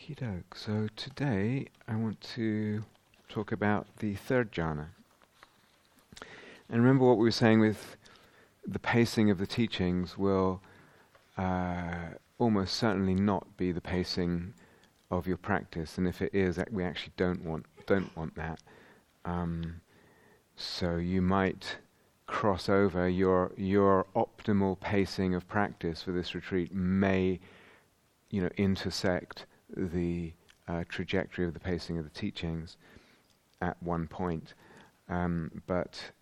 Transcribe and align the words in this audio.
Okie 0.00 0.16
doke. 0.16 0.54
So 0.54 0.88
today 0.96 1.66
I 1.86 1.94
want 1.94 2.20
to 2.34 2.84
talk 3.28 3.52
about 3.52 3.86
the 3.98 4.14
third 4.14 4.50
jhana. 4.50 4.86
And 6.70 6.80
remember 6.80 7.04
what 7.04 7.18
we 7.18 7.24
were 7.24 7.30
saying 7.30 7.60
with 7.60 7.96
the 8.66 8.78
pacing 8.78 9.30
of 9.30 9.38
the 9.38 9.46
teachings 9.46 10.16
will 10.16 10.62
uh, 11.36 12.14
almost 12.38 12.76
certainly 12.76 13.14
not 13.14 13.56
be 13.58 13.72
the 13.72 13.80
pacing 13.80 14.54
of 15.10 15.26
your 15.26 15.36
practice, 15.36 15.98
and 15.98 16.08
if 16.08 16.22
it 16.22 16.34
is, 16.34 16.58
we 16.70 16.84
actually 16.84 17.12
don't 17.16 17.44
want 17.44 17.66
don't 17.86 18.16
want 18.16 18.36
that. 18.36 18.60
Um, 19.24 19.82
so 20.56 20.96
you 20.96 21.20
might 21.20 21.76
cross 22.26 22.68
over 22.68 23.06
your 23.08 23.52
your 23.56 24.06
optimal 24.16 24.80
pacing 24.80 25.34
of 25.34 25.46
practice 25.46 26.02
for 26.02 26.12
this 26.12 26.34
retreat 26.34 26.72
may, 26.72 27.38
you 28.30 28.40
know, 28.40 28.50
intersect 28.56 29.44
the 29.76 30.32
uh, 30.68 30.84
trajectory 30.88 31.46
of 31.46 31.54
the 31.54 31.60
pacing 31.60 31.98
of 31.98 32.04
the 32.04 32.10
teachings 32.10 32.76
at 33.60 33.82
one 33.82 34.06
point, 34.06 34.54
um, 35.08 35.50
but 35.66 36.12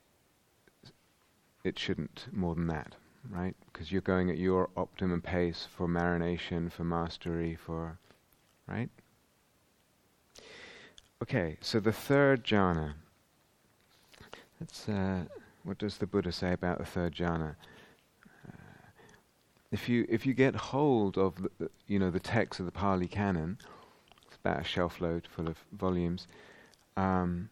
it 1.64 1.78
shouldn't 1.78 2.26
more 2.32 2.54
than 2.54 2.66
that, 2.68 2.94
right? 3.30 3.54
Because 3.72 3.92
you're 3.92 4.00
going 4.00 4.30
at 4.30 4.38
your 4.38 4.70
optimum 4.76 5.20
pace 5.20 5.66
for 5.76 5.86
marination, 5.86 6.70
for 6.72 6.84
mastery, 6.84 7.54
for 7.54 7.98
right. 8.66 8.90
Okay, 11.22 11.56
so 11.60 11.80
the 11.80 11.92
third 11.92 12.44
jhana. 12.44 12.94
Let's. 14.60 14.88
Uh, 14.88 15.24
what 15.64 15.78
does 15.78 15.98
the 15.98 16.06
Buddha 16.06 16.32
say 16.32 16.52
about 16.52 16.78
the 16.78 16.84
third 16.84 17.14
jhana? 17.14 17.56
If 19.70 19.88
you 19.88 20.06
if 20.08 20.24
you 20.24 20.32
get 20.32 20.54
hold 20.54 21.18
of 21.18 21.34
the, 21.58 21.70
you 21.86 21.98
know 21.98 22.10
the 22.10 22.20
text 22.20 22.58
of 22.58 22.66
the 22.66 22.72
Pali 22.72 23.06
Canon, 23.06 23.58
it's 24.26 24.36
about 24.36 24.60
a 24.60 24.64
shelf 24.64 25.00
load 25.00 25.26
full 25.26 25.48
of 25.48 25.58
volumes. 25.72 26.26
Um, 26.96 27.50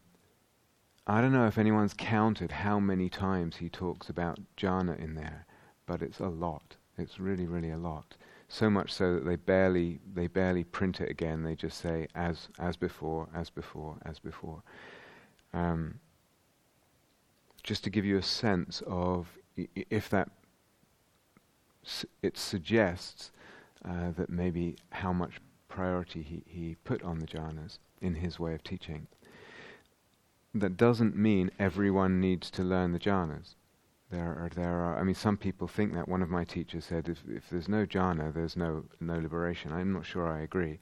I 1.05 1.21
don't 1.21 1.31
know 1.31 1.47
if 1.47 1.57
anyone's 1.57 1.93
counted 1.93 2.51
how 2.51 2.79
many 2.79 3.07
times 3.07 3.57
he 3.57 3.69
talks 3.69 4.09
about 4.09 4.39
jhana 4.57 4.99
in 4.99 5.15
there, 5.15 5.45
but 5.85 6.01
it's 6.01 6.19
a 6.19 6.27
lot. 6.27 6.75
It's 6.97 7.19
really, 7.19 7.45
really 7.45 7.69
a 7.71 7.77
lot. 7.77 8.17
So 8.49 8.69
much 8.69 8.91
so 8.91 9.15
that 9.15 9.25
they 9.25 9.35
barely 9.35 9.99
they 10.13 10.27
barely 10.27 10.63
print 10.63 10.99
it 11.01 11.09
again. 11.09 11.43
They 11.43 11.55
just 11.55 11.77
say 11.79 12.07
as 12.15 12.47
as 12.57 12.77
before, 12.77 13.27
as 13.35 13.49
before, 13.49 13.97
as 14.05 14.19
before. 14.19 14.63
Um, 15.53 15.99
just 17.63 17.83
to 17.83 17.89
give 17.89 18.05
you 18.05 18.17
a 18.17 18.23
sense 18.23 18.81
of 18.87 19.27
I- 19.57 19.67
if 19.89 20.09
that 20.09 20.29
it 22.21 22.37
suggests 22.37 23.31
uh, 23.83 24.11
that 24.17 24.29
maybe 24.29 24.75
how 24.91 25.13
much 25.13 25.39
priority 25.69 26.21
he, 26.21 26.43
he 26.45 26.75
put 26.83 27.03
on 27.03 27.19
the 27.19 27.27
jhanas 27.27 27.79
in 28.01 28.15
his 28.15 28.39
way 28.39 28.53
of 28.53 28.63
teaching. 28.63 29.07
That 30.53 30.77
doesn't 30.77 31.15
mean 31.15 31.51
everyone 31.59 32.19
needs 32.19 32.49
to 32.51 32.63
learn 32.63 32.93
the 32.93 32.99
jhanas. 32.99 33.55
There 34.09 34.23
are, 34.23 34.49
there 34.55 34.73
are, 34.73 34.97
I 34.99 35.03
mean, 35.03 35.15
some 35.15 35.37
people 35.37 35.67
think 35.67 35.93
that. 35.93 36.07
One 36.07 36.21
of 36.21 36.29
my 36.29 36.45
teachers 36.45 36.85
said, 36.85 37.09
if, 37.09 37.21
if 37.27 37.49
there's 37.49 37.67
no 37.67 37.85
jhana, 37.85 38.33
there's 38.33 38.55
no, 38.55 38.85
no 38.99 39.19
liberation. 39.19 39.73
I'm 39.73 39.91
not 39.93 40.05
sure 40.05 40.27
I 40.27 40.41
agree. 40.41 40.79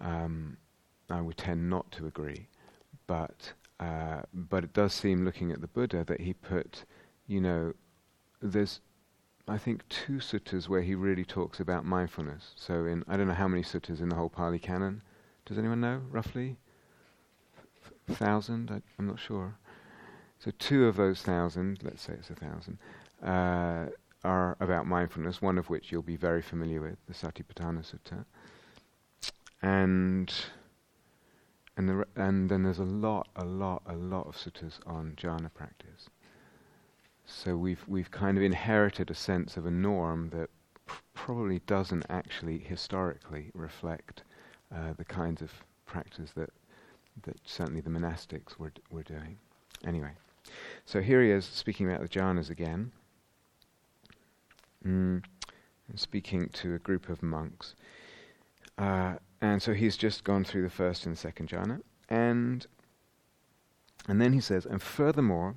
Um, 0.00 0.58
I 1.08 1.20
would 1.22 1.38
tend 1.38 1.70
not 1.70 1.90
to 1.92 2.06
agree. 2.06 2.46
But 3.06 3.52
uh, 3.80 4.22
but 4.32 4.64
it 4.64 4.72
does 4.72 4.92
seem, 4.92 5.24
looking 5.24 5.52
at 5.52 5.60
the 5.60 5.66
Buddha, 5.66 6.04
that 6.04 6.20
he 6.20 6.32
put, 6.32 6.84
you 7.26 7.40
know, 7.40 7.74
there's, 8.40 8.80
I 9.48 9.58
think, 9.58 9.88
two 9.88 10.14
suttas 10.14 10.68
where 10.68 10.82
he 10.82 10.94
really 10.94 11.24
talks 11.24 11.60
about 11.60 11.84
mindfulness. 11.84 12.52
So, 12.56 12.84
in 12.84 13.04
I 13.06 13.16
don't 13.16 13.28
know 13.28 13.34
how 13.34 13.48
many 13.48 13.62
suttas 13.62 14.00
in 14.00 14.08
the 14.08 14.16
whole 14.16 14.28
Pali 14.28 14.58
Canon. 14.58 15.02
Does 15.44 15.58
anyone 15.58 15.80
know 15.80 16.02
roughly? 16.10 16.56
F- 17.84 18.16
thousand? 18.16 18.70
I, 18.70 18.82
am 18.98 19.06
not 19.06 19.20
sure. 19.20 19.56
So, 20.40 20.50
two 20.58 20.86
of 20.86 20.96
those 20.96 21.22
thousand, 21.22 21.80
let's 21.84 22.02
say 22.02 22.14
it's 22.14 22.30
a 22.30 22.34
thousand, 22.34 22.78
uh, 23.22 23.86
are 24.24 24.56
about 24.58 24.86
mindfulness. 24.86 25.40
One 25.40 25.58
of 25.58 25.70
which 25.70 25.92
you'll 25.92 26.02
be 26.02 26.16
very 26.16 26.42
familiar 26.42 26.80
with, 26.80 26.98
the 27.06 27.14
Satipatthana 27.14 27.84
Sutta, 27.84 28.24
and 29.62 30.32
and, 31.76 31.88
the, 31.88 32.06
and 32.16 32.48
then 32.48 32.62
there's 32.62 32.78
a 32.78 32.84
lot, 32.84 33.28
a 33.36 33.44
lot, 33.44 33.82
a 33.86 33.94
lot 33.94 34.26
of 34.26 34.36
suttas 34.36 34.78
on 34.86 35.12
jhana 35.16 35.52
practice. 35.52 36.08
So 37.26 37.56
we've 37.56 37.84
we've 37.88 38.10
kind 38.10 38.38
of 38.38 38.44
inherited 38.44 39.10
a 39.10 39.14
sense 39.14 39.56
of 39.56 39.66
a 39.66 39.70
norm 39.70 40.30
that 40.30 40.48
pr- 40.86 41.02
probably 41.12 41.58
doesn't 41.66 42.06
actually 42.08 42.58
historically 42.58 43.50
reflect 43.52 44.22
uh, 44.74 44.92
the 44.96 45.04
kinds 45.04 45.42
of 45.42 45.52
practice 45.86 46.30
that 46.36 46.50
that 47.24 47.36
certainly 47.44 47.80
the 47.80 47.90
monastics 47.90 48.58
were 48.58 48.70
d- 48.70 48.80
were 48.90 49.02
doing. 49.02 49.38
Anyway, 49.84 50.12
so 50.84 51.00
here 51.00 51.22
he 51.22 51.30
is 51.30 51.44
speaking 51.44 51.88
about 51.88 52.00
the 52.00 52.08
jhanas 52.08 52.48
again, 52.48 52.92
mm, 54.86 55.22
speaking 55.96 56.48
to 56.50 56.74
a 56.74 56.78
group 56.78 57.08
of 57.08 57.22
monks. 57.22 57.74
Uh, 58.78 59.14
and 59.40 59.62
so 59.62 59.74
he's 59.74 59.96
just 59.96 60.24
gone 60.24 60.44
through 60.44 60.62
the 60.62 60.70
first 60.70 61.06
and 61.06 61.16
second 61.16 61.48
jhana. 61.48 61.80
And, 62.08 62.66
and 64.08 64.20
then 64.20 64.32
he 64.32 64.40
says, 64.40 64.66
and 64.66 64.80
furthermore, 64.80 65.56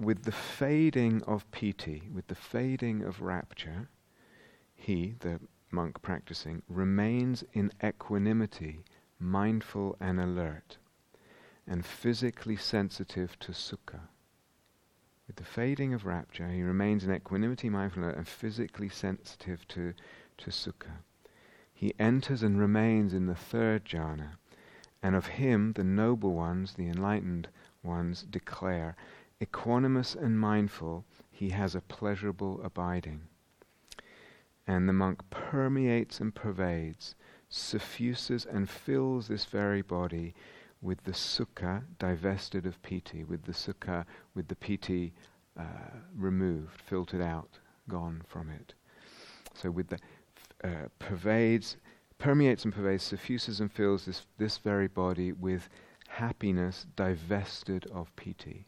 with 0.00 0.24
the 0.24 0.32
fading 0.32 1.22
of 1.24 1.48
piti, 1.50 2.08
with 2.12 2.26
the 2.28 2.34
fading 2.34 3.02
of 3.02 3.20
rapture, 3.20 3.88
he, 4.74 5.14
the 5.20 5.38
monk 5.70 6.00
practicing, 6.02 6.62
remains 6.68 7.44
in 7.52 7.70
equanimity, 7.84 8.82
mindful 9.18 9.96
and 10.00 10.18
alert, 10.18 10.78
and 11.66 11.84
physically 11.84 12.56
sensitive 12.56 13.38
to 13.38 13.52
sukha. 13.52 14.00
With 15.26 15.36
the 15.36 15.44
fading 15.44 15.92
of 15.92 16.06
rapture, 16.06 16.48
he 16.48 16.62
remains 16.62 17.04
in 17.04 17.14
equanimity, 17.14 17.68
mindful, 17.68 18.02
and 18.04 18.26
physically 18.26 18.88
sensitive 18.88 19.68
to, 19.68 19.94
to 20.38 20.50
sukha 20.50 21.02
he 21.80 21.94
enters 21.98 22.42
and 22.42 22.60
remains 22.60 23.14
in 23.14 23.24
the 23.24 23.34
third 23.34 23.86
jhana, 23.86 24.32
and 25.02 25.16
of 25.16 25.28
him 25.28 25.72
the 25.72 25.82
noble 25.82 26.34
ones, 26.34 26.74
the 26.74 26.86
enlightened 26.88 27.48
ones, 27.82 28.22
declare, 28.22 28.94
equanimous 29.40 30.14
and 30.14 30.38
mindful, 30.38 31.04
he 31.30 31.50
has 31.50 31.74
a 31.74 31.80
pleasurable 31.80 32.60
abiding. 32.62 33.22
And 34.66 34.88
the 34.88 34.92
monk 34.92 35.20
permeates 35.30 36.20
and 36.20 36.34
pervades, 36.34 37.14
suffuses 37.48 38.46
and 38.46 38.68
fills 38.68 39.28
this 39.28 39.44
very 39.46 39.82
body 39.82 40.34
with 40.82 41.02
the 41.04 41.12
sukha 41.12 41.82
divested 41.98 42.66
of 42.66 42.80
piti, 42.82 43.24
with 43.24 43.44
the 43.44 43.52
sukha, 43.52 44.04
with 44.34 44.48
the 44.48 44.56
piti 44.56 45.12
uh, 45.58 45.64
removed, 46.16 46.80
filtered 46.80 47.20
out, 47.20 47.58
gone 47.88 48.22
from 48.26 48.50
it. 48.50 48.74
So 49.54 49.70
with 49.70 49.88
the 49.88 49.98
uh, 50.62 50.88
pervades, 50.98 51.76
permeates 52.18 52.64
and 52.64 52.72
pervades, 52.72 53.02
suffuses 53.02 53.60
and 53.60 53.72
fills 53.72 54.04
this, 54.04 54.26
this 54.38 54.58
very 54.58 54.88
body 54.88 55.32
with 55.32 55.68
happiness 56.08 56.86
divested 56.96 57.86
of 57.92 58.14
piti, 58.16 58.66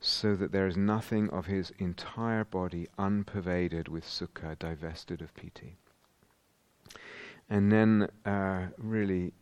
so 0.00 0.36
that 0.36 0.52
there 0.52 0.66
is 0.66 0.76
nothing 0.76 1.28
of 1.30 1.46
his 1.46 1.72
entire 1.78 2.44
body 2.44 2.86
unpervaded 2.98 3.88
with 3.88 4.04
sukha, 4.04 4.58
divested 4.58 5.22
of 5.22 5.34
piti. 5.34 5.78
And 7.48 7.72
then, 7.72 8.08
uh, 8.24 8.66
really, 8.76 9.32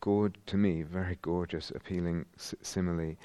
good 0.00 0.38
to 0.46 0.56
me, 0.56 0.82
very 0.82 1.18
gorgeous, 1.22 1.70
appealing 1.70 2.26
s- 2.36 2.54
simile. 2.60 3.16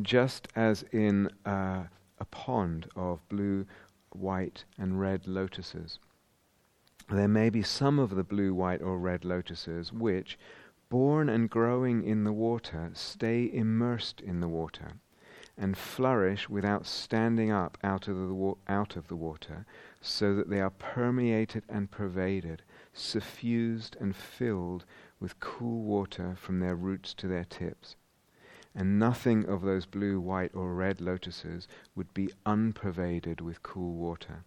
Just 0.00 0.48
as 0.56 0.82
in 0.92 1.28
uh, 1.44 1.84
a 2.18 2.24
pond 2.30 2.88
of 2.96 3.26
blue, 3.28 3.66
white, 4.10 4.64
and 4.78 4.98
red 4.98 5.26
lotuses, 5.28 5.98
there 7.08 7.28
may 7.28 7.50
be 7.50 7.62
some 7.62 7.98
of 7.98 8.10
the 8.10 8.24
blue, 8.24 8.52
white, 8.52 8.82
or 8.82 8.98
red 8.98 9.24
lotuses 9.24 9.92
which, 9.92 10.38
born 10.88 11.28
and 11.28 11.48
growing 11.50 12.02
in 12.02 12.24
the 12.24 12.32
water, 12.32 12.90
stay 12.94 13.50
immersed 13.52 14.20
in 14.20 14.40
the 14.40 14.48
water 14.48 14.94
and 15.58 15.76
flourish 15.76 16.48
without 16.48 16.86
standing 16.86 17.50
up 17.50 17.78
out 17.82 18.08
of 18.08 18.16
the, 18.16 18.34
wa- 18.34 18.56
out 18.68 18.96
of 18.96 19.08
the 19.08 19.16
water, 19.16 19.64
so 20.00 20.34
that 20.34 20.50
they 20.50 20.60
are 20.60 20.70
permeated 20.70 21.64
and 21.68 21.90
pervaded, 21.90 22.62
suffused 22.92 23.96
and 24.00 24.14
filled 24.14 24.84
with 25.18 25.40
cool 25.40 25.82
water 25.82 26.36
from 26.36 26.60
their 26.60 26.76
roots 26.76 27.14
to 27.14 27.26
their 27.26 27.44
tips. 27.44 27.96
And 28.74 28.98
nothing 28.98 29.46
of 29.46 29.62
those 29.62 29.86
blue, 29.86 30.20
white, 30.20 30.54
or 30.54 30.74
red 30.74 31.00
lotuses 31.00 31.66
would 31.94 32.12
be 32.12 32.30
unpervaded 32.44 33.40
with 33.40 33.62
cool 33.62 33.94
water. 33.94 34.44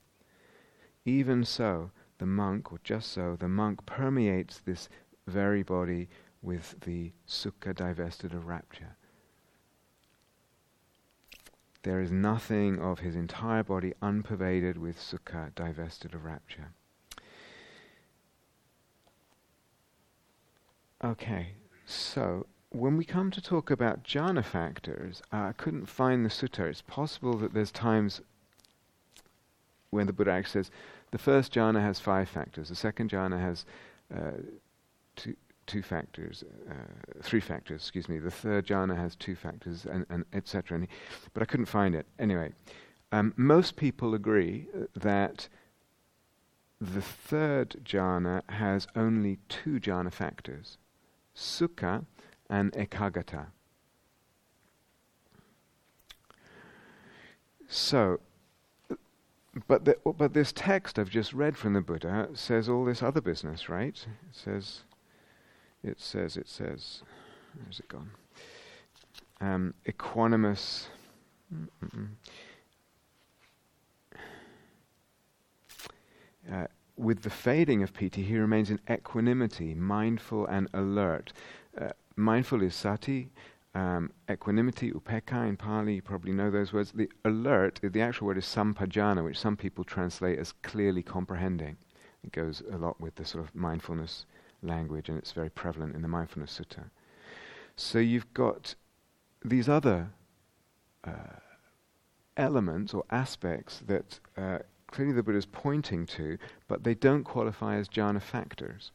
Even 1.05 1.43
so, 1.43 1.89
the 2.19 2.27
monk, 2.27 2.71
or 2.71 2.79
just 2.83 3.11
so, 3.11 3.35
the 3.35 3.49
monk 3.49 3.85
permeates 3.87 4.59
this 4.59 4.87
very 5.25 5.63
body 5.63 6.09
with 6.41 6.75
the 6.81 7.11
sukha 7.27 7.73
divested 7.73 8.33
of 8.33 8.45
rapture. 8.45 8.95
There 11.83 12.01
is 12.01 12.11
nothing 12.11 12.79
of 12.79 12.99
his 12.99 13.15
entire 13.15 13.63
body 13.63 13.93
unpervaded 14.01 14.77
with 14.77 14.97
sukha 14.97 15.53
divested 15.55 16.13
of 16.13 16.25
rapture. 16.25 16.71
Okay, 21.03 21.53
so 21.85 22.45
when 22.71 22.97
we 22.97 23.05
come 23.05 23.31
to 23.31 23.41
talk 23.41 23.71
about 23.71 24.03
jhana 24.03 24.43
factors, 24.43 25.21
uh, 25.31 25.37
I 25.37 25.53
couldn't 25.53 25.85
find 25.85 26.25
the 26.25 26.29
sutta. 26.29 26.69
It's 26.69 26.81
possible 26.81 27.37
that 27.37 27.53
there's 27.53 27.71
times 27.71 28.21
when 29.89 30.07
the 30.07 30.13
Buddha 30.13 30.31
actually 30.31 30.63
says 30.63 30.71
the 31.11 31.17
first 31.17 31.53
jhana 31.53 31.81
has 31.81 31.99
five 31.99 32.29
factors, 32.29 32.69
the 32.69 32.75
second 32.75 33.09
jhana 33.09 33.39
has 33.39 33.65
uh, 34.13 34.41
two, 35.15 35.35
two 35.69 35.83
factors, 35.83 36.43
uh, 36.69 36.73
three 37.21 37.39
factors, 37.39 37.81
excuse 37.81 38.09
me, 38.09 38.17
the 38.17 38.31
third 38.31 38.65
jhana 38.65 38.97
has 38.97 39.15
two 39.15 39.35
factors, 39.35 39.85
and, 39.85 40.05
and 40.09 40.25
etc. 40.33 40.87
But 41.33 41.43
I 41.43 41.45
couldn't 41.45 41.67
find 41.67 41.93
it. 41.93 42.07
Anyway, 42.17 42.51
um, 43.11 43.33
most 43.37 43.75
people 43.75 44.15
agree 44.15 44.65
uh, 44.75 44.85
that 44.95 45.47
the 46.81 47.01
third 47.01 47.81
jhana 47.83 48.41
has 48.49 48.87
only 48.95 49.37
two 49.47 49.79
jhana 49.79 50.11
factors, 50.11 50.79
sukha 51.35 52.05
and 52.49 52.71
ekaggata. 52.73 53.47
So, 57.67 58.19
but 59.67 59.85
the, 59.85 59.97
but 60.03 60.33
this 60.33 60.51
text 60.51 60.97
I've 60.97 61.11
just 61.11 61.33
read 61.33 61.55
from 61.55 61.73
the 61.73 61.81
Buddha 61.81 62.29
says 62.33 62.67
all 62.67 62.85
this 62.85 63.03
other 63.03 63.21
business, 63.21 63.69
right? 63.69 63.95
It 63.95 64.35
says, 64.35 64.81
it 65.83 65.99
says, 65.99 66.37
it 66.37 66.47
says, 66.47 67.03
where's 67.61 67.79
it 67.79 67.87
gone? 67.87 68.11
Um, 69.41 69.73
equanimous. 69.85 70.87
Uh, 76.51 76.65
with 76.97 77.21
the 77.21 77.29
fading 77.29 77.81
of 77.81 77.93
piti, 77.93 78.23
he 78.23 78.37
remains 78.37 78.69
in 78.69 78.79
equanimity, 78.89 79.73
mindful 79.73 80.45
and 80.47 80.67
alert. 80.73 81.31
Uh, 81.79 81.89
mindful 82.15 82.61
is 82.61 82.75
sati, 82.75 83.29
um, 83.75 84.11
equanimity, 84.29 84.91
upekkha 84.91 85.47
in 85.47 85.55
Pali, 85.55 85.95
you 85.95 86.01
probably 86.01 86.33
know 86.33 86.49
those 86.49 86.73
words. 86.73 86.91
The 86.91 87.09
alert, 87.23 87.79
the 87.81 88.01
actual 88.01 88.27
word 88.27 88.37
is 88.37 88.45
sampajana, 88.45 89.23
which 89.23 89.39
some 89.39 89.55
people 89.55 89.83
translate 89.83 90.39
as 90.39 90.51
clearly 90.63 91.03
comprehending. 91.03 91.77
It 92.23 92.31
goes 92.31 92.61
a 92.71 92.77
lot 92.77 92.99
with 92.99 93.15
the 93.15 93.25
sort 93.25 93.43
of 93.43 93.55
mindfulness 93.55 94.25
language, 94.61 95.09
and 95.09 95.17
it's 95.17 95.31
very 95.31 95.49
prevalent 95.49 95.95
in 95.95 96.01
the 96.01 96.07
Mindfulness 96.07 96.59
Sutta. 96.59 96.89
So 97.75 97.99
you've 97.99 98.33
got 98.33 98.75
these 99.43 99.69
other 99.69 100.09
uh, 101.03 101.39
elements 102.35 102.93
or 102.93 103.03
aspects 103.09 103.81
that 103.87 104.19
uh, 104.37 104.59
clearly 104.87 105.13
the 105.13 105.23
Buddha 105.23 105.37
is 105.37 105.45
pointing 105.45 106.05
to, 106.07 106.37
but 106.67 106.83
they 106.83 106.93
don't 106.93 107.23
qualify 107.23 107.77
as 107.77 107.87
jhana 107.87 108.21
factors. 108.21 108.91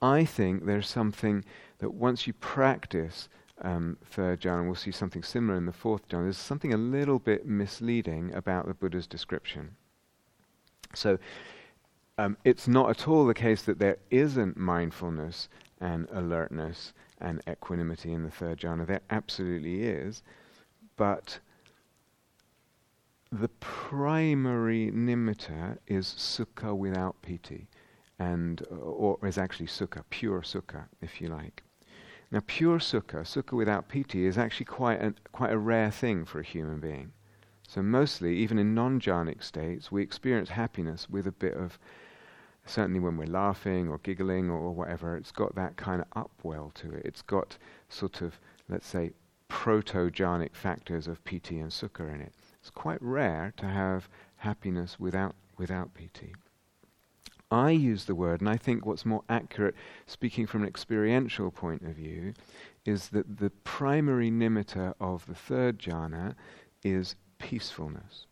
I 0.00 0.24
think 0.24 0.64
there's 0.64 0.88
something 0.88 1.44
that 1.78 1.92
once 1.92 2.26
you 2.26 2.32
practice 2.34 3.28
um, 3.62 3.96
third 4.04 4.40
jhana, 4.40 4.64
we'll 4.64 4.76
see 4.76 4.92
something 4.92 5.22
similar 5.22 5.56
in 5.56 5.66
the 5.66 5.72
fourth 5.72 6.08
jhana. 6.08 6.24
There's 6.24 6.38
something 6.38 6.72
a 6.72 6.78
little 6.78 7.18
bit 7.18 7.46
misleading 7.46 8.32
about 8.34 8.66
the 8.66 8.74
Buddha's 8.74 9.06
description. 9.06 9.74
So 10.94 11.18
um, 12.18 12.36
it's 12.44 12.68
not 12.68 12.90
at 12.90 13.08
all 13.08 13.24
the 13.24 13.34
case 13.34 13.62
that 13.62 13.78
there 13.78 13.96
isn't 14.10 14.56
mindfulness 14.56 15.48
and 15.80 16.08
alertness 16.12 16.92
and 17.20 17.40
equanimity 17.48 18.12
in 18.12 18.24
the 18.24 18.30
third 18.30 18.58
jhana. 18.58 18.86
There 18.86 19.00
absolutely 19.10 19.84
is. 19.84 20.22
But 20.96 21.38
the 23.30 23.48
primary 23.60 24.90
nimitta 24.90 25.78
is 25.86 26.06
sukha 26.06 26.76
without 26.76 27.20
piti 27.22 27.68
and 28.18 28.62
uh, 28.70 28.74
or 28.74 29.18
is 29.24 29.38
actually 29.38 29.66
sukha, 29.66 30.02
pure 30.10 30.40
sukha, 30.40 30.86
if 31.00 31.20
you 31.20 31.28
like. 31.28 31.62
Now, 32.30 32.42
pure 32.46 32.78
sukha, 32.78 33.22
sukha 33.22 33.52
without 33.52 33.88
piti, 33.88 34.26
is 34.26 34.36
actually 34.36 34.66
quite 34.66 35.00
a, 35.00 35.14
quite 35.32 35.52
a 35.52 35.58
rare 35.58 35.90
thing 35.90 36.24
for 36.24 36.40
a 36.40 36.44
human 36.44 36.80
being. 36.80 37.12
So, 37.66 37.82
mostly, 37.82 38.36
even 38.36 38.58
in 38.58 38.74
non 38.74 39.00
jhanic 39.00 39.42
states, 39.42 39.92
we 39.92 40.02
experience 40.02 40.50
happiness 40.50 41.08
with 41.08 41.26
a 41.26 41.32
bit 41.32 41.54
of, 41.54 41.78
certainly 42.68 43.00
when 43.00 43.16
we're 43.16 43.26
laughing 43.26 43.88
or 43.88 43.98
giggling 43.98 44.50
or, 44.50 44.72
whatever, 44.72 45.16
it's 45.16 45.32
got 45.32 45.54
that 45.54 45.76
kind 45.76 46.02
of 46.02 46.10
upwell 46.10 46.72
to 46.74 46.92
it. 46.92 47.02
It's 47.04 47.22
got 47.22 47.56
sort 47.88 48.20
of, 48.20 48.38
let's 48.68 48.86
say, 48.86 49.12
proto 49.48 50.10
jhanic 50.10 50.54
factors 50.54 51.08
of 51.08 51.24
piti 51.24 51.58
and 51.58 51.70
sukha 51.70 52.12
in 52.12 52.20
it. 52.20 52.32
It's 52.60 52.70
quite 52.70 53.00
rare 53.00 53.52
to 53.56 53.66
have 53.66 54.08
happiness 54.36 55.00
without, 55.00 55.34
without 55.56 55.94
piti. 55.94 56.34
I 57.50 57.70
use 57.70 58.04
the 58.04 58.14
word, 58.14 58.42
and 58.42 58.50
I 58.50 58.58
think 58.58 58.84
what's 58.84 59.06
more 59.06 59.24
accurate, 59.30 59.74
speaking 60.06 60.46
from 60.46 60.62
an 60.62 60.68
experiential 60.68 61.50
point 61.50 61.82
of 61.82 61.94
view, 61.94 62.34
is 62.84 63.08
that 63.08 63.38
the 63.38 63.50
primary 63.64 64.30
nimitta 64.30 64.94
of 65.00 65.24
the 65.26 65.34
third 65.34 65.78
jhana 65.78 66.34
is 66.84 67.16
peacefulness. 67.38 68.26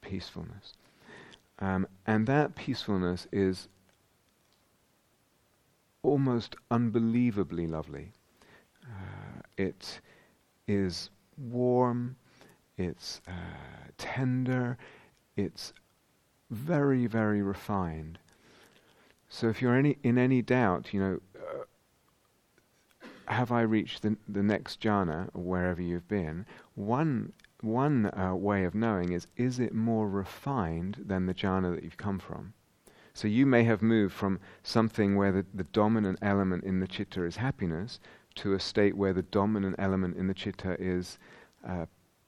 Peacefulness. 0.00 0.72
Um, 1.58 1.86
and 2.06 2.26
that 2.26 2.54
peacefulness 2.54 3.26
is 3.32 3.68
almost 6.02 6.56
unbelievably 6.70 7.66
lovely. 7.66 8.12
Uh, 8.84 9.40
it 9.56 10.00
is 10.68 11.10
warm, 11.36 12.16
it's 12.76 13.20
uh, 13.26 13.32
tender, 13.98 14.76
it's 15.36 15.72
very, 16.50 17.06
very 17.06 17.42
refined. 17.42 18.18
So 19.28 19.48
if 19.48 19.60
you're 19.60 19.74
any, 19.74 19.98
in 20.02 20.18
any 20.18 20.42
doubt, 20.42 20.94
you 20.94 21.00
know, 21.00 21.20
uh, 21.36 21.64
have 23.26 23.50
I 23.50 23.62
reached 23.62 24.02
the, 24.02 24.16
the 24.28 24.42
next 24.42 24.80
jhana, 24.80 25.28
wherever 25.34 25.82
you've 25.82 26.06
been, 26.06 26.46
one, 26.74 27.32
one 27.60 28.10
uh, 28.18 28.34
way 28.34 28.64
of 28.64 28.74
knowing 28.74 29.12
is, 29.12 29.26
is 29.36 29.58
it 29.58 29.74
more 29.74 30.08
refined 30.08 31.04
than 31.06 31.26
the 31.26 31.34
jhana 31.34 31.74
that 31.74 31.84
you've 31.84 31.96
come 31.96 32.18
from? 32.18 32.52
So 33.14 33.28
you 33.28 33.46
may 33.46 33.64
have 33.64 33.80
moved 33.80 34.14
from 34.14 34.40
something 34.62 35.16
where 35.16 35.32
the, 35.32 35.46
the 35.54 35.64
dominant 35.64 36.18
element 36.20 36.64
in 36.64 36.80
the 36.80 36.86
chitta 36.86 37.24
is 37.24 37.36
happiness 37.36 37.98
to 38.36 38.52
a 38.52 38.60
state 38.60 38.94
where 38.94 39.14
the 39.14 39.22
dominant 39.22 39.76
element 39.78 40.16
in 40.16 40.26
the 40.26 40.34
chitta 40.34 40.76
is 40.78 41.18
uh, 41.66 41.86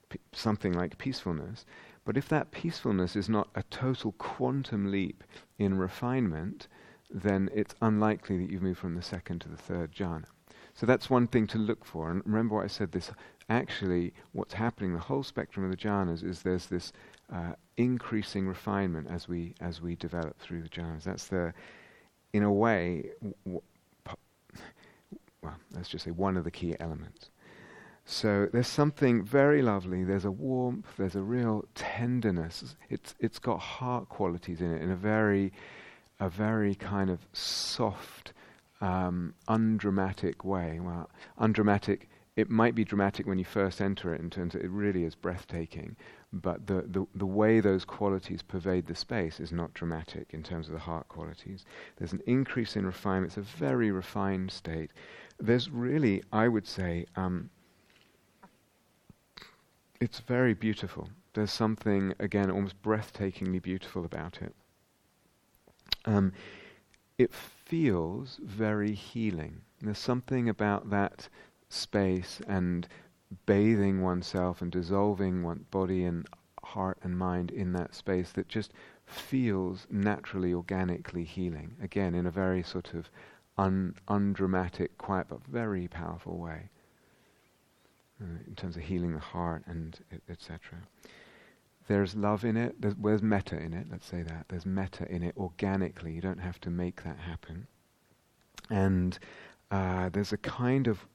p- 0.09 0.19
something 0.33 0.73
like 0.73 0.97
peacefulness. 0.97 1.67
But 2.07 2.17
if 2.17 2.27
that 2.31 2.51
peacefulness 2.51 3.17
is 3.17 3.29
not 3.29 3.51
a 3.55 3.65
total 3.65 4.13
quantum 4.13 4.91
leap 4.91 5.25
in 5.59 5.77
refinement, 5.77 6.69
then 7.11 7.51
it's 7.53 7.75
unlikely 7.83 8.39
that 8.39 8.51
you've 8.51 8.63
moved 8.63 8.79
from 8.79 8.95
the 8.95 9.03
second 9.03 9.41
to 9.43 9.49
the 9.51 9.59
third 9.59 9.93
jhana. 9.93 10.25
So 10.73 10.87
that's 10.87 11.11
one 11.11 11.27
thing 11.27 11.47
to 11.49 11.59
look 11.59 11.85
for. 11.85 12.11
And 12.11 12.23
remember 12.25 12.55
what 12.55 12.65
I 12.65 12.69
said 12.69 12.93
this 12.93 13.11
actually, 13.49 14.13
what's 14.33 14.55
happening, 14.55 14.93
the 14.93 14.99
whole 14.99 15.23
spectrum 15.23 15.65
of 15.65 15.71
the 15.71 15.77
jhanas, 15.77 16.23
is 16.25 16.43
there's 16.43 16.67
this 16.67 16.93
uh, 17.33 17.53
increasing 17.77 18.47
refinement 18.47 19.09
as 19.11 19.29
we, 19.29 19.55
as 19.61 19.81
we 19.81 19.95
develop 19.97 20.39
through 20.39 20.63
the 20.63 20.69
jhanas. 20.69 21.05
That's 21.05 21.29
the, 21.29 21.53
in 22.33 22.43
a 22.43 22.53
way, 22.53 23.11
well, 23.45 23.63
let's 25.73 25.89
just 25.89 26.05
say 26.05 26.11
one 26.11 26.37
of 26.37 26.45
the 26.45 26.51
key 26.51 26.75
elements. 26.81 27.31
So 28.11 28.49
there's 28.53 28.69
something 28.69 29.23
very 29.23 29.61
lovely. 29.61 30.03
There's 30.03 30.25
a 30.25 30.31
warmth. 30.31 30.87
There's 30.97 31.15
a 31.15 31.21
real 31.21 31.67
tenderness. 31.75 32.75
It's 32.89 33.15
it's 33.21 33.39
got 33.39 33.61
heart 33.61 34.09
qualities 34.09 34.63
in 34.63 34.73
it 34.73 34.81
in 34.81 34.91
a 34.91 34.97
very, 34.97 35.53
a 36.19 36.31
very 36.31 36.75
kind 36.75 37.11
of 37.11 37.21
soft, 37.35 38.33
um, 38.81 39.35
undramatic 39.47 40.43
way. 40.43 40.81
Well, 40.81 41.11
undramatic. 41.37 42.09
It 42.39 42.49
might 42.49 42.77
be 42.77 42.85
dramatic 42.85 43.27
when 43.27 43.41
you 43.41 43.45
first 43.45 43.81
enter 43.81 44.15
it 44.15 44.21
in 44.21 44.31
terms 44.31 44.55
of 44.55 44.61
it 44.61 44.71
really 44.71 45.03
is 45.03 45.17
breathtaking, 45.17 45.97
but 46.33 46.69
the, 46.69 46.85
the, 46.87 47.05
the 47.17 47.27
way 47.27 47.59
those 47.59 47.85
qualities 47.85 48.43
pervade 48.43 48.87
the 48.87 48.95
space 48.95 49.41
is 49.41 49.51
not 49.51 49.75
dramatic 49.75 50.29
in 50.31 50.45
terms 50.45 50.69
of 50.69 50.73
the 50.73 50.79
heart 50.79 51.09
qualities. 51.09 51.65
There's 51.97 52.13
an 52.13 52.23
increase 52.29 52.77
in 52.77 52.87
refinement. 52.87 53.37
It's 53.37 53.39
a 53.39 53.59
very 53.59 53.91
refined 53.91 54.53
state. 54.53 54.93
There's 55.41 55.69
really, 55.69 56.23
I 56.33 56.47
would 56.47 56.69
say, 56.69 57.07
um, 57.17 57.51
it's 60.01 60.21
very 60.21 60.55
beautiful. 60.55 61.09
There's 61.35 61.51
something, 61.51 62.15
again, 62.21 62.53
almost 62.53 62.81
breathtakingly 62.83 63.61
beautiful 63.61 64.05
about 64.05 64.43
it. 64.43 64.55
Um, 66.05 66.33
it 67.19 67.35
feels 67.35 68.39
very 68.41 68.93
healing. 68.93 69.63
There's 69.81 69.99
something 69.99 70.49
about 70.49 70.91
that 70.91 71.29
space 71.69 72.41
and 72.47 72.89
bathing 73.47 74.03
oneself 74.03 74.63
and 74.63 74.73
dissolving 74.73 75.43
one 75.43 75.67
body 75.71 76.05
and 76.05 76.27
heart 76.63 76.99
and 77.03 77.19
mind 77.19 77.51
in 77.51 77.73
that 77.73 77.95
space 77.95 78.33
that 78.33 78.49
just 78.49 78.73
feels 79.07 79.87
naturally, 79.91 80.53
organically 80.53 81.25
healing. 81.25 81.77
Again, 81.83 82.15
in 82.15 82.27
a 82.27 82.31
very 82.31 82.63
sort 82.63 82.95
of 82.95 83.11
un- 83.57 83.95
undramatic, 84.07 84.97
quiet, 84.99 85.27
but 85.29 85.45
very 85.47 85.89
powerful 85.89 86.39
way 86.39 86.69
uh, 88.21 88.39
in 88.47 88.55
terms 88.55 88.77
of 88.77 88.83
healing 88.83 89.13
the 89.13 89.19
heart 89.19 89.63
and 89.67 89.99
etc. 90.29 90.79
There's 91.87 92.15
love 92.15 92.45
in 92.45 92.57
it. 92.57 92.81
There's, 92.81 92.95
there's 93.03 93.23
metta 93.23 93.59
in 93.59 93.73
it. 93.73 93.87
Let's 93.91 94.07
say 94.07 94.23
that 94.23 94.47
there's 94.49 94.67
metta 94.67 95.11
in 95.11 95.23
it 95.23 95.35
organically. 95.39 96.13
You 96.13 96.21
don't 96.21 96.41
have 96.41 96.61
to 96.61 96.71
make 96.71 97.03
that 97.05 97.19
happen. 97.19 97.67
And 98.69 99.19
uh, 99.71 100.11
there's 100.11 100.33
a 100.35 100.37
kind 100.37 100.87
of 100.87 101.07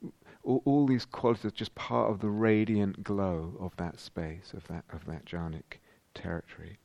all, 0.43 0.61
all, 0.65 0.85
these 0.85 1.05
qualities 1.05 1.45
are 1.45 1.51
just 1.51 1.73
part 1.75 2.11
of 2.11 2.19
the 2.19 2.29
radiant 2.29 3.03
glow 3.03 3.55
of 3.59 3.75
that 3.77 3.99
space, 3.99 4.53
of 4.53 4.67
that 4.67 4.83
of 4.91 5.05
that 5.05 5.25
jhanic 5.25 5.79
territory. 6.13 6.77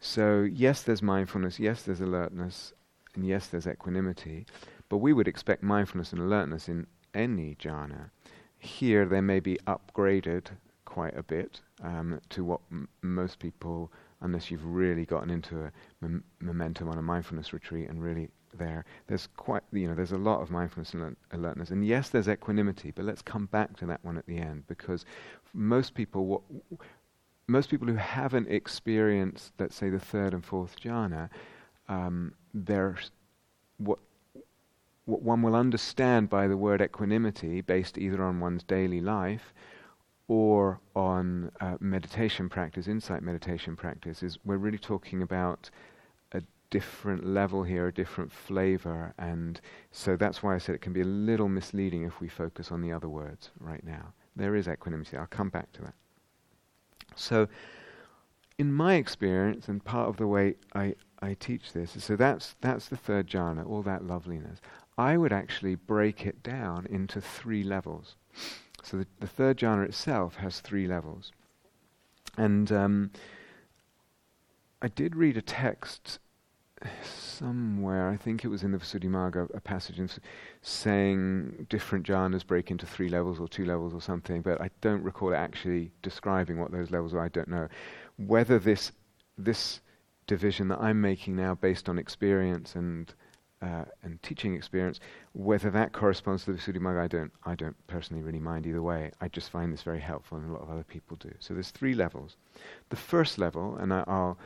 So 0.00 0.48
yes, 0.50 0.82
there's 0.82 1.02
mindfulness, 1.02 1.58
yes, 1.58 1.82
there's 1.82 2.00
alertness, 2.00 2.72
and 3.14 3.26
yes, 3.26 3.48
there's 3.48 3.66
equanimity, 3.66 4.46
but 4.88 4.98
we 4.98 5.12
would 5.12 5.28
expect 5.28 5.62
mindfulness 5.62 6.12
and 6.12 6.22
alertness 6.22 6.68
in 6.68 6.86
any 7.14 7.54
jhana. 7.56 8.10
Here, 8.58 9.04
they 9.04 9.20
may 9.20 9.40
be 9.40 9.58
upgraded 9.66 10.46
quite 10.84 11.16
a 11.16 11.22
bit 11.22 11.60
um, 11.82 12.20
to 12.30 12.44
what 12.44 12.60
m- 12.70 12.88
most 13.02 13.38
people, 13.38 13.92
unless 14.20 14.50
you've 14.50 14.64
really 14.64 15.04
gotten 15.04 15.30
into 15.30 15.64
a 15.64 15.72
m- 16.02 16.24
momentum 16.40 16.88
on 16.88 16.98
a 16.98 17.02
mindfulness 17.02 17.52
retreat 17.52 17.88
and 17.88 18.02
really 18.02 18.28
there, 18.58 18.84
there's 19.06 19.28
quite, 19.36 19.62
you 19.72 19.88
know, 19.88 19.94
there's 19.94 20.12
a 20.12 20.18
lot 20.18 20.40
of 20.40 20.50
mindfulness 20.50 20.94
and 20.94 21.16
alertness. 21.32 21.70
And 21.70 21.86
yes, 21.86 22.08
there's 22.10 22.28
equanimity, 22.28 22.90
but 22.90 23.04
let's 23.04 23.22
come 23.22 23.46
back 23.46 23.76
to 23.78 23.86
that 23.86 24.04
one 24.04 24.16
at 24.16 24.26
the 24.26 24.38
end 24.38 24.66
because 24.66 25.04
most 25.54 25.94
people, 25.94 26.26
what, 26.26 26.42
most 27.46 27.70
people 27.70 27.88
who 27.88 27.94
haven't 27.94 28.48
experienced, 28.48 29.52
let's 29.58 29.74
say, 29.74 29.90
the 29.90 29.98
third 29.98 30.34
and 30.34 30.44
fourth 30.44 30.80
jhana, 30.80 31.28
um, 31.88 32.32
they're 32.54 32.96
what 33.78 33.98
what 35.06 35.22
one 35.22 35.42
will 35.42 35.56
understand 35.56 36.30
by 36.30 36.46
the 36.46 36.56
word 36.56 36.80
equanimity, 36.80 37.60
based 37.60 37.98
either 37.98 38.22
on 38.22 38.38
one's 38.38 38.62
daily 38.62 39.00
life 39.00 39.52
or 40.28 40.78
on 40.94 41.50
uh, 41.60 41.76
meditation 41.80 42.48
practice, 42.48 42.86
insight 42.86 43.22
meditation 43.22 43.74
practice, 43.74 44.22
is 44.22 44.38
we're 44.44 44.56
really 44.56 44.78
talking 44.78 45.20
about 45.22 45.68
different 46.70 47.26
level 47.26 47.62
here, 47.62 47.88
a 47.88 47.92
different 47.92 48.32
flavor, 48.32 49.12
and 49.18 49.60
so 49.90 50.16
that's 50.16 50.42
why 50.42 50.54
I 50.54 50.58
said 50.58 50.74
it 50.74 50.80
can 50.80 50.92
be 50.92 51.00
a 51.00 51.04
little 51.04 51.48
misleading 51.48 52.04
if 52.04 52.20
we 52.20 52.28
focus 52.28 52.70
on 52.70 52.80
the 52.80 52.92
other 52.92 53.08
words 53.08 53.50
right 53.58 53.84
now. 53.84 54.12
There 54.36 54.54
is 54.54 54.68
equanimity. 54.68 55.16
I'll 55.16 55.26
come 55.26 55.50
back 55.50 55.72
to 55.72 55.82
that. 55.82 55.94
So, 57.16 57.48
in 58.58 58.72
my 58.72 58.94
experience, 58.94 59.68
and 59.68 59.84
part 59.84 60.08
of 60.08 60.16
the 60.16 60.26
way 60.26 60.54
I, 60.74 60.94
I 61.20 61.34
teach 61.34 61.72
this, 61.72 61.96
so 61.98 62.14
that's 62.16 62.54
that's 62.60 62.88
the 62.88 62.96
third 62.96 63.26
jhana, 63.26 63.66
all 63.66 63.82
that 63.82 64.06
loveliness. 64.06 64.60
I 64.96 65.16
would 65.16 65.32
actually 65.32 65.76
break 65.76 66.26
it 66.26 66.42
down 66.42 66.86
into 66.90 67.20
three 67.20 67.62
levels. 67.62 68.16
So 68.82 68.98
the, 68.98 69.06
the 69.18 69.26
third 69.26 69.58
jhana 69.58 69.86
itself 69.86 70.36
has 70.36 70.60
three 70.60 70.86
levels. 70.86 71.32
And 72.36 72.70
um, 72.70 73.10
I 74.82 74.88
did 74.88 75.16
read 75.16 75.36
a 75.36 75.42
text 75.42 76.18
somewhere, 77.04 78.08
I 78.08 78.16
think 78.16 78.44
it 78.44 78.48
was 78.48 78.62
in 78.62 78.72
the 78.72 78.78
Visuddhimagga, 78.78 79.54
a 79.54 79.60
passage 79.60 79.98
in, 79.98 80.08
saying 80.62 81.66
different 81.68 82.06
jhanas 82.06 82.46
break 82.46 82.70
into 82.70 82.86
three 82.86 83.08
levels 83.08 83.40
or 83.40 83.48
two 83.48 83.64
levels 83.64 83.94
or 83.94 84.00
something, 84.00 84.42
but 84.42 84.60
I 84.60 84.70
don't 84.80 85.02
recall 85.02 85.34
actually 85.34 85.90
describing 86.02 86.58
what 86.58 86.72
those 86.72 86.90
levels 86.90 87.14
are. 87.14 87.24
I 87.24 87.28
don't 87.28 87.48
know. 87.48 87.68
Whether 88.16 88.58
this, 88.58 88.92
this 89.36 89.80
division 90.26 90.68
that 90.68 90.80
I'm 90.80 91.00
making 91.00 91.36
now 91.36 91.54
based 91.54 91.88
on 91.88 91.98
experience 91.98 92.74
and 92.76 93.12
uh, 93.62 93.84
and 94.02 94.22
teaching 94.22 94.54
experience. 94.54 95.00
Whether 95.32 95.70
that 95.70 95.92
corresponds 95.92 96.44
to 96.44 96.52
the 96.52 96.58
Visuddhimagga, 96.58 97.00
I 97.00 97.08
don't, 97.08 97.32
I 97.44 97.54
don't 97.54 97.76
personally 97.86 98.22
really 98.22 98.38
mind 98.38 98.66
either 98.66 98.82
way. 98.82 99.10
I 99.20 99.28
just 99.28 99.50
find 99.50 99.72
this 99.72 99.82
very 99.82 100.00
helpful, 100.00 100.38
and 100.38 100.48
a 100.48 100.52
lot 100.52 100.62
of 100.62 100.70
other 100.70 100.84
people 100.84 101.16
do. 101.18 101.30
So 101.40 101.54
there's 101.54 101.70
three 101.70 101.94
levels. 101.94 102.36
The 102.88 102.96
first 102.96 103.38
level, 103.38 103.76
and 103.76 103.92
I, 103.92 104.04
will 104.06 104.38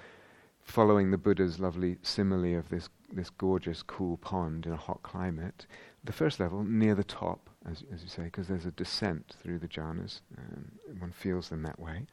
following 0.64 1.10
the 1.10 1.18
Buddha's 1.18 1.60
lovely 1.60 1.98
simile 2.02 2.58
of 2.58 2.68
this 2.70 2.88
this 3.12 3.30
gorgeous 3.30 3.82
cool 3.82 4.16
pond 4.16 4.66
in 4.66 4.72
a 4.72 4.76
hot 4.76 5.02
climate. 5.02 5.66
The 6.02 6.12
first 6.12 6.40
level, 6.40 6.64
near 6.64 6.96
the 6.96 7.04
top, 7.04 7.48
as, 7.70 7.84
as 7.92 8.02
you 8.02 8.08
say, 8.08 8.24
because 8.24 8.48
there's 8.48 8.66
a 8.66 8.72
descent 8.72 9.36
through 9.40 9.60
the 9.60 9.68
jhanas, 9.68 10.20
and 10.36 10.72
one 10.98 11.12
feels 11.12 11.48
them 11.48 11.62
that 11.62 11.78
way. 11.78 12.06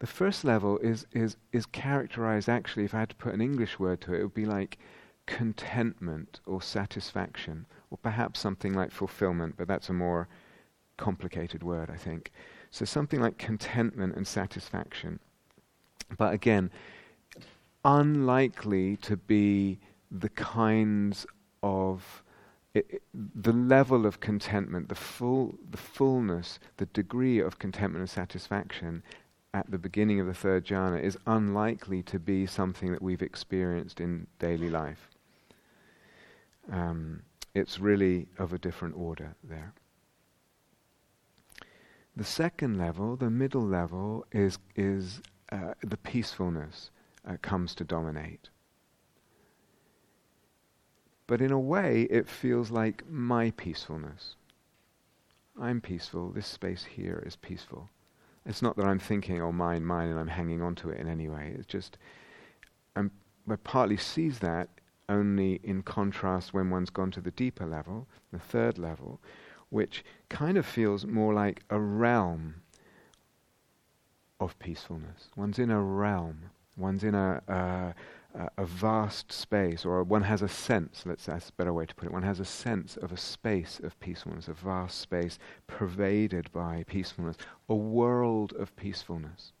The 0.00 0.06
first 0.06 0.44
level 0.44 0.78
is 0.78 1.06
is 1.12 1.36
is 1.52 1.66
characterized 1.66 2.48
actually. 2.48 2.84
If 2.84 2.94
I 2.94 3.00
had 3.00 3.10
to 3.10 3.16
put 3.16 3.34
an 3.34 3.40
English 3.40 3.78
word 3.78 4.00
to 4.02 4.14
it, 4.14 4.20
it 4.20 4.22
would 4.24 4.34
be 4.34 4.46
like 4.46 4.78
contentment 5.26 6.40
or 6.46 6.60
satisfaction, 6.60 7.66
or 7.90 7.98
perhaps 7.98 8.40
something 8.40 8.72
like 8.74 8.90
fulfillment, 8.90 9.54
but 9.56 9.68
that's 9.68 9.88
a 9.88 9.92
more 9.92 10.26
complicated 10.96 11.62
word, 11.62 11.90
I 11.90 11.96
think. 11.96 12.32
So 12.70 12.84
something 12.84 13.20
like 13.20 13.38
contentment 13.38 14.16
and 14.16 14.26
satisfaction. 14.26 15.20
But 16.18 16.34
again, 16.34 16.70
unlikely 17.84 18.96
to 18.96 19.16
be 19.16 19.78
the 20.10 20.28
kinds 20.30 21.26
of 21.62 22.22
it, 22.72 23.02
the 23.14 23.52
level 23.52 24.06
of 24.06 24.20
contentment, 24.20 24.88
the 24.88 24.94
full, 24.94 25.54
the 25.70 25.76
fullness, 25.76 26.60
the 26.76 26.86
degree 26.86 27.40
of 27.40 27.58
contentment 27.58 28.00
and 28.00 28.10
satisfaction 28.10 29.02
at 29.52 29.68
the 29.70 29.78
beginning 29.78 30.20
of 30.20 30.26
the 30.28 30.34
third 30.34 30.64
jhana 30.64 31.02
is 31.02 31.18
unlikely 31.26 32.02
to 32.04 32.20
be 32.20 32.46
something 32.46 32.92
that 32.92 33.02
we've 33.02 33.22
experienced 33.22 34.00
in 34.00 34.28
daily 34.38 34.70
life 34.70 35.10
um, 36.70 37.22
it's 37.54 37.78
really 37.78 38.28
of 38.38 38.52
a 38.52 38.58
different 38.58 38.96
order 38.96 39.34
there. 39.42 39.72
The 42.16 42.24
second 42.24 42.78
level, 42.78 43.16
the 43.16 43.30
middle 43.30 43.64
level, 43.64 44.26
is, 44.32 44.58
is 44.76 45.20
uh, 45.50 45.74
the 45.82 45.96
peacefulness 45.96 46.90
uh, 47.26 47.36
comes 47.42 47.74
to 47.76 47.84
dominate. 47.84 48.48
But 51.26 51.40
in 51.40 51.52
a 51.52 51.58
way, 51.60 52.08
it 52.10 52.28
feels 52.28 52.70
like 52.70 53.08
my 53.08 53.52
peacefulness. 53.52 54.36
I'm 55.60 55.80
peaceful, 55.80 56.30
this 56.30 56.46
space 56.46 56.84
here 56.84 57.22
is 57.24 57.36
peaceful. 57.36 57.88
It's 58.46 58.62
not 58.62 58.76
that 58.76 58.86
I'm 58.86 58.98
thinking, 58.98 59.40
oh, 59.40 59.52
mine, 59.52 59.84
mine, 59.84 60.08
and 60.08 60.18
I'm 60.18 60.28
hanging 60.28 60.62
on 60.62 60.74
to 60.76 60.90
it 60.90 60.98
in 60.98 61.08
any 61.08 61.28
way. 61.28 61.54
It's 61.56 61.66
just, 61.66 61.98
I'm, 62.96 63.10
I 63.48 63.56
partly 63.56 63.96
sees 63.96 64.38
that 64.38 64.68
only 65.08 65.60
in 65.62 65.82
contrast 65.82 66.54
when 66.54 66.70
one's 66.70 66.90
gone 66.90 67.10
to 67.10 67.20
the 67.20 67.32
deeper 67.32 67.66
level, 67.66 68.06
the 68.32 68.38
third 68.38 68.78
level, 68.78 69.20
which 69.68 70.04
kind 70.28 70.56
of 70.56 70.64
feels 70.64 71.04
more 71.04 71.34
like 71.34 71.62
a 71.68 71.78
realm 71.78 72.54
of 74.38 74.58
peacefulness. 74.58 75.28
One's 75.36 75.58
in 75.58 75.70
a 75.70 75.82
realm, 75.82 76.50
one's 76.76 77.04
in 77.04 77.14
a, 77.14 77.42
a, 77.48 77.94
a 78.56 78.64
vast 78.64 79.32
space, 79.32 79.84
or 79.84 80.02
one 80.02 80.22
has 80.22 80.42
a 80.42 80.48
sense, 80.48 81.04
let's 81.04 81.26
that's 81.26 81.48
a 81.48 81.52
better 81.52 81.72
way 81.72 81.86
to 81.86 81.94
put 81.94 82.06
it, 82.06 82.12
one 82.12 82.22
has 82.22 82.40
a 82.40 82.44
sense 82.44 82.96
of 82.96 83.12
a 83.12 83.16
space 83.16 83.80
of 83.82 83.98
peacefulness, 84.00 84.48
a 84.48 84.52
vast 84.52 85.00
space 85.00 85.38
pervaded 85.66 86.50
by 86.52 86.84
peacefulness, 86.86 87.36
a 87.68 87.74
world 87.74 88.52
of 88.58 88.74
peacefulness. 88.76 89.52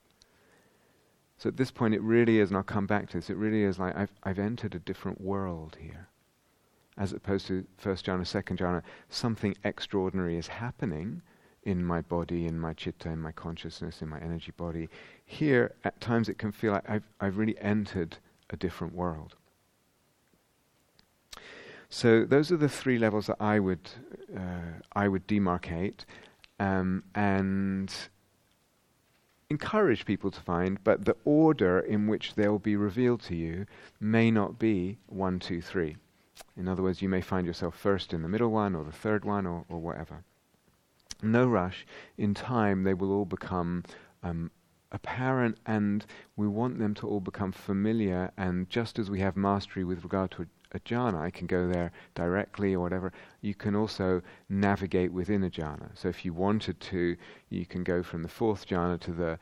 So 1.38 1.48
at 1.48 1.56
this 1.56 1.70
point, 1.70 1.94
it 1.94 2.02
really 2.02 2.38
is, 2.38 2.50
and 2.50 2.56
I'll 2.56 2.62
come 2.62 2.86
back 2.86 3.08
to 3.10 3.16
this, 3.16 3.30
it 3.30 3.36
really 3.36 3.62
is 3.62 3.78
like 3.78 3.96
I've, 3.96 4.12
I've 4.22 4.38
entered 4.38 4.74
a 4.74 4.78
different 4.78 5.20
world 5.20 5.78
here. 5.80 6.08
As 6.98 7.14
opposed 7.14 7.46
to 7.46 7.64
first 7.78 8.04
jhana, 8.04 8.26
second 8.26 8.58
jhana, 8.58 8.82
something 9.08 9.56
extraordinary 9.64 10.36
is 10.36 10.48
happening 10.48 11.22
in 11.64 11.84
my 11.84 12.00
body, 12.00 12.46
in 12.46 12.58
my 12.58 12.72
chitta, 12.72 13.10
in 13.10 13.20
my 13.20 13.32
consciousness, 13.32 14.02
in 14.02 14.08
my 14.08 14.18
energy 14.20 14.52
body. 14.56 14.88
Here, 15.24 15.74
at 15.84 16.00
times, 16.00 16.28
it 16.28 16.38
can 16.38 16.52
feel 16.52 16.72
like 16.72 16.88
I've, 16.88 17.04
I've 17.20 17.36
really 17.36 17.58
entered 17.60 18.16
a 18.50 18.56
different 18.56 18.94
world. 18.94 19.34
So 21.88 22.24
those 22.24 22.52
are 22.52 22.56
the 22.56 22.68
three 22.68 22.98
levels 22.98 23.26
that 23.26 23.36
I 23.40 23.58
would 23.58 23.90
uh, 24.34 24.78
I 24.92 25.08
would 25.08 25.26
demarcate, 25.26 26.04
um, 26.60 27.02
and 27.16 27.92
encourage 29.50 30.06
people 30.06 30.30
to 30.30 30.40
find, 30.40 30.82
but 30.84 31.04
the 31.04 31.16
order 31.24 31.80
in 31.80 32.06
which 32.06 32.34
they'll 32.34 32.60
be 32.60 32.76
revealed 32.76 33.20
to 33.22 33.34
you 33.34 33.66
may 33.98 34.30
not 34.30 34.58
be 34.58 34.98
one, 35.08 35.40
two, 35.40 35.60
three. 35.60 35.96
In 36.56 36.68
other 36.68 36.82
words, 36.82 37.02
you 37.02 37.08
may 37.08 37.20
find 37.20 37.46
yourself 37.46 37.76
first 37.76 38.14
in 38.14 38.22
the 38.22 38.28
middle 38.28 38.50
one 38.50 38.76
or 38.76 38.84
the 38.84 38.92
third 38.92 39.24
one 39.24 39.46
or, 39.46 39.64
or 39.68 39.78
whatever. 39.78 40.22
No 41.22 41.46
rush. 41.46 41.86
In 42.16 42.34
time, 42.34 42.82
they 42.82 42.94
will 42.94 43.12
all 43.12 43.24
become 43.24 43.84
um, 44.22 44.50
apparent, 44.92 45.58
and 45.66 46.04
we 46.36 46.48
want 46.48 46.78
them 46.78 46.94
to 46.94 47.08
all 47.08 47.20
become 47.20 47.52
familiar. 47.52 48.32
And 48.36 48.68
just 48.68 48.98
as 48.98 49.10
we 49.10 49.20
have 49.20 49.36
mastery 49.36 49.84
with 49.84 50.02
regard 50.02 50.30
to 50.32 50.42
a 50.42 50.46
a 50.72 50.80
jhana, 50.80 51.20
I 51.20 51.30
can 51.30 51.46
go 51.46 51.68
there 51.68 51.90
directly 52.14 52.74
or 52.74 52.80
whatever. 52.80 53.12
You 53.40 53.54
can 53.54 53.74
also 53.74 54.22
navigate 54.48 55.12
within 55.12 55.42
a 55.42 55.50
jhana. 55.50 55.90
So 55.94 56.08
if 56.08 56.24
you 56.24 56.32
wanted 56.32 56.78
to, 56.80 57.16
you 57.48 57.66
can 57.66 57.82
go 57.82 58.02
from 58.02 58.22
the 58.22 58.28
fourth 58.28 58.68
jhana 58.68 59.00
to 59.00 59.12
the, 59.12 59.38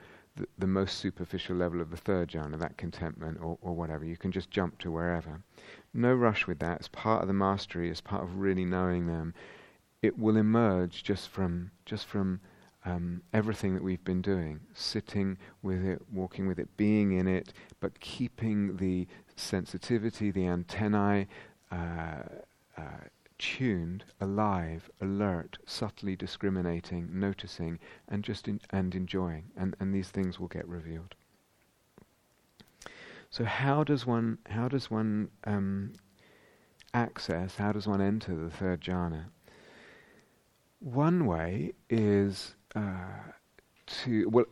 the, 0.56 0.66
most 0.66 0.98
superficial 0.98 1.56
level 1.56 1.80
of 1.80 1.90
the 1.90 1.96
third 1.96 2.30
jhana, 2.30 2.58
that 2.58 2.78
contentment 2.78 3.38
or, 3.42 3.58
or 3.60 3.74
whatever. 3.74 4.04
You 4.04 4.16
can 4.16 4.32
just 4.32 4.50
jump 4.50 4.78
to 4.78 4.90
wherever. 4.90 5.42
No 5.92 6.14
rush 6.14 6.46
with 6.46 6.60
that. 6.60 6.78
It's 6.78 6.88
part 6.88 7.22
of 7.22 7.28
the 7.28 7.34
mastery. 7.34 7.90
It's 7.90 8.00
part 8.00 8.22
of 8.22 8.38
really 8.38 8.64
knowing 8.64 9.06
them. 9.06 9.34
It 10.02 10.18
will 10.18 10.36
emerge 10.36 11.02
just 11.02 11.28
from 11.28 11.70
just 11.84 12.06
from 12.06 12.40
um, 12.84 13.22
everything 13.32 13.74
that 13.74 13.82
we've 13.82 14.04
been 14.04 14.22
doing, 14.22 14.60
sitting 14.72 15.36
with 15.62 15.84
it, 15.84 16.00
walking 16.12 16.46
with 16.46 16.58
it, 16.58 16.76
being 16.76 17.12
in 17.12 17.26
it, 17.26 17.52
but 17.80 17.98
keeping 18.00 18.76
the 18.76 19.06
sensitivity, 19.36 20.30
the 20.30 20.46
antennae 20.46 21.26
uh, 21.70 22.22
uh, 22.76 22.82
tuned, 23.38 24.04
alive, 24.20 24.90
alert, 25.00 25.58
subtly 25.66 26.16
discriminating, 26.16 27.08
noticing, 27.12 27.78
and 28.08 28.24
just 28.24 28.48
in, 28.48 28.60
and 28.70 28.94
enjoying, 28.94 29.44
and, 29.56 29.76
and 29.80 29.94
these 29.94 30.08
things 30.08 30.38
will 30.40 30.48
get 30.48 30.66
revealed. 30.66 31.14
So 33.30 33.44
how 33.44 33.84
does 33.84 34.06
one 34.06 34.38
how 34.46 34.68
does 34.68 34.90
one 34.90 35.28
um, 35.44 35.92
access? 36.94 37.56
How 37.56 37.72
does 37.72 37.86
one 37.86 38.00
enter 38.00 38.34
the 38.34 38.50
third 38.50 38.80
jhana? 38.80 39.26
One 40.80 41.26
way 41.26 41.72
is 41.90 42.54
uh, 42.74 43.32
to 43.86 44.28
well, 44.28 44.46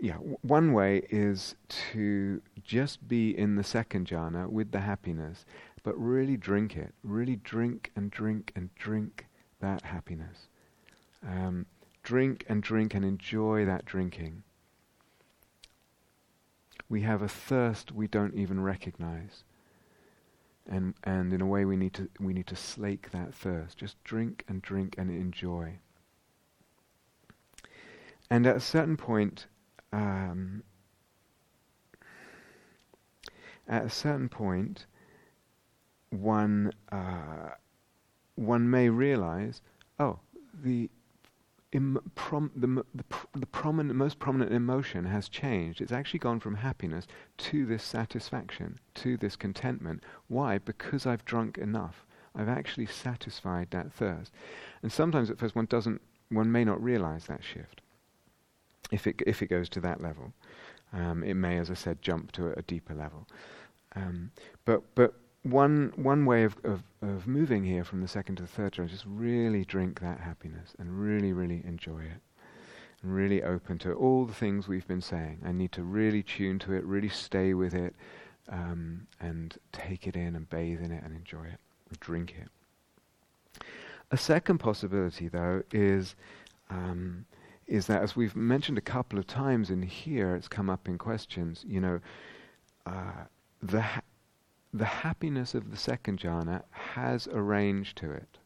yeah. 0.00 0.16
One 0.42 0.72
way 0.72 1.02
is 1.10 1.54
to 1.92 2.42
just 2.62 3.06
be 3.06 3.36
in 3.36 3.56
the 3.56 3.64
second 3.64 4.06
jhana 4.08 4.48
with 4.48 4.72
the 4.72 4.80
happiness, 4.80 5.44
but 5.82 5.98
really 5.98 6.36
drink 6.36 6.76
it. 6.76 6.94
Really 7.02 7.36
drink 7.36 7.92
and 7.96 8.10
drink 8.10 8.52
and 8.54 8.74
drink 8.74 9.26
that 9.60 9.82
happiness. 9.82 10.48
Um, 11.26 11.66
drink 12.02 12.44
and 12.48 12.62
drink 12.62 12.94
and 12.94 13.04
enjoy 13.04 13.64
that 13.66 13.84
drinking. 13.84 14.42
We 16.88 17.02
have 17.02 17.22
a 17.22 17.28
thirst 17.28 17.92
we 17.92 18.06
don't 18.06 18.34
even 18.34 18.60
recognize. 18.60 19.44
And, 20.70 20.94
and 21.02 21.32
in 21.32 21.40
a 21.40 21.46
way 21.46 21.64
we 21.64 21.76
need 21.76 21.94
to 21.94 22.08
we 22.20 22.32
need 22.32 22.46
to 22.46 22.56
slake 22.56 23.10
that 23.10 23.34
thirst. 23.34 23.76
Just 23.76 24.02
drink 24.04 24.44
and 24.46 24.62
drink 24.62 24.94
and 24.96 25.10
enjoy. 25.10 25.80
And 28.30 28.46
at 28.46 28.54
a 28.54 28.60
certain 28.60 28.96
point, 28.96 29.46
um, 29.92 30.62
at 33.68 33.84
a 33.84 33.90
certain 33.90 34.28
point, 34.28 34.86
one 36.10 36.72
uh, 36.92 37.50
one 38.36 38.70
may 38.70 38.88
realize, 38.88 39.62
oh, 39.98 40.20
the 40.54 40.88
Im- 41.72 42.10
prom- 42.14 42.50
the, 42.56 42.84
the, 42.94 43.04
the 43.38 43.46
prominent, 43.46 43.96
most 43.96 44.18
prominent 44.18 44.52
emotion 44.52 45.04
has 45.04 45.28
changed. 45.28 45.80
It's 45.80 45.92
actually 45.92 46.18
gone 46.18 46.40
from 46.40 46.56
happiness 46.56 47.06
to 47.38 47.64
this 47.64 47.84
satisfaction, 47.84 48.78
to 48.96 49.16
this 49.16 49.36
contentment. 49.36 50.02
Why? 50.26 50.58
Because 50.58 51.06
I've 51.06 51.24
drunk 51.24 51.58
enough. 51.58 52.04
I've 52.34 52.48
actually 52.48 52.86
satisfied 52.86 53.68
that 53.70 53.92
thirst. 53.92 54.32
And 54.82 54.92
sometimes 54.92 55.30
at 55.30 55.38
first 55.38 55.54
one 55.54 55.66
doesn't, 55.66 56.00
one 56.28 56.50
may 56.50 56.64
not 56.64 56.82
realize 56.82 57.26
that 57.26 57.44
shift. 57.44 57.80
If 58.90 59.06
it, 59.06 59.22
if 59.26 59.42
it 59.42 59.46
goes 59.46 59.68
to 59.70 59.80
that 59.80 60.00
level, 60.00 60.32
um, 60.92 61.22
it 61.22 61.34
may, 61.34 61.58
as 61.58 61.70
I 61.70 61.74
said, 61.74 62.02
jump 62.02 62.32
to 62.32 62.48
a, 62.48 62.52
a 62.52 62.62
deeper 62.62 62.94
level. 62.94 63.28
Um, 63.94 64.32
but, 64.64 64.82
but 64.94 65.14
one 65.42 65.92
one 65.96 66.26
way 66.26 66.44
of, 66.44 66.56
of, 66.64 66.82
of 67.02 67.26
moving 67.26 67.64
here 67.64 67.84
from 67.84 68.00
the 68.00 68.08
second 68.08 68.36
to 68.36 68.42
the 68.42 68.48
third 68.48 68.78
is 68.78 68.90
just 68.90 69.04
really 69.06 69.64
drink 69.64 70.00
that 70.00 70.20
happiness 70.20 70.74
and 70.78 71.00
really, 71.00 71.32
really 71.32 71.62
enjoy 71.66 72.00
it. 72.00 72.20
And 73.02 73.14
really 73.14 73.42
open 73.42 73.78
to 73.78 73.94
all 73.94 74.26
the 74.26 74.34
things 74.34 74.68
we've 74.68 74.86
been 74.86 75.00
saying. 75.00 75.40
I 75.42 75.52
need 75.52 75.72
to 75.72 75.82
really 75.82 76.22
tune 76.22 76.58
to 76.60 76.74
it, 76.74 76.84
really 76.84 77.08
stay 77.08 77.54
with 77.54 77.72
it, 77.72 77.94
um, 78.50 79.06
and 79.20 79.56
take 79.72 80.06
it 80.06 80.16
in 80.16 80.36
and 80.36 80.48
bathe 80.50 80.82
in 80.82 80.92
it 80.92 81.02
and 81.02 81.16
enjoy 81.16 81.44
it, 81.44 82.00
drink 82.00 82.34
it. 82.38 83.62
A 84.10 84.18
second 84.18 84.58
possibility, 84.58 85.28
though, 85.28 85.62
is 85.72 86.14
um, 86.68 87.24
is 87.66 87.86
that 87.86 88.02
as 88.02 88.16
we've 88.16 88.34
mentioned 88.34 88.76
a 88.76 88.82
couple 88.82 89.18
of 89.18 89.26
times 89.26 89.70
in 89.70 89.80
here, 89.80 90.34
it's 90.34 90.48
come 90.48 90.68
up 90.68 90.88
in 90.88 90.98
questions. 90.98 91.64
You 91.66 91.80
know, 91.80 92.00
uh, 92.84 93.24
the 93.62 93.80
ha- 93.80 94.02
the 94.72 94.84
happiness 94.84 95.54
of 95.54 95.70
the 95.70 95.76
second 95.76 96.20
jhana 96.20 96.62
has 96.70 97.26
a 97.26 97.40
range 97.40 97.94
to 97.96 98.10
it, 98.10 98.38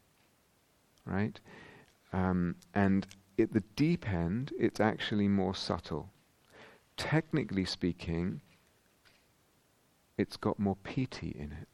right? 1.04 1.38
Um, 2.12 2.56
and 2.74 3.06
at 3.38 3.52
the 3.52 3.62
deep 3.76 4.08
end, 4.08 4.52
it's 4.58 4.80
actually 4.80 5.28
more 5.28 5.54
subtle. 5.54 6.10
Technically 6.96 7.64
speaking, 7.64 8.40
it's 10.16 10.36
got 10.36 10.58
more 10.58 10.76
piti 10.76 11.34
in 11.38 11.52
it. 11.52 11.68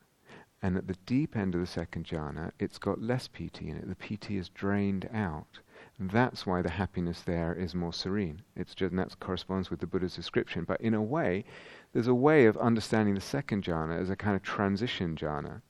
And 0.63 0.77
at 0.77 0.87
the 0.87 0.97
deep 1.07 1.37
end 1.37 1.55
of 1.55 1.61
the 1.61 1.67
second 1.67 2.07
jhana, 2.07 2.51
it's 2.59 2.79
got 2.79 3.01
less 3.01 3.29
piti 3.29 3.69
in 3.69 3.77
it. 3.77 3.89
The 3.89 3.95
piti 3.95 4.37
is 4.37 4.49
drained 4.49 5.09
out. 5.13 5.61
That's 6.03 6.47
why 6.47 6.63
the 6.63 6.71
happiness 6.71 7.21
there 7.21 7.53
is 7.53 7.75
more 7.75 7.93
serene. 7.93 8.41
It's 8.57 8.75
just, 8.75 8.91
and 8.91 8.99
that 8.99 9.21
corresponds 9.21 9.71
with 9.71 9.81
the 9.81 9.87
Buddha's 9.87 10.17
description. 10.17 10.65
But 10.65 10.81
in 10.81 10.95
a 10.95 11.03
way, 11.03 11.45
there's 11.93 12.07
a 12.07 12.15
way 12.15 12.47
of 12.47 12.57
understanding 12.57 13.15
the 13.15 13.21
second 13.21 13.65
jhana 13.65 14.01
as 14.01 14.09
a 14.09 14.17
kind 14.17 14.35
of 14.35 14.43
transition 14.43 15.15
jhana. 15.15 15.61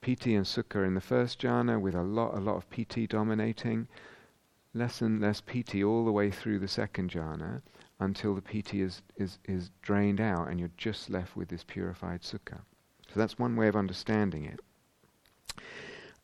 Piti 0.00 0.36
and 0.36 0.46
sukha 0.46 0.86
in 0.86 0.94
the 0.94 1.00
first 1.00 1.40
jhana 1.40 1.80
with 1.80 1.96
a 1.96 2.02
lot, 2.02 2.36
a 2.36 2.40
lot 2.40 2.54
of 2.54 2.70
piti 2.70 3.08
dominating, 3.08 3.88
less 4.72 5.02
and 5.02 5.20
less 5.20 5.40
piti 5.40 5.82
all 5.82 6.04
the 6.04 6.12
way 6.12 6.30
through 6.30 6.60
the 6.60 6.68
second 6.68 7.10
jhana 7.10 7.62
until 7.98 8.36
the 8.36 8.42
piti 8.42 8.82
is, 8.82 9.02
is, 9.16 9.40
is 9.46 9.72
drained 9.82 10.20
out 10.20 10.46
and 10.46 10.60
you're 10.60 10.70
just 10.76 11.10
left 11.10 11.34
with 11.34 11.48
this 11.48 11.64
purified 11.64 12.22
sukha. 12.22 12.60
So 13.12 13.18
that's 13.18 13.36
one 13.36 13.56
way 13.56 13.66
of 13.66 13.74
understanding 13.74 14.44
it. 14.44 14.60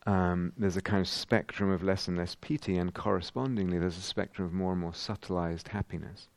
Um, 0.07 0.53
there's 0.57 0.77
a 0.77 0.83
kind 0.83 1.01
of 1.01 1.09
spectrum 1.09 1.71
of 1.71 1.83
less 1.83 2.09
and 2.09 2.19
less 2.19 2.37
piti, 2.41 2.77
and 2.77 2.93
correspondingly, 2.93 3.79
there's 3.79 3.99
a 3.99 4.03
spectrum 4.03 4.47
of 4.47 4.53
more 4.53 4.73
and 4.73 4.81
more 4.81 4.95
subtilized 4.95 5.69
happiness. 5.69 6.29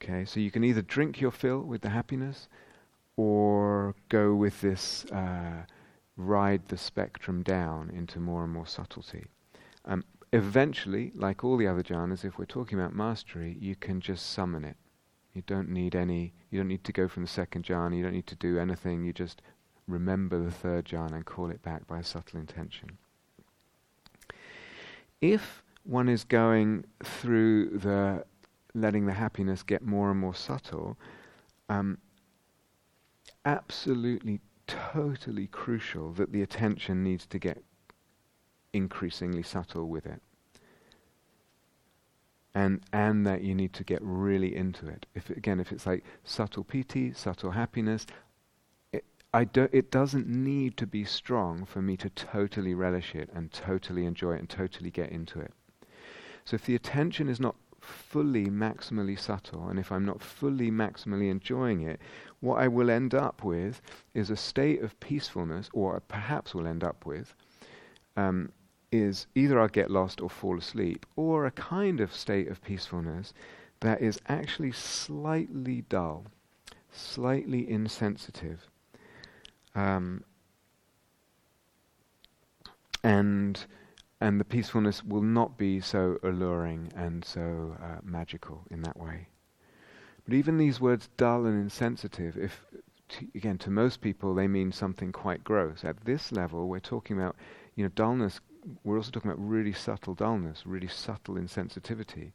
Okay, 0.00 0.24
so 0.24 0.38
you 0.38 0.52
can 0.52 0.62
either 0.62 0.82
drink 0.82 1.20
your 1.20 1.32
fill 1.32 1.60
with 1.60 1.82
the 1.82 1.88
happiness 1.88 2.48
or 3.16 3.96
go 4.08 4.34
with 4.34 4.60
this, 4.60 5.04
uh, 5.06 5.64
ride 6.16 6.68
the 6.68 6.78
spectrum 6.78 7.42
down 7.42 7.90
into 7.90 8.20
more 8.20 8.44
and 8.44 8.52
more 8.52 8.66
subtlety. 8.66 9.26
Um, 9.84 10.04
eventually, 10.32 11.10
like 11.16 11.42
all 11.42 11.56
the 11.56 11.66
other 11.66 11.82
jhanas, 11.82 12.24
if 12.24 12.38
we're 12.38 12.44
talking 12.44 12.78
about 12.78 12.94
mastery, 12.94 13.56
you 13.60 13.74
can 13.74 14.00
just 14.00 14.30
summon 14.30 14.64
it. 14.64 14.76
You 15.32 15.42
don't 15.46 15.70
need 15.70 15.96
any, 15.96 16.32
you 16.50 16.60
don't 16.60 16.68
need 16.68 16.84
to 16.84 16.92
go 16.92 17.08
from 17.08 17.24
the 17.24 17.28
second 17.28 17.64
jhana, 17.64 17.96
you 17.96 18.02
don't 18.04 18.12
need 18.12 18.28
to 18.28 18.36
do 18.36 18.58
anything, 18.58 19.04
you 19.04 19.12
just 19.12 19.42
remember 19.88 20.38
the 20.38 20.50
third 20.50 20.84
jhana 20.84 21.14
and 21.14 21.26
call 21.26 21.50
it 21.50 21.62
back 21.62 21.86
by 21.86 21.98
a 21.98 22.04
subtle 22.04 22.38
intention. 22.38 22.98
If 25.20 25.62
one 25.82 26.08
is 26.08 26.22
going 26.22 26.84
through 27.02 27.78
the 27.78 28.24
letting 28.74 29.06
the 29.06 29.14
happiness 29.14 29.62
get 29.62 29.82
more 29.82 30.10
and 30.10 30.20
more 30.20 30.34
subtle, 30.34 30.96
um, 31.68 31.98
absolutely, 33.44 34.40
totally 34.66 35.46
crucial 35.46 36.12
that 36.12 36.32
the 36.32 36.42
attention 36.42 37.02
needs 37.02 37.26
to 37.26 37.38
get 37.38 37.64
increasingly 38.72 39.42
subtle 39.42 39.88
with 39.88 40.06
it. 40.06 40.20
And, 42.54 42.80
and 42.92 43.26
that 43.26 43.42
you 43.42 43.54
need 43.54 43.72
to 43.74 43.84
get 43.84 44.00
really 44.02 44.54
into 44.54 44.88
it. 44.88 45.06
If 45.14 45.30
again, 45.30 45.60
if 45.60 45.70
it's 45.70 45.86
like 45.86 46.04
subtle 46.24 46.64
piti, 46.64 47.12
subtle 47.12 47.52
happiness, 47.52 48.04
I 49.32 49.44
do, 49.44 49.68
it 49.72 49.90
doesn't 49.90 50.26
need 50.26 50.78
to 50.78 50.86
be 50.86 51.04
strong 51.04 51.66
for 51.66 51.82
me 51.82 51.98
to 51.98 52.08
totally 52.08 52.74
relish 52.74 53.14
it 53.14 53.28
and 53.34 53.52
totally 53.52 54.06
enjoy 54.06 54.34
it 54.34 54.38
and 54.38 54.48
totally 54.48 54.90
get 54.90 55.10
into 55.10 55.38
it. 55.40 55.52
So 56.46 56.54
if 56.54 56.64
the 56.64 56.74
attention 56.74 57.28
is 57.28 57.38
not 57.38 57.54
fully 57.80 58.46
maximally 58.46 59.18
subtle, 59.18 59.68
and 59.68 59.78
if 59.78 59.92
I'm 59.92 60.06
not 60.06 60.22
fully 60.22 60.70
maximally 60.70 61.30
enjoying 61.30 61.82
it, 61.82 62.00
what 62.40 62.58
I 62.58 62.68
will 62.68 62.88
end 62.88 63.14
up 63.14 63.44
with 63.44 63.82
is 64.14 64.30
a 64.30 64.36
state 64.36 64.82
of 64.82 64.98
peacefulness, 64.98 65.68
or 65.74 66.00
perhaps 66.00 66.54
will 66.54 66.66
end 66.66 66.82
up 66.82 67.04
with, 67.04 67.34
um, 68.16 68.50
is 68.90 69.26
either 69.34 69.60
I'll 69.60 69.68
get 69.68 69.90
lost 69.90 70.22
or 70.22 70.30
fall 70.30 70.56
asleep, 70.56 71.04
or 71.16 71.44
a 71.44 71.50
kind 71.50 72.00
of 72.00 72.14
state 72.14 72.48
of 72.48 72.62
peacefulness 72.62 73.34
that 73.80 74.00
is 74.00 74.18
actually 74.26 74.72
slightly 74.72 75.82
dull, 75.82 76.24
slightly 76.90 77.70
insensitive. 77.70 78.70
Um, 79.78 80.24
and 83.04 83.66
and 84.20 84.40
the 84.40 84.44
peacefulness 84.44 85.04
will 85.04 85.22
not 85.22 85.56
be 85.56 85.80
so 85.80 86.18
alluring 86.24 86.92
and 86.96 87.24
so 87.24 87.76
uh, 87.80 88.00
magical 88.02 88.64
in 88.72 88.82
that 88.82 88.98
way. 88.98 89.28
But 90.24 90.34
even 90.34 90.58
these 90.58 90.80
words 90.80 91.08
dull 91.16 91.46
and 91.46 91.56
insensitive, 91.56 92.36
if 92.36 92.64
to, 93.10 93.28
again 93.36 93.56
to 93.58 93.70
most 93.70 94.00
people 94.00 94.34
they 94.34 94.48
mean 94.48 94.72
something 94.72 95.12
quite 95.12 95.44
gross. 95.44 95.84
At 95.84 96.04
this 96.04 96.32
level, 96.32 96.68
we're 96.68 96.80
talking 96.80 97.16
about 97.16 97.36
you 97.76 97.84
know 97.84 97.90
dullness. 97.94 98.40
We're 98.82 98.96
also 98.96 99.12
talking 99.12 99.30
about 99.30 99.48
really 99.48 99.72
subtle 99.72 100.14
dullness, 100.14 100.66
really 100.66 100.88
subtle 100.88 101.36
insensitivity. 101.36 102.32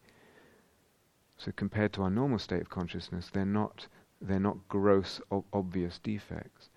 So 1.36 1.52
compared 1.54 1.92
to 1.94 2.04
our 2.04 2.10
normal 2.10 2.40
state 2.40 2.62
of 2.62 2.70
consciousness, 2.70 3.30
they're 3.34 3.44
not 3.44 3.88
they're 4.22 4.40
not 4.40 4.70
gross, 4.70 5.20
ob- 5.30 5.44
obvious 5.52 6.00
defects. 6.00 6.70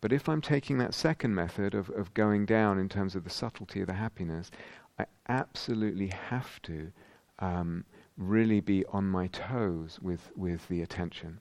But 0.00 0.12
if 0.12 0.28
I'm 0.28 0.40
taking 0.40 0.78
that 0.78 0.94
second 0.94 1.34
method 1.34 1.74
of, 1.74 1.90
of 1.90 2.14
going 2.14 2.46
down 2.46 2.78
in 2.78 2.88
terms 2.88 3.16
of 3.16 3.24
the 3.24 3.30
subtlety 3.30 3.80
of 3.80 3.86
the 3.88 3.94
happiness, 3.94 4.50
I 4.98 5.06
absolutely 5.28 6.08
have 6.08 6.62
to 6.62 6.92
um, 7.40 7.84
really 8.16 8.60
be 8.60 8.84
on 8.86 9.08
my 9.08 9.26
toes 9.28 9.98
with, 10.00 10.30
with 10.36 10.68
the 10.68 10.82
attention. 10.82 11.40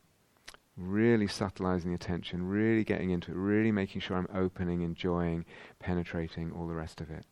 really 0.77 1.27
subtilizing 1.27 1.89
the 1.89 1.95
attention, 1.95 2.47
really 2.47 2.83
getting 2.83 3.09
into 3.09 3.31
it, 3.31 3.35
really 3.35 3.71
making 3.71 3.99
sure 4.01 4.15
I'm 4.15 4.27
opening, 4.33 4.81
enjoying, 4.81 5.43
penetrating, 5.79 6.51
all 6.51 6.67
the 6.67 6.75
rest 6.75 7.01
of 7.01 7.09
it. 7.09 7.25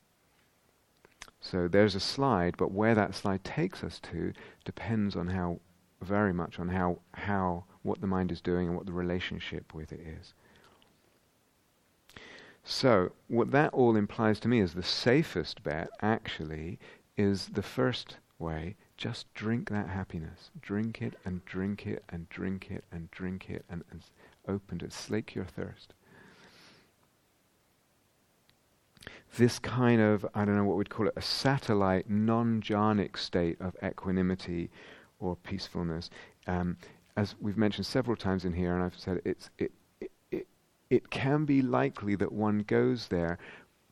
So 1.39 1.67
there's 1.67 1.93
a 1.93 1.99
slide, 1.99 2.57
but 2.57 2.71
where 2.71 2.95
that 2.95 3.13
slide 3.13 3.43
takes 3.43 3.83
us 3.83 3.99
to 4.11 4.33
depends 4.63 5.15
on 5.15 5.27
how, 5.27 5.59
very 6.01 6.33
much 6.33 6.59
on 6.59 6.69
how, 6.69 6.99
how, 7.13 7.65
what 7.83 8.01
the 8.01 8.07
mind 8.07 8.31
is 8.31 8.41
doing 8.41 8.67
and 8.67 8.75
what 8.75 8.87
the 8.87 8.91
relationship 8.91 9.73
with 9.73 9.91
it 9.91 9.99
is. 9.99 10.33
So, 12.67 13.11
what 13.27 13.51
that 13.51 13.73
all 13.73 13.95
implies 13.95 14.39
to 14.39 14.47
me 14.47 14.59
is 14.59 14.73
the 14.73 14.81
safest 14.81 15.61
bet 15.61 15.87
actually 16.01 16.79
is 17.15 17.49
the 17.49 17.61
first 17.61 18.17
way 18.39 18.75
just 18.97 19.31
drink 19.35 19.69
that 19.69 19.87
happiness. 19.87 20.49
Drink 20.61 20.99
it 21.01 21.13
and 21.23 21.45
drink 21.45 21.85
it 21.85 22.03
and 22.09 22.27
drink 22.29 22.71
it 22.71 22.83
and 22.91 23.11
drink 23.11 23.51
it 23.51 23.65
and, 23.69 23.83
and 23.91 24.01
open 24.47 24.81
it. 24.83 24.91
Slake 24.91 25.35
your 25.35 25.45
thirst. 25.45 25.93
This 29.37 29.59
kind 29.59 30.01
of, 30.01 30.25
I 30.33 30.43
don't 30.43 30.55
know 30.55 30.63
what 30.63 30.77
we'd 30.77 30.89
call 30.89 31.07
it, 31.07 31.13
a 31.15 31.21
satellite, 31.21 32.09
non 32.09 32.61
jhanic 32.61 33.15
state 33.15 33.61
of 33.61 33.75
equanimity 33.83 34.71
or 35.19 35.35
peacefulness. 35.35 36.09
Um, 36.47 36.77
as 37.15 37.35
we've 37.39 37.57
mentioned 37.57 37.85
several 37.85 38.17
times 38.17 38.43
in 38.43 38.53
here, 38.53 38.73
and 38.73 38.83
I've 38.83 38.97
said 38.97 39.21
it's, 39.23 39.51
it, 39.59 39.71
it, 40.89 41.09
can 41.09 41.45
be 41.45 41.61
likely 41.61 42.15
that 42.15 42.31
one 42.31 42.59
goes 42.59 43.07
there 43.07 43.37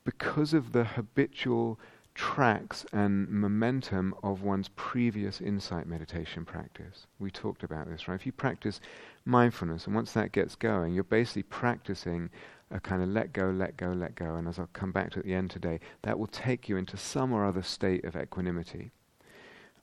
because 0.04 0.52
of 0.52 0.72
the 0.72 0.84
habitual 0.84 1.78
tracks 2.14 2.86
and 2.92 3.28
momentum 3.28 4.14
of 4.22 4.42
one's 4.42 4.68
previous 4.76 5.40
insight 5.40 5.86
meditation 5.86 6.44
practice. 6.44 7.06
We 7.18 7.30
talked 7.30 7.64
about 7.64 7.88
this, 7.88 8.06
right? 8.06 8.14
If 8.14 8.26
you 8.26 8.32
practice 8.32 8.80
mindfulness, 9.24 9.86
and 9.86 9.94
once 9.94 10.12
that 10.12 10.32
gets 10.32 10.54
going, 10.54 10.94
you're 10.94 11.04
basically 11.04 11.42
practicing 11.42 12.30
a 12.70 12.80
kind 12.80 13.02
of 13.02 13.08
let 13.08 13.32
go, 13.32 13.50
let 13.50 13.76
go, 13.76 13.92
let 13.92 14.14
go. 14.14 14.36
And 14.36 14.48
as 14.48 14.58
I'll 14.58 14.68
come 14.72 14.92
back 14.92 15.10
to 15.12 15.18
at 15.20 15.24
the 15.24 15.34
end 15.34 15.50
today, 15.50 15.80
that 16.02 16.18
will 16.18 16.26
take 16.28 16.68
you 16.68 16.76
into 16.76 16.96
some 16.96 17.32
or 17.32 17.44
other 17.44 17.62
state 17.62 18.04
of 18.04 18.16
equanimity. 18.16 18.90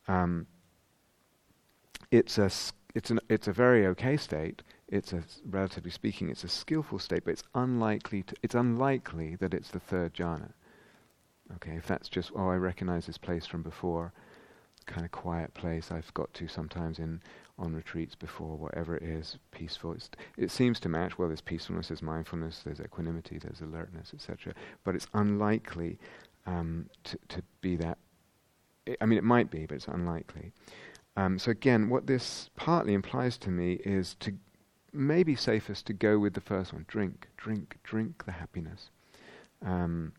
Um, 0.08 0.47
it's 2.12 2.38
a 2.38 2.50
it's 2.93 3.10
an 3.10 3.19
it's 3.30 3.47
a 3.47 3.54
very 3.54 3.86
okay 3.88 4.17
state. 4.17 4.62
It's 4.91 5.13
a 5.13 5.23
relatively 5.49 5.89
speaking, 5.89 6.30
it's 6.30 6.43
a 6.43 6.49
skillful 6.49 6.99
state, 6.99 7.23
but 7.23 7.32
it's 7.32 7.43
unlikely 7.56 8.23
to, 8.23 8.36
it's 8.43 8.56
unlikely 8.56 9.38
that 9.38 9.54
it's 9.54 9.71
the 9.71 9.80
third 9.80 10.13
jhana. 10.13 10.51
Okay, 11.56 11.75
if 11.75 11.88
that's 11.88 12.10
just, 12.10 12.32
oh, 12.36 12.49
I 12.49 12.56
recognize 12.56 13.06
this 13.06 13.17
place 13.17 13.45
from 13.45 13.63
before, 13.63 14.13
kind 14.86 15.06
of 15.06 15.12
quiet 15.12 15.54
place 15.54 15.91
I've 15.91 16.13
got 16.13 16.34
to 16.36 16.47
sometimes 16.47 16.99
in 16.99 17.21
on 17.58 17.73
retreats 17.73 18.15
before, 18.15 18.58
whatever 18.58 18.97
it 18.97 19.04
is, 19.04 19.38
peaceful. 19.51 19.93
It's, 19.93 20.10
it 20.36 20.51
seems 20.51 20.80
to 20.82 20.89
match. 20.89 21.17
Well, 21.17 21.27
there's 21.27 21.41
peacefulness, 21.41 21.89
there's 21.89 22.01
mindfulness, 22.01 22.62
there's 22.65 22.80
equanimity, 22.80 23.38
there's 23.38 23.62
alertness, 23.62 24.12
etc. 24.13 24.54
But 24.84 24.95
it's 24.95 25.08
unlikely 25.13 25.99
um, 26.45 26.89
to, 27.04 27.17
to 27.30 27.43
be 27.62 27.75
that. 27.77 27.97
I 28.99 29.06
mean, 29.06 29.19
it 29.19 29.23
might 29.23 29.51
be, 29.51 29.65
but 29.67 29.75
it's 29.75 29.88
unlikely. 29.88 30.51
Um, 31.15 31.38
so 31.38 31.51
again, 31.51 31.89
what 31.89 32.08
this 32.08 32.49
partly 32.56 32.93
implies 32.93 33.38
to 33.39 33.51
me 33.51 33.73
is 33.86 34.15
to 34.21 34.34
maybe 34.93 35.36
safest 35.36 35.86
to 35.88 35.93
go 35.93 36.19
with 36.19 36.34
the 36.34 36.41
first 36.41 36.73
one: 36.73 36.86
drink, 36.88 37.27
drink, 37.38 37.77
drink 37.84 38.25
the 38.25 38.34
happiness. 38.34 38.89
Um, 39.63 40.13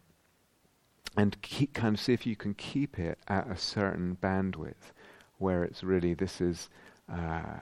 and 1.16 1.40
keep, 1.42 1.74
kind 1.74 1.96
of 1.96 2.00
see 2.00 2.12
if 2.12 2.26
you 2.26 2.36
can 2.36 2.54
keep 2.54 2.98
it 2.98 3.18
at 3.28 3.50
a 3.50 3.56
certain 3.56 4.16
bandwidth 4.22 4.92
where 5.38 5.62
it's 5.64 5.82
really 5.82 6.14
this 6.14 6.40
is 6.40 6.70
uh, 7.12 7.58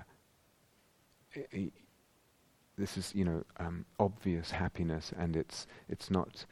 this 2.78 2.96
is 2.96 3.12
you 3.14 3.24
know 3.24 3.44
um, 3.58 3.84
obvious 3.98 4.50
happiness 4.50 5.12
and 5.18 5.36
it's 5.36 5.66
it's 5.88 6.10
not 6.10 6.44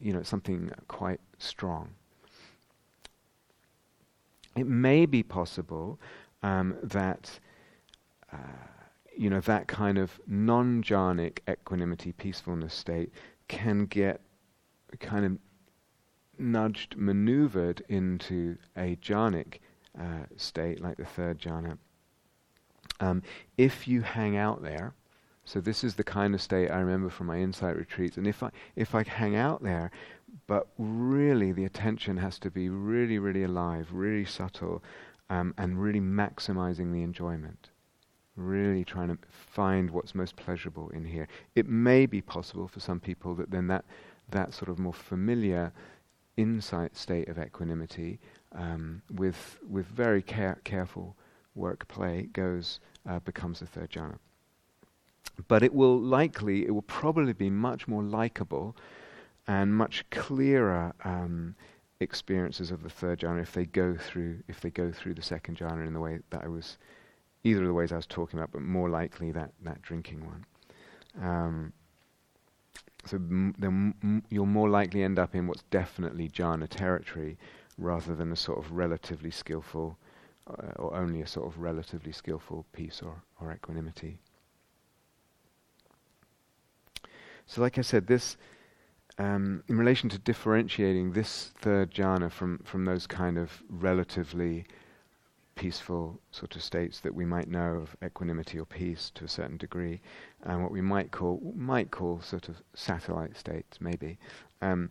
you 0.00 0.12
know 0.12 0.22
something 0.22 0.70
quite 0.88 1.20
strong. 1.38 1.90
It 4.56 4.66
may 4.66 5.04
be 5.04 5.22
possible 5.22 6.00
um, 6.42 6.76
that 6.82 7.38
uh, 8.32 8.36
you 9.16 9.30
know 9.30 9.40
that 9.40 9.66
kind 9.66 9.98
of 9.98 10.20
non-jhanic 10.26 11.42
equanimity, 11.48 12.12
peacefulness 12.12 12.74
state 12.74 13.12
can 13.48 13.86
get 13.86 14.20
kind 15.00 15.24
of 15.24 15.38
nudged, 16.38 16.96
maneuvered 16.96 17.82
into 17.88 18.56
a 18.76 18.96
jhanic 18.96 19.60
uh, 19.98 20.24
state, 20.36 20.80
like 20.80 20.96
the 20.96 21.04
third 21.04 21.38
jhana, 21.38 21.78
um, 23.00 23.22
if 23.58 23.86
you 23.86 24.02
hang 24.02 24.36
out 24.36 24.62
there, 24.62 24.94
so 25.44 25.60
this 25.60 25.84
is 25.84 25.94
the 25.94 26.04
kind 26.04 26.34
of 26.34 26.42
state 26.42 26.70
I 26.70 26.78
remember 26.78 27.10
from 27.10 27.26
my 27.26 27.38
insight 27.38 27.76
retreats, 27.76 28.16
and 28.16 28.26
if 28.26 28.42
I 28.42 28.50
if 28.74 28.94
I 28.94 29.04
hang 29.04 29.36
out 29.36 29.62
there, 29.62 29.90
but 30.46 30.68
really 30.78 31.52
the 31.52 31.64
attention 31.64 32.16
has 32.16 32.38
to 32.40 32.50
be 32.50 32.68
really, 32.68 33.18
really 33.18 33.44
alive, 33.44 33.88
really 33.92 34.24
subtle, 34.24 34.82
um, 35.30 35.54
and 35.58 35.80
really 35.80 36.00
maximizing 36.00 36.92
the 36.92 37.02
enjoyment. 37.02 37.70
Really 38.36 38.84
trying 38.84 39.08
to 39.08 39.18
find 39.30 39.90
what's 39.90 40.14
most 40.14 40.36
pleasurable 40.36 40.90
in 40.90 41.04
here. 41.04 41.26
It 41.54 41.68
may 41.68 42.06
be 42.06 42.20
possible 42.20 42.68
for 42.68 42.80
some 42.80 43.00
people 43.00 43.34
that 43.36 43.50
then 43.50 43.66
that 43.68 43.84
that 44.28 44.52
sort 44.52 44.68
of 44.68 44.78
more 44.78 44.92
familiar 44.92 45.72
insight 46.36 46.96
state 46.96 47.28
of 47.28 47.38
equanimity 47.38 48.18
um, 48.52 49.02
with 49.14 49.58
with 49.68 49.86
very 49.86 50.22
care- 50.22 50.60
careful 50.64 51.16
work 51.54 51.88
play 51.88 52.28
goes 52.32 52.80
uh, 53.08 53.18
becomes 53.20 53.60
the 53.60 53.66
third 53.66 53.90
jhana. 53.90 54.18
But 55.48 55.62
it 55.62 55.74
will 55.74 55.98
likely, 55.98 56.66
it 56.66 56.70
will 56.70 56.82
probably 56.82 57.32
be 57.32 57.50
much 57.50 57.88
more 57.88 58.02
likable 58.02 58.76
and 59.46 59.74
much 59.74 60.04
clearer 60.10 60.94
um, 61.04 61.54
experiences 62.00 62.70
of 62.70 62.82
the 62.82 62.90
third 62.90 63.20
jhana 63.20 63.40
if 63.40 63.52
they 63.52 63.64
go 63.64 63.96
through 63.96 64.42
if 64.48 64.60
they 64.60 64.70
go 64.70 64.92
through 64.92 65.14
the 65.14 65.22
second 65.22 65.56
jhana 65.56 65.86
in 65.86 65.94
the 65.94 66.00
way 66.00 66.18
that 66.30 66.44
I 66.44 66.48
was 66.48 66.76
either 67.46 67.62
of 67.62 67.68
the 67.68 67.74
ways 67.74 67.92
I 67.92 67.96
was 67.96 68.06
talking 68.06 68.38
about, 68.38 68.50
but 68.50 68.62
more 68.62 68.88
likely 68.88 69.30
that 69.32 69.52
that 69.62 69.80
drinking 69.82 70.26
one. 70.26 70.44
Um, 71.22 71.72
so 73.04 73.16
m- 73.16 73.54
m- 73.62 74.24
you'll 74.30 74.46
more 74.46 74.68
likely 74.68 75.02
end 75.04 75.18
up 75.18 75.34
in 75.34 75.46
what's 75.46 75.62
definitely 75.70 76.28
jhana 76.28 76.68
territory 76.68 77.38
rather 77.78 78.16
than 78.16 78.32
a 78.32 78.36
sort 78.36 78.58
of 78.58 78.72
relatively 78.72 79.30
skillful 79.30 79.96
uh, 80.48 80.72
or 80.76 80.96
only 80.96 81.22
a 81.22 81.26
sort 81.26 81.46
of 81.46 81.58
relatively 81.58 82.10
skillful 82.10 82.66
peace 82.72 83.00
or, 83.02 83.22
or 83.40 83.52
equanimity. 83.52 84.18
So, 87.46 87.60
like 87.60 87.78
I 87.78 87.82
said, 87.82 88.08
this 88.08 88.36
um, 89.18 89.62
in 89.68 89.78
relation 89.78 90.08
to 90.10 90.18
differentiating 90.18 91.12
this 91.12 91.52
third 91.56 91.92
jhana 91.94 92.30
from, 92.30 92.58
from 92.64 92.84
those 92.84 93.06
kind 93.06 93.38
of 93.38 93.62
relatively 93.70 94.66
peaceful 95.56 96.20
sort 96.30 96.54
of 96.54 96.62
states 96.62 97.00
that 97.00 97.14
we 97.14 97.24
might 97.24 97.48
know 97.48 97.74
of 97.74 97.96
equanimity 98.04 98.60
or 98.60 98.64
peace 98.64 99.10
to 99.14 99.24
a 99.24 99.28
certain 99.28 99.56
degree, 99.56 100.00
and 100.44 100.62
what 100.62 100.70
we 100.70 100.80
might 100.80 101.10
call 101.10 101.52
might 101.56 101.90
call 101.90 102.20
sort 102.20 102.48
of 102.48 102.62
satellite 102.74 103.36
states, 103.36 103.78
maybe. 103.80 104.18
Um, 104.62 104.90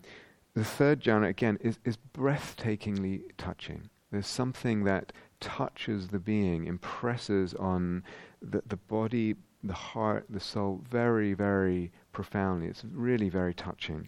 the 0.54 0.66
third 0.66 1.02
jhana 1.02 1.30
again 1.30 1.58
is, 1.62 1.80
is 1.86 1.98
breathtakingly 2.14 3.24
touching. 3.38 3.90
There's 4.12 4.28
something 4.28 4.84
that 4.86 5.14
touches 5.40 6.08
the 6.08 6.20
being, 6.20 6.66
impresses 6.66 7.54
on 7.54 8.04
the, 8.42 8.62
the 8.68 8.78
body, 8.78 9.36
the 9.64 9.74
heart, 9.74 10.26
the 10.30 10.40
soul 10.40 10.82
very, 10.90 11.34
very 11.34 11.92
profoundly. 12.14 12.68
It's 12.68 12.84
really 12.92 13.30
very 13.30 13.54
touching. 13.54 14.08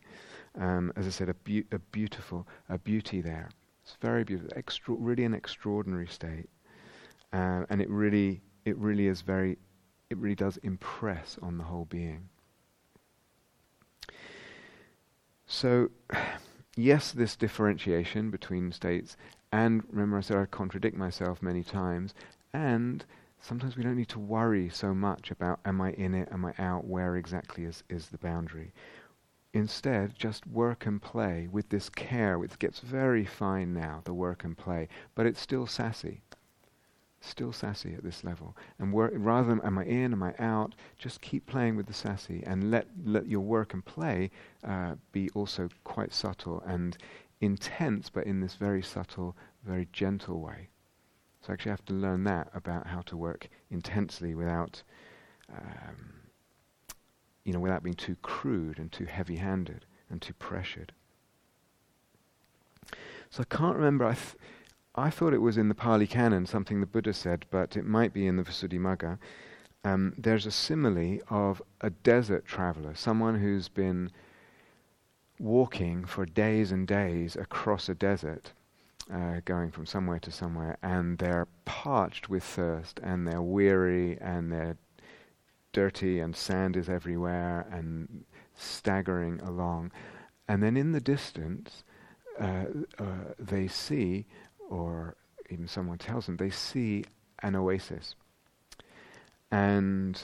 Um, 0.60 0.94
as 0.96 1.06
I 1.06 1.10
said, 1.10 1.30
a, 1.30 1.34
be- 1.34 1.66
a 1.72 1.80
beautiful, 1.80 2.48
a 2.70 2.78
beauty 2.78 3.22
there. 3.22 3.50
It's 3.88 3.96
very 4.02 4.26
beautiful, 4.26 4.52
extra- 4.58 4.96
really 4.96 5.24
an 5.24 5.34
extraordinary 5.34 6.08
state, 6.08 6.50
uh, 7.32 7.64
and 7.70 7.82
it 7.82 7.90
really, 7.90 8.42
it 8.66 8.78
really 8.78 9.08
is 9.08 9.22
very, 9.22 9.58
it 10.10 10.18
really 10.18 10.36
does 10.36 10.58
impress 10.58 11.38
on 11.42 11.58
the 11.58 11.64
whole 11.64 11.86
being. 11.86 12.28
So, 15.46 15.92
yes, 16.76 17.14
this 17.14 17.38
differentiation 17.38 18.30
between 18.30 18.74
states, 18.74 19.16
and 19.54 19.86
remember 19.90 20.18
I 20.18 20.22
said 20.22 20.36
I 20.36 20.48
contradict 20.48 20.98
myself 20.98 21.42
many 21.42 21.64
times, 21.64 22.14
and 22.52 23.06
sometimes 23.40 23.78
we 23.78 23.84
don't 23.84 23.96
need 23.96 24.10
to 24.10 24.20
worry 24.20 24.68
so 24.68 24.94
much 24.94 25.32
about 25.32 25.62
am 25.64 25.80
I 25.80 25.94
in 25.94 26.14
it, 26.14 26.28
am 26.30 26.44
I 26.44 26.54
out, 26.60 26.84
where 26.84 27.16
exactly 27.16 27.64
is, 27.64 27.86
is 27.88 28.08
the 28.08 28.18
boundary. 28.18 28.74
Instead, 29.58 30.14
just 30.14 30.46
work 30.46 30.86
and 30.86 31.02
play 31.02 31.48
with 31.52 31.68
this 31.70 31.90
care, 31.90 32.38
which 32.38 32.60
gets 32.60 32.80
very 32.80 33.26
fine 33.26 33.74
now, 33.74 34.02
the 34.04 34.14
work 34.14 34.44
and 34.44 34.56
play, 34.56 34.88
but 35.16 35.26
it's 35.26 35.42
still 35.42 35.66
sassy. 35.66 36.22
Still 37.22 37.52
sassy 37.52 37.96
at 37.96 38.04
this 38.04 38.24
level. 38.24 38.56
And 38.78 38.94
work, 38.94 39.14
rather 39.16 39.48
than 39.48 39.62
am 39.62 39.80
I 39.80 39.86
in, 39.86 40.14
am 40.14 40.22
I 40.22 40.36
out, 40.38 40.76
just 41.00 41.22
keep 41.22 41.48
playing 41.48 41.76
with 41.76 41.88
the 41.88 41.94
sassy 41.94 42.44
and 42.46 42.70
let, 42.70 42.86
let 43.04 43.26
your 43.26 43.42
work 43.42 43.74
and 43.74 43.84
play 43.84 44.30
uh, 44.64 44.94
be 45.12 45.28
also 45.34 45.70
quite 45.84 46.14
subtle 46.14 46.62
and 46.68 46.96
intense, 47.42 48.12
but 48.12 48.28
in 48.28 48.40
this 48.42 48.54
very 48.54 48.84
subtle, 48.84 49.36
very 49.66 49.88
gentle 49.92 50.40
way. 50.40 50.70
So 51.42 51.50
I 51.50 51.54
actually 51.54 51.72
have 51.72 51.86
to 51.86 51.94
learn 51.94 52.26
that 52.26 52.52
about 52.54 52.86
how 52.86 53.02
to 53.02 53.18
work 53.18 53.50
intensely 53.72 54.36
without 54.36 54.84
um, 55.52 56.17
you 57.48 57.54
know, 57.54 57.62
without 57.62 57.82
being 57.82 57.96
too 57.96 58.18
crude 58.22 58.78
and 58.78 58.92
too 58.92 59.06
heavy-handed 59.06 59.86
and 60.10 60.22
too 60.22 60.34
pressured. 60.34 60.92
So 63.30 63.42
I 63.42 63.56
can't 63.56 63.78
remember. 63.78 64.04
I, 64.06 64.16
th- 64.16 64.36
I 64.96 65.10
thought 65.10 65.34
it 65.34 65.42
was 65.42 65.58
in 65.58 65.70
the 65.70 65.76
Pali 65.76 66.08
Canon, 66.08 66.46
something 66.46 66.82
the 66.82 66.86
Buddha 66.86 67.14
said, 67.14 67.46
but 67.50 67.78
it 67.78 67.86
might 67.86 68.12
be 68.12 68.28
in 68.28 68.36
the 68.36 68.44
Visuddhimagga. 68.44 69.18
Um, 69.86 70.14
there's 70.18 70.46
a 70.46 70.52
simile 70.52 71.20
of 71.30 71.62
a 71.80 71.90
desert 71.90 72.46
traveler, 72.46 72.94
someone 72.96 73.40
who's 73.40 73.70
been 73.70 74.12
walking 75.40 76.04
for 76.04 76.26
days 76.26 76.74
and 76.74 76.86
days 76.86 77.38
across 77.38 77.88
a 77.88 77.96
desert, 77.96 78.52
uh, 79.14 79.40
going 79.46 79.72
from 79.72 79.86
somewhere 79.86 80.20
to 80.20 80.32
somewhere, 80.32 80.78
and 80.84 81.18
they're 81.18 81.48
parched 81.64 82.28
with 82.28 82.44
thirst, 82.44 83.00
and 83.02 83.26
they're 83.26 83.42
weary, 83.42 84.18
and 84.20 84.52
they're 84.52 84.76
dirty, 85.78 86.20
and 86.20 86.36
sand 86.36 86.76
is 86.76 86.90
everywhere, 86.90 87.68
and 87.72 88.26
staggering 88.56 89.40
along. 89.42 89.92
And 90.48 90.64
then 90.64 90.76
in 90.76 90.92
the 90.92 91.00
distance, 91.00 91.84
uh, 92.40 92.66
uh, 92.98 93.34
they 93.38 93.68
see, 93.68 94.26
or 94.72 95.16
even 95.52 95.68
someone 95.68 96.00
tells 96.00 96.26
them, 96.26 96.38
they 96.38 96.50
see 96.50 97.06
an 97.44 97.56
oasis. 97.56 98.16
And 99.52 100.20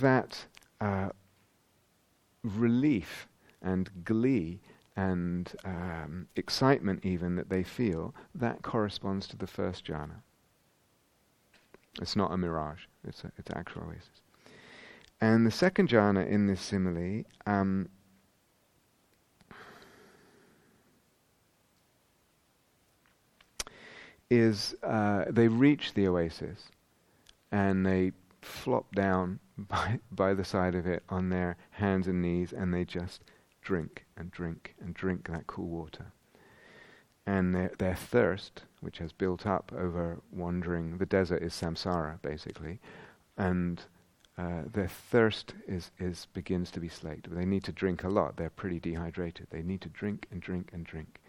that 0.00 0.46
uh, 0.80 1.10
relief 2.42 3.28
and 3.62 3.88
glee 4.02 4.62
and 4.96 5.52
um, 5.64 6.26
excitement, 6.34 7.04
even 7.04 7.36
that 7.36 7.50
they 7.50 7.62
feel, 7.62 8.16
that 8.34 8.62
corresponds 8.62 9.28
to 9.28 9.36
the 9.36 9.46
first 9.46 9.86
jhana. 9.86 10.22
It's 12.00 12.16
not 12.16 12.32
a 12.32 12.36
mirage, 12.36 12.86
it's, 13.06 13.22
a, 13.22 13.30
it's 13.38 13.50
actual 13.54 13.84
oasis. 13.84 14.22
And 15.22 15.46
the 15.46 15.52
second 15.52 15.88
jhana 15.88 16.26
in 16.26 16.48
this 16.48 16.60
simile 16.60 17.22
um, 17.46 17.88
is 24.28 24.74
uh, 24.82 25.26
they 25.30 25.46
reach 25.46 25.94
the 25.94 26.08
oasis 26.08 26.64
and 27.52 27.86
they 27.86 28.10
flop 28.40 28.92
down 28.96 29.38
by, 29.56 30.00
by 30.10 30.34
the 30.34 30.44
side 30.44 30.74
of 30.74 30.88
it 30.88 31.04
on 31.08 31.28
their 31.28 31.56
hands 31.70 32.08
and 32.08 32.20
knees 32.20 32.52
and 32.52 32.74
they 32.74 32.84
just 32.84 33.22
drink 33.60 34.04
and 34.16 34.32
drink 34.32 34.74
and 34.80 34.92
drink 34.92 35.28
that 35.28 35.46
cool 35.46 35.68
water. 35.68 36.06
And 37.28 37.54
their, 37.54 37.70
their 37.78 37.94
thirst, 37.94 38.64
which 38.80 38.98
has 38.98 39.12
built 39.12 39.46
up 39.46 39.72
over 39.72 40.20
wandering, 40.32 40.98
the 40.98 41.06
desert 41.06 41.44
is 41.44 41.52
samsara 41.52 42.20
basically, 42.22 42.80
and 43.38 43.80
uh, 44.38 44.62
their 44.72 44.88
thirst 44.88 45.54
is, 45.66 45.90
is 45.98 46.26
begins 46.32 46.70
to 46.70 46.80
be 46.80 46.88
slaked. 46.88 47.34
They 47.34 47.44
need 47.44 47.64
to 47.64 47.72
drink 47.72 48.02
a 48.02 48.08
lot. 48.08 48.36
They're 48.36 48.50
pretty 48.50 48.80
dehydrated. 48.80 49.48
They 49.50 49.62
need 49.62 49.82
to 49.82 49.88
drink 49.88 50.26
and 50.30 50.40
drink 50.40 50.70
and 50.72 50.84
drink. 50.84 51.20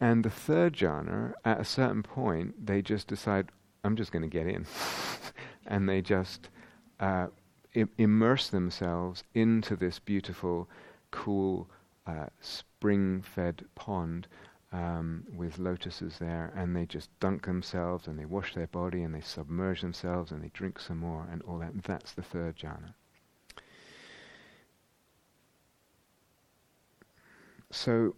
And 0.00 0.24
the 0.24 0.30
third 0.30 0.74
jhana, 0.74 1.34
at 1.44 1.60
a 1.60 1.64
certain 1.64 2.02
point, 2.02 2.66
they 2.66 2.82
just 2.82 3.06
decide, 3.06 3.50
I'm 3.84 3.96
just 3.96 4.12
going 4.12 4.22
to 4.22 4.28
get 4.28 4.46
in. 4.46 4.66
and 5.66 5.88
they 5.88 6.02
just 6.02 6.48
uh, 6.98 7.28
I- 7.74 7.88
immerse 7.98 8.48
themselves 8.48 9.24
into 9.34 9.76
this 9.76 9.98
beautiful, 9.98 10.68
cool, 11.10 11.68
uh, 12.06 12.26
spring 12.40 13.22
fed 13.22 13.64
pond 13.74 14.26
um, 14.72 15.24
with 15.32 15.58
lotuses 15.58 16.18
there, 16.18 16.52
and 16.54 16.76
they 16.76 16.86
just 16.86 17.10
dunk 17.18 17.46
themselves 17.46 18.06
and 18.06 18.18
they 18.18 18.24
wash 18.24 18.54
their 18.54 18.68
body 18.68 19.02
and 19.02 19.14
they 19.14 19.20
submerge 19.20 19.80
themselves 19.80 20.30
and 20.30 20.42
they 20.42 20.50
drink 20.52 20.78
some 20.78 20.98
more 20.98 21.28
and 21.30 21.42
all 21.42 21.58
that. 21.58 21.72
And 21.72 21.82
that's 21.82 22.12
the 22.12 22.22
third 22.22 22.56
jhana. 22.56 22.94
So, 27.72 28.16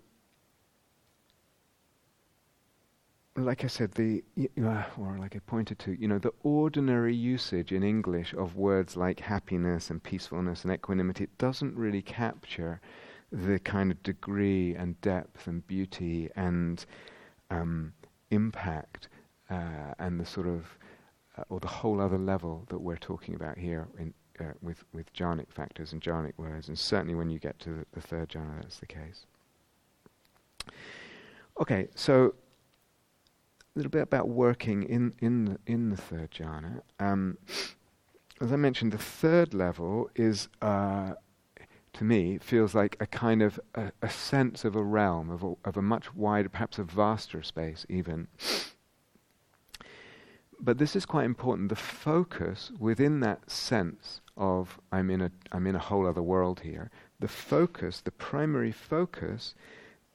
like 3.37 3.65
I 3.65 3.67
said, 3.67 3.93
the 3.93 4.23
uh, 4.63 4.85
or 4.99 5.19
like 5.19 5.37
I 5.37 5.41
pointed 5.41 5.79
to, 5.81 5.93
you 5.93 6.09
know, 6.09 6.19
the 6.19 6.33
ordinary 6.43 7.15
usage 7.15 7.73
in 7.73 7.83
English 7.83 8.35
of 8.35 8.57
words 8.57 8.97
like 8.97 9.21
happiness 9.21 9.91
and 9.91 10.03
peacefulness 10.03 10.65
and 10.65 10.73
equanimity 10.73 11.25
it 11.25 11.39
doesn't 11.39 11.77
really 11.77 12.03
capture 12.03 12.81
the 13.33 13.59
kind 13.59 13.91
of 13.91 14.03
degree 14.03 14.75
and 14.75 15.01
depth 15.01 15.47
and 15.47 15.67
beauty 15.67 16.29
and 16.37 16.85
um, 17.51 17.93
impact 18.31 19.09
uh, 19.51 19.95
and 19.99 20.21
the 20.21 20.27
sort 20.27 20.47
of 20.47 20.67
uh, 21.39 21.45
or 21.49 21.59
the 21.61 21.69
whole 21.69 22.01
other 22.01 22.19
level 22.19 22.65
that 22.69 22.79
we're 22.79 22.97
talking 22.97 23.35
about 23.35 23.57
here 23.57 23.89
in, 23.99 24.13
uh, 24.39 24.53
with 24.61 24.85
with 24.93 25.13
jhanic 25.15 25.51
factors 25.51 25.93
and 25.93 26.03
jhanic 26.03 26.33
words, 26.37 26.69
and 26.69 26.79
certainly 26.79 27.15
when 27.15 27.31
you 27.31 27.39
get 27.39 27.59
to 27.59 27.71
the, 27.71 27.87
the 27.93 28.01
third 28.01 28.29
jhana, 28.29 28.61
that's 28.61 28.79
the 28.79 28.87
case. 28.87 29.27
Okay, 31.61 31.89
so 31.95 32.35
a 33.75 33.79
little 33.79 33.91
bit 33.91 34.03
about 34.03 34.29
working 34.29 34.83
in 34.83 35.15
in 35.21 35.45
the, 35.47 35.59
in 35.67 35.91
the 35.91 35.97
third 35.97 36.31
jhana. 36.33 36.83
Um, 37.01 37.39
as 38.41 38.53
I 38.53 38.57
mentioned, 38.57 38.93
the 38.93 38.99
third 38.99 39.55
level 39.55 40.11
is, 40.17 40.49
uh, 40.61 41.13
to 41.95 42.05
me, 42.05 42.39
feels 42.39 42.75
like 42.75 42.97
a 43.01 43.07
kind 43.07 43.43
of 43.43 43.61
a, 43.75 43.93
a 44.01 44.09
sense 44.09 44.65
of 44.65 44.77
a 44.77 44.83
realm 44.83 45.31
of 45.31 45.43
a, 45.43 45.55
of 45.65 45.77
a 45.77 45.83
much 45.83 46.15
wider, 46.15 46.49
perhaps 46.49 46.79
a 46.79 46.85
vaster 46.85 47.43
space, 47.43 47.85
even. 47.89 48.29
But 50.59 50.79
this 50.79 50.95
is 50.95 51.05
quite 51.05 51.25
important. 51.25 51.69
The 51.69 51.77
focus 51.77 52.71
within 52.79 53.21
that 53.21 53.51
sense 53.51 54.21
of 54.37 54.79
I'm 54.91 55.11
in 55.11 55.21
a 55.21 55.31
I'm 55.51 55.67
in 55.67 55.75
a 55.75 55.81
whole 55.81 56.07
other 56.07 56.23
world 56.23 56.61
here. 56.61 56.91
The 57.21 57.29
focus, 57.29 58.01
the 58.01 58.11
primary 58.11 58.73
focus, 58.73 59.55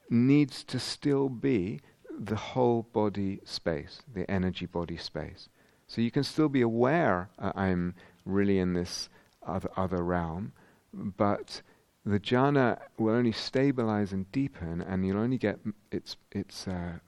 needs 0.09 0.63
to 0.63 0.79
still 0.79 1.29
be 1.29 1.81
the 2.17 2.35
whole 2.35 2.83
body 2.93 3.39
space, 3.43 4.01
the 4.13 4.29
energy 4.29 4.65
body 4.65 4.97
space. 4.97 5.49
So 5.87 6.01
you 6.01 6.11
can 6.11 6.23
still 6.23 6.49
be 6.49 6.61
aware 6.61 7.29
uh, 7.39 7.51
I'm 7.55 7.93
really 8.25 8.59
in 8.59 8.73
this 8.73 9.09
other, 9.45 9.69
other 9.77 10.03
realm, 10.03 10.51
but 10.93 11.61
the 12.05 12.19
jhana 12.19 12.79
will 12.97 13.13
only 13.13 13.31
stabilize 13.31 14.13
and 14.13 14.31
deepen, 14.31 14.81
and 14.81 15.05
you'll 15.05 15.19
only 15.19 15.37
get 15.37 15.59
its 15.91 16.15
its 16.31 16.67
uh, 16.67 16.99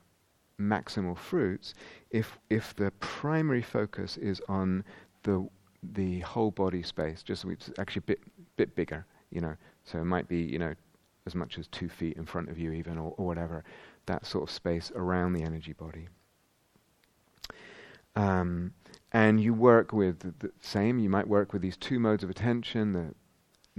maximal 0.59 1.17
fruits 1.17 1.73
if 2.11 2.37
if 2.49 2.75
the 2.75 2.91
primary 2.99 3.61
focus 3.61 4.17
is 4.17 4.41
on 4.49 4.83
the 5.23 5.47
the 5.81 6.19
whole 6.21 6.51
body 6.51 6.83
space, 6.83 7.23
just 7.23 7.45
it's 7.45 7.71
actually 7.77 8.01
a 8.01 8.07
bit 8.07 8.19
bit 8.57 8.75
bigger, 8.75 9.05
you 9.31 9.41
know. 9.41 9.55
So 9.85 9.99
it 9.99 10.05
might 10.05 10.27
be 10.27 10.41
you 10.41 10.59
know 10.59 10.73
as 11.25 11.35
much 11.35 11.57
as 11.57 11.67
two 11.67 11.89
feet 11.89 12.17
in 12.17 12.25
front 12.25 12.49
of 12.49 12.57
you, 12.57 12.71
even 12.71 12.97
or, 12.97 13.13
or 13.17 13.25
whatever 13.25 13.63
that 14.05 14.25
sort 14.25 14.49
of 14.49 14.53
space 14.53 14.91
around 14.95 15.33
the 15.33 15.43
energy 15.43 15.73
body. 15.73 16.07
Um, 18.15 18.73
and 19.13 19.39
you 19.39 19.53
work 19.53 19.93
with 19.93 20.19
the, 20.19 20.33
the 20.39 20.51
same, 20.59 20.99
you 20.99 21.09
might 21.09 21.27
work 21.27 21.53
with 21.53 21.61
these 21.61 21.77
two 21.77 21.99
modes 21.99 22.23
of 22.23 22.29
attention 22.29 22.91
the 22.93 23.13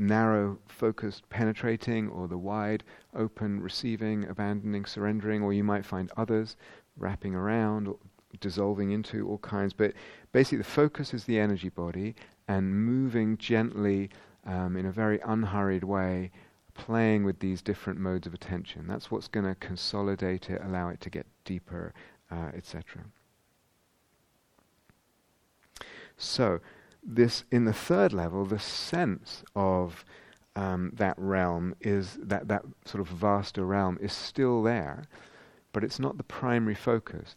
narrow, 0.00 0.58
focused, 0.66 1.28
penetrating, 1.28 2.08
or 2.08 2.26
the 2.26 2.38
wide, 2.38 2.82
open, 3.14 3.60
receiving, 3.60 4.24
abandoning, 4.28 4.84
surrendering, 4.84 5.42
or 5.42 5.52
you 5.52 5.62
might 5.62 5.84
find 5.84 6.10
others 6.16 6.56
wrapping 6.96 7.34
around, 7.34 7.86
or 7.86 7.98
dissolving 8.40 8.90
into 8.90 9.28
all 9.28 9.38
kinds. 9.38 9.72
But 9.72 9.92
basically, 10.32 10.58
the 10.58 10.64
focus 10.64 11.12
is 11.12 11.24
the 11.24 11.38
energy 11.38 11.68
body 11.68 12.14
and 12.48 12.74
moving 12.74 13.36
gently 13.36 14.10
um, 14.46 14.76
in 14.76 14.86
a 14.86 14.92
very 14.92 15.20
unhurried 15.24 15.84
way 15.84 16.30
playing 16.74 17.24
with 17.24 17.38
these 17.40 17.60
different 17.60 18.00
modes 18.00 18.26
of 18.26 18.32
attention. 18.32 18.86
That's 18.86 19.10
what's 19.10 19.28
going 19.28 19.46
to 19.46 19.54
consolidate 19.56 20.48
it, 20.48 20.62
allow 20.64 20.88
it 20.88 21.00
to 21.02 21.10
get 21.10 21.26
deeper, 21.44 21.92
uh, 22.30 22.50
etc. 22.54 23.02
So, 26.16 26.60
this 27.02 27.44
in 27.50 27.64
the 27.64 27.72
third 27.72 28.12
level, 28.12 28.44
the 28.44 28.58
sense 28.58 29.42
of 29.54 30.04
um, 30.56 30.92
that 30.94 31.14
realm 31.18 31.74
is 31.80 32.18
that 32.22 32.48
that 32.48 32.62
sort 32.84 33.00
of 33.00 33.08
vaster 33.08 33.64
realm 33.64 33.98
is 34.00 34.12
still 34.12 34.62
there, 34.62 35.04
but 35.72 35.84
it's 35.84 35.98
not 35.98 36.16
the 36.16 36.24
primary 36.24 36.74
focus. 36.74 37.34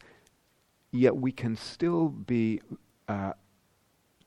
Yet 0.92 1.16
we 1.16 1.32
can 1.32 1.56
still 1.56 2.10
be 2.10 2.62
uh, 3.08 3.34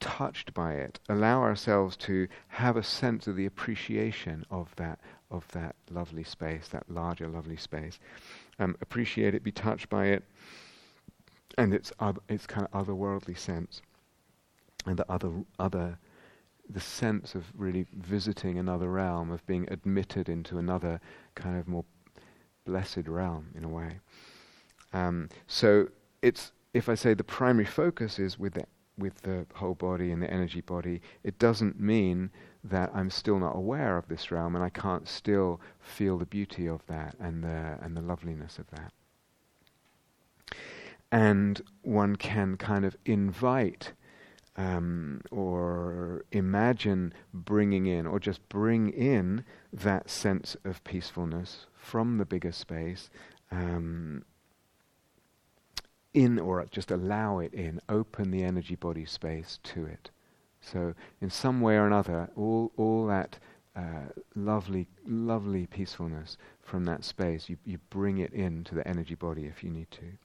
touched 0.01 0.53
by 0.55 0.75
it, 0.75 0.99
allow 1.09 1.43
ourselves 1.43 1.97
to 1.97 2.29
have 2.49 2.77
a 2.77 2.83
sense 2.83 3.27
of 3.27 3.37
the 3.37 3.47
appreciation 3.47 4.45
of 4.51 4.75
that 4.77 5.01
of 5.31 5.47
that 5.49 5.75
lovely 5.91 6.23
space, 6.23 6.69
that 6.69 6.89
larger 6.89 7.27
lovely 7.27 7.57
space. 7.57 7.99
Um, 8.59 8.77
appreciate 8.81 9.35
it, 9.35 9.43
be 9.43 9.53
touched 9.53 9.89
by 9.89 10.07
it, 10.07 10.23
and 11.59 11.75
its 11.75 11.93
its 12.29 12.47
kind 12.47 12.67
of 12.71 12.87
otherworldly 12.87 13.37
sense, 13.37 13.83
and 14.87 14.97
the 14.99 15.11
other 15.11 15.31
other 15.59 15.99
the 16.69 16.81
sense 16.81 17.35
of 17.35 17.45
really 17.57 17.87
visiting 17.93 18.59
another 18.59 18.91
realm, 18.91 19.31
of 19.31 19.47
being 19.47 19.69
admitted 19.71 20.29
into 20.29 20.59
another 20.59 21.01
kind 21.35 21.59
of 21.59 21.69
more 21.69 21.85
blessed 22.65 23.07
realm 23.07 23.47
in 23.55 23.65
a 23.65 23.69
way. 23.69 24.01
Um, 24.93 25.29
so 25.47 25.89
it's 26.23 26.53
if 26.75 26.89
I 26.89 26.95
say 26.95 27.15
the 27.15 27.25
primary 27.25 27.65
focus 27.65 28.19
is 28.19 28.39
with 28.39 28.55
the 28.55 28.65
with 28.99 29.21
the 29.23 29.47
whole 29.55 29.75
body 29.75 30.11
and 30.11 30.23
the 30.23 30.31
energy 30.31 30.63
body, 30.63 31.03
it 31.23 31.39
doesn't 31.39 31.79
mean 31.79 32.31
that 32.65 32.91
I'm 32.95 33.11
still 33.11 33.39
not 33.39 33.55
aware 33.55 33.99
of 33.99 34.09
this 34.09 34.31
realm 34.31 34.57
and 34.57 34.65
I 34.65 34.71
can't 34.71 35.07
still 35.07 35.61
feel 35.81 36.17
the 36.19 36.27
beauty 36.27 36.67
of 36.67 36.85
that 36.87 37.15
and 37.21 37.45
the 37.45 37.79
and 37.81 37.97
the 37.97 38.01
loveliness 38.01 38.59
of 38.59 38.67
that. 38.71 38.93
And 41.13 41.63
one 41.83 42.17
can 42.17 42.57
kind 42.57 42.85
of 42.85 42.97
invite 43.05 43.93
um, 44.57 45.21
or 45.31 46.25
imagine 46.33 47.13
bringing 47.33 47.87
in, 47.87 48.07
or 48.07 48.19
just 48.19 48.47
bring 48.49 48.89
in 48.91 49.45
that 49.73 50.09
sense 50.09 50.57
of 50.65 50.83
peacefulness 50.85 51.67
from 51.75 52.19
the 52.19 52.25
bigger 52.25 52.53
space 52.53 53.11
um, 53.51 54.25
in, 56.15 56.39
or 56.39 56.67
just 56.71 56.91
allow 56.91 57.39
it 57.39 57.53
in, 57.53 57.81
open 57.89 58.31
the 58.31 58.43
energy 58.43 58.75
body 58.75 59.05
space 59.05 59.59
to 59.63 59.85
it. 59.85 60.11
So, 60.61 60.95
in 61.21 61.31
some 61.31 61.61
way 61.61 61.77
or 61.77 61.87
another, 61.87 62.31
all, 62.35 62.73
all 62.77 63.07
that 63.07 63.39
uh, 63.77 64.09
lovely, 64.35 64.89
lovely 65.07 65.67
peacefulness 65.67 66.39
from 66.63 66.85
that 66.87 67.05
space, 67.05 67.51
you, 67.51 67.59
you 67.65 67.79
bring 67.91 68.19
it 68.19 68.33
into 68.33 68.75
the 68.75 68.87
energy 68.89 69.15
body 69.15 69.45
if 69.45 69.63
you 69.63 69.71
need 69.71 69.91
to. 69.91 70.17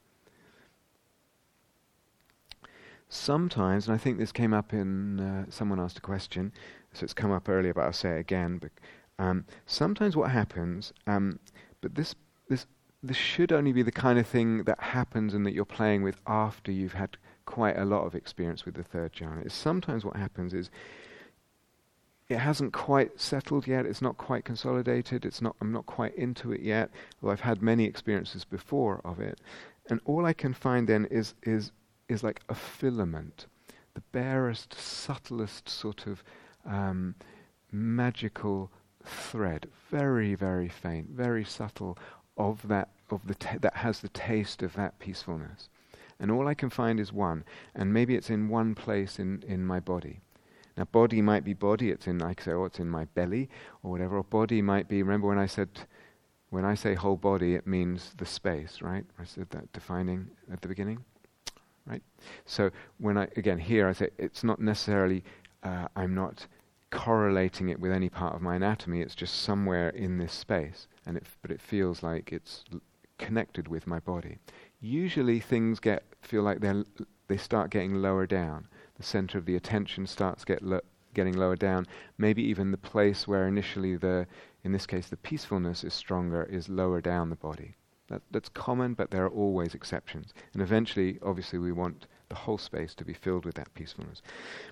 Sometimes, 3.14 3.88
and 3.88 3.94
I 3.94 3.98
think 3.98 4.18
this 4.18 4.32
came 4.32 4.54
up 4.54 4.72
in, 4.72 5.20
uh, 5.20 5.46
someone 5.50 5.82
asked 5.82 5.98
a 5.98 6.02
question, 6.02 6.54
so 6.94 7.04
it's 7.04 7.14
come 7.14 7.30
up 7.30 7.50
earlier, 7.50 7.74
but 7.74 7.82
I'll 7.82 7.92
say 7.92 8.12
it 8.16 8.22
again. 8.22 8.58
But 8.58 8.72
um, 9.20 9.44
sometimes 9.66 10.16
what 10.16 10.32
happens, 10.32 10.94
um, 11.08 11.38
but 11.82 11.94
this, 11.94 12.16
this, 12.48 12.68
this 13.04 13.18
should 13.18 13.52
only 13.52 13.74
be 13.74 13.84
the 13.84 13.92
kind 13.92 14.18
of 14.18 14.26
thing 14.26 14.64
that 14.64 14.80
happens 14.80 15.34
and 15.34 15.46
that 15.46 15.52
you're 15.52 15.66
playing 15.66 16.04
with 16.04 16.16
after 16.26 16.72
you've 16.72 16.94
had 16.94 17.18
quite 17.46 17.78
a 17.78 17.84
lot 17.84 18.06
of 18.06 18.16
experience 18.16 18.64
with 18.64 18.76
the 18.76 18.84
third 18.84 19.12
jhana. 19.12 19.46
Is 19.46 19.54
sometimes 19.54 20.06
what 20.06 20.16
happens 20.16 20.54
is 20.54 20.70
it 22.30 22.38
hasn't 22.38 22.72
quite 22.72 23.20
settled 23.20 23.68
yet. 23.68 23.86
It's 23.86 24.02
not 24.02 24.18
quite 24.18 24.46
consolidated. 24.46 25.26
It's 25.26 25.42
not. 25.42 25.58
I'm 25.60 25.74
not 25.74 25.86
quite 25.86 26.16
into 26.16 26.54
it 26.54 26.62
yet. 26.62 26.92
Though 27.22 27.30
I've 27.32 27.42
had 27.42 27.62
many 27.62 27.84
experiences 27.84 28.46
before 28.46 29.02
of 29.04 29.20
it, 29.20 29.42
and 29.90 30.00
all 30.06 30.26
I 30.26 30.32
can 30.32 30.54
find 30.54 30.88
then 30.88 31.08
is 31.12 31.34
is 31.44 31.74
is 32.12 32.24
like 32.24 32.42
a 32.50 32.56
filament, 32.56 33.48
the 33.94 34.04
barest, 34.12 34.74
subtlest 34.74 35.70
sort 35.70 36.08
of 36.08 36.24
um, 36.66 37.16
magical 37.72 38.72
thread, 39.04 39.68
very, 39.90 40.36
very 40.36 40.68
faint, 40.68 41.10
very 41.10 41.44
subtle, 41.44 41.98
of 42.38 42.68
that 42.68 42.90
of 43.10 43.28
the 43.28 43.36
that 43.60 43.76
has 43.76 44.00
the 44.00 44.10
taste 44.10 44.64
of 44.64 44.74
that 44.74 45.00
peacefulness. 45.00 45.70
And 46.20 46.32
all 46.32 46.48
I 46.48 46.54
can 46.54 46.70
find 46.70 47.00
is 47.00 47.12
one, 47.12 47.44
and 47.76 47.94
maybe 47.94 48.16
it's 48.16 48.30
in 48.30 48.48
one 48.48 48.76
place 48.76 49.18
in, 49.18 49.44
in 49.48 49.66
my 49.66 49.80
body. 49.80 50.22
Now, 50.78 50.86
body 50.86 51.22
might 51.22 51.44
be 51.44 51.54
body. 51.54 51.90
It's 51.90 52.08
in, 52.08 52.20
like 52.20 52.42
say, 52.42 52.52
oh, 52.52 52.66
it's 52.66 52.80
in 52.80 52.90
my 52.90 53.06
belly 53.06 53.50
or 53.84 53.92
whatever. 53.92 54.18
Or 54.18 54.24
body 54.24 54.62
might 54.62 54.88
be. 54.88 55.02
Remember 55.02 55.28
when 55.28 55.40
I 55.40 55.48
said, 55.48 55.70
when 56.50 56.64
I 56.64 56.76
say 56.76 56.94
whole 56.94 57.18
body, 57.18 57.56
it 57.56 57.68
means 57.68 58.14
the 58.18 58.26
space, 58.26 58.82
right? 58.82 59.04
I 59.20 59.26
said 59.26 59.50
that 59.50 59.74
defining 59.74 60.30
at 60.52 60.62
the 60.62 60.68
beginning 60.68 61.04
right? 61.86 62.02
So 62.46 62.72
when 62.98 63.18
I 63.18 63.28
again 63.36 63.60
here 63.60 63.88
I 63.88 63.94
say 63.94 64.10
it's 64.18 64.44
not 64.44 64.60
necessarily 64.60 65.24
uh, 65.64 65.88
I'm 65.96 66.16
not 66.16 66.48
correlating 66.92 67.70
it 67.70 67.80
with 67.80 67.92
any 67.92 68.10
part 68.10 68.36
of 68.36 68.42
my 68.42 68.56
anatomy. 68.56 69.02
It's 69.02 69.16
just 69.16 69.42
somewhere 69.42 69.90
in 69.90 70.18
this 70.18 70.34
space, 70.34 70.88
and 71.06 71.18
it, 71.18 71.26
but 71.42 71.52
it 71.52 71.62
feels 71.62 72.04
like 72.04 72.32
it's 72.32 72.64
l- 72.74 72.82
connected 73.18 73.68
with 73.68 73.88
my 73.88 74.00
body. 74.00 74.38
Usually 74.82 75.40
things 75.40 75.80
get 75.80 76.04
feel 76.22 76.44
like 76.44 76.60
they 76.60 76.84
they 77.28 77.38
start 77.38 77.70
getting 77.70 77.96
lower 77.96 78.28
down. 78.28 78.68
The 78.98 79.04
center 79.04 79.38
of 79.38 79.46
the 79.46 79.56
attention 79.56 80.06
starts 80.06 80.44
get 80.44 80.62
lo- 80.62 80.82
getting 81.14 81.38
lower 81.38 81.56
down. 81.56 81.88
Maybe 82.18 82.44
even 82.44 82.72
the 82.72 82.78
place 82.78 83.28
where 83.28 83.48
initially 83.48 83.96
the 83.96 84.28
in 84.64 84.72
this 84.72 84.86
case 84.86 85.08
the 85.08 85.18
peacefulness 85.18 85.84
is 85.84 85.94
stronger 85.94 86.44
is 86.44 86.70
lower 86.70 87.02
down 87.02 87.30
the 87.30 87.36
body. 87.36 87.76
That, 88.12 88.22
that's 88.30 88.50
common, 88.50 88.94
but 88.94 89.10
there 89.10 89.26
are 89.26 89.30
always 89.30 89.74
exceptions. 89.74 90.34
And 90.54 90.62
eventually, 90.62 91.18
obviously, 91.24 91.60
we 91.60 91.72
want 91.72 92.08
the 92.28 92.36
whole 92.36 92.58
space 92.58 92.94
to 92.96 93.06
be 93.06 93.14
filled 93.14 93.46
with 93.46 93.56
that 93.56 93.74
peacefulness. 93.74 94.22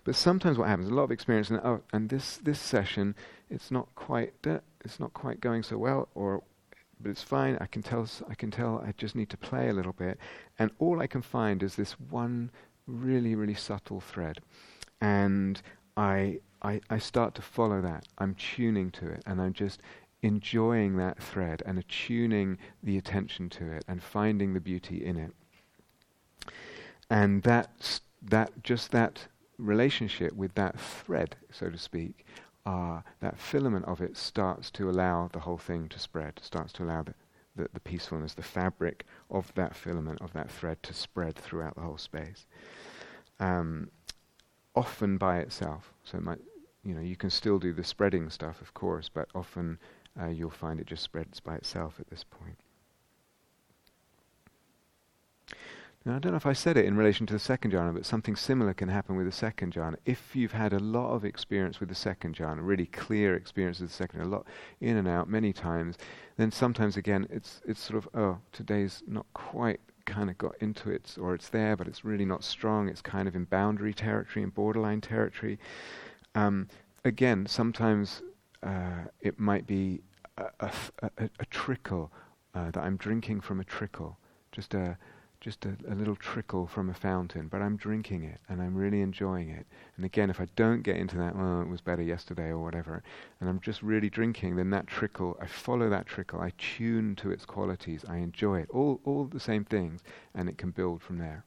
But 0.03 0.15
sometimes 0.15 0.57
what 0.57 0.67
happens, 0.67 0.89
a 0.89 0.93
lot 0.93 1.03
of 1.03 1.11
experience, 1.11 1.49
and, 1.49 1.61
oh, 1.63 1.81
and 1.93 2.09
this, 2.09 2.37
this 2.37 2.59
session, 2.59 3.15
it's 3.49 3.71
not 3.71 3.87
quite, 3.95 4.33
uh, 4.45 4.59
it's 4.83 4.99
not 4.99 5.13
quite 5.13 5.39
going 5.39 5.63
so 5.63 5.77
well, 5.77 6.09
or 6.15 6.43
but 7.01 7.11
it's 7.11 7.23
fine. 7.23 7.57
I 7.61 7.65
can 7.65 7.81
tell. 7.81 8.05
I 8.29 8.35
can 8.35 8.51
tell. 8.51 8.83
I 8.85 8.93
just 8.97 9.15
need 9.15 9.29
to 9.29 9.37
play 9.37 9.69
a 9.69 9.73
little 9.73 9.93
bit, 9.93 10.17
and 10.57 10.69
all 10.79 11.01
I 11.01 11.07
can 11.07 11.21
find 11.21 11.63
is 11.63 11.75
this 11.75 11.93
one 11.93 12.51
really, 12.87 13.35
really 13.35 13.53
subtle 13.53 14.01
thread, 14.01 14.41
and 14.99 15.61
I, 15.95 16.39
I, 16.61 16.81
I 16.89 16.97
start 16.97 17.35
to 17.35 17.41
follow 17.41 17.81
that. 17.81 18.05
I'm 18.17 18.35
tuning 18.35 18.91
to 18.91 19.07
it, 19.07 19.23
and 19.25 19.41
I'm 19.41 19.53
just 19.53 19.81
enjoying 20.21 20.97
that 20.97 21.21
thread 21.21 21.63
and 21.65 21.77
attuning 21.77 22.57
the 22.83 22.97
attention 22.97 23.49
to 23.49 23.71
it 23.71 23.85
and 23.87 24.03
finding 24.03 24.53
the 24.53 24.59
beauty 24.59 25.03
in 25.05 25.17
it. 25.17 25.31
And 27.09 27.43
that, 27.43 27.99
that 28.21 28.63
just 28.63 28.91
that 28.91 29.27
relationship 29.57 30.33
with 30.33 30.53
that 30.55 30.79
thread, 30.79 31.35
so 31.51 31.69
to 31.69 31.77
speak, 31.77 32.25
uh, 32.65 33.01
that 33.19 33.39
filament 33.39 33.85
of 33.85 34.01
it 34.01 34.15
starts 34.17 34.69
to 34.71 34.89
allow 34.89 35.29
the 35.31 35.39
whole 35.39 35.57
thing 35.57 35.87
to 35.89 35.99
spread, 35.99 36.39
starts 36.41 36.73
to 36.73 36.83
allow 36.83 37.03
the, 37.03 37.13
the, 37.55 37.69
the, 37.73 37.79
peacefulness, 37.79 38.33
the 38.33 38.43
fabric 38.43 39.05
of 39.31 39.51
that 39.55 39.75
filament, 39.75 40.21
of 40.21 40.33
that 40.33 40.51
thread 40.51 40.81
to 40.83 40.93
spread 40.93 41.35
throughout 41.35 41.75
the 41.75 41.81
whole 41.81 41.97
space. 41.97 42.45
Um, 43.39 43.89
often 44.75 45.17
by 45.17 45.39
itself. 45.39 45.93
So 46.03 46.17
it 46.17 46.23
might, 46.23 46.39
you 46.83 46.93
know, 46.93 47.01
you 47.01 47.15
can 47.15 47.29
still 47.29 47.59
do 47.59 47.73
the 47.73 47.83
spreading 47.83 48.29
stuff, 48.29 48.61
of 48.61 48.73
course, 48.73 49.09
but 49.09 49.29
often 49.33 49.79
uh, 50.21 50.27
you'll 50.27 50.49
find 50.49 50.79
it 50.79 50.87
just 50.87 51.03
spreads 51.03 51.39
by 51.39 51.55
itself 51.55 51.95
at 51.99 52.09
this 52.09 52.23
point. 52.23 52.57
Now, 56.05 56.15
I 56.15 56.19
don't 56.19 56.31
know 56.31 56.37
if 56.37 56.45
I 56.45 56.53
said 56.53 56.77
it 56.77 56.85
in 56.85 56.95
relation 56.95 57.25
to 57.27 57.33
the 57.33 57.39
second 57.39 57.73
jhana, 57.73 57.93
but 57.93 58.05
something 58.05 58.35
similar 58.35 58.73
can 58.73 58.87
happen 58.87 59.17
with 59.17 59.25
the 59.25 59.33
second 59.33 59.73
jhana. 59.73 59.97
If 60.05 60.33
you've 60.33 60.53
had 60.53 60.71
a 60.71 60.79
lot 60.79 61.11
of 61.13 61.25
experience 61.25 61.81
with 61.81 61.89
the 61.89 61.95
second 61.95 62.37
jhana, 62.37 62.59
really 62.61 62.85
clear 62.85 63.35
experience 63.35 63.81
with 63.81 63.89
the 63.89 63.95
second, 63.95 64.21
a 64.21 64.25
lot 64.25 64.47
in 64.79 64.95
and 64.95 65.07
out 65.07 65.29
many 65.29 65.51
times, 65.51 65.97
then 66.37 66.51
sometimes 66.51 66.95
again 66.95 67.27
it's 67.29 67.61
it's 67.65 67.81
sort 67.81 67.97
of 67.97 68.09
oh 68.13 68.39
today's 68.53 69.03
not 69.07 69.25
quite 69.33 69.81
kind 70.05 70.29
of 70.29 70.37
got 70.37 70.55
into 70.59 70.89
it, 70.89 71.15
or 71.19 71.35
it's 71.35 71.49
there, 71.49 71.75
but 71.75 71.87
it's 71.87 72.03
really 72.03 72.25
not 72.25 72.43
strong. 72.43 72.89
It's 72.89 73.01
kind 73.01 73.27
of 73.27 73.35
in 73.35 73.43
boundary 73.45 73.93
territory, 73.93 74.43
in 74.43 74.49
borderline 74.49 75.01
territory. 75.01 75.59
Um, 76.33 76.67
again, 77.05 77.45
sometimes 77.45 78.21
uh, 78.63 79.03
it 79.21 79.39
might 79.39 79.67
be 79.67 80.01
a, 80.59 80.71
a, 81.01 81.29
a, 81.39 81.45
trickle 81.45 82.11
uh, 82.53 82.71
that 82.71 82.83
I'm 82.83 82.97
drinking 82.97 83.41
from 83.41 83.59
a 83.59 83.63
trickle, 83.63 84.17
just 84.51 84.73
a 84.73 84.97
just 85.41 85.65
a, 85.65 85.77
a, 85.89 85.95
little 85.95 86.17
trickle 86.17 86.67
from 86.67 86.89
a 86.89 86.93
fountain, 86.93 87.47
but 87.47 87.61
I'm 87.61 87.77
drinking 87.77 88.23
it 88.25 88.41
and 88.49 88.61
I'm 88.61 88.75
really 88.75 88.99
enjoying 89.01 89.49
it. 89.49 89.65
And 89.95 90.03
again, 90.05 90.29
if 90.29 90.41
I 90.41 90.47
don't 90.57 90.81
get 90.81 90.97
into 90.97 91.15
that, 91.17 91.33
well, 91.33 91.61
it 91.61 91.69
was 91.69 91.79
better 91.79 92.01
yesterday 92.01 92.49
or 92.49 92.59
whatever, 92.59 93.01
and 93.39 93.49
I'm 93.49 93.61
just 93.61 93.81
really 93.81 94.09
drinking, 94.09 94.57
then 94.57 94.69
that 94.71 94.87
trickle, 94.87 95.37
I 95.41 95.47
follow 95.47 95.89
that 95.89 96.07
trickle, 96.07 96.41
I 96.41 96.51
tune 96.57 97.15
to 97.17 97.31
its 97.31 97.45
qualities, 97.45 98.03
I 98.07 98.17
enjoy 98.17 98.59
it, 98.59 98.69
all 98.69 98.99
all 99.05 99.25
the 99.25 99.39
same 99.39 99.63
things, 99.63 100.01
and 100.35 100.49
it 100.49 100.57
can 100.57 100.71
build 100.71 101.01
from 101.01 101.19
there. 101.19 101.45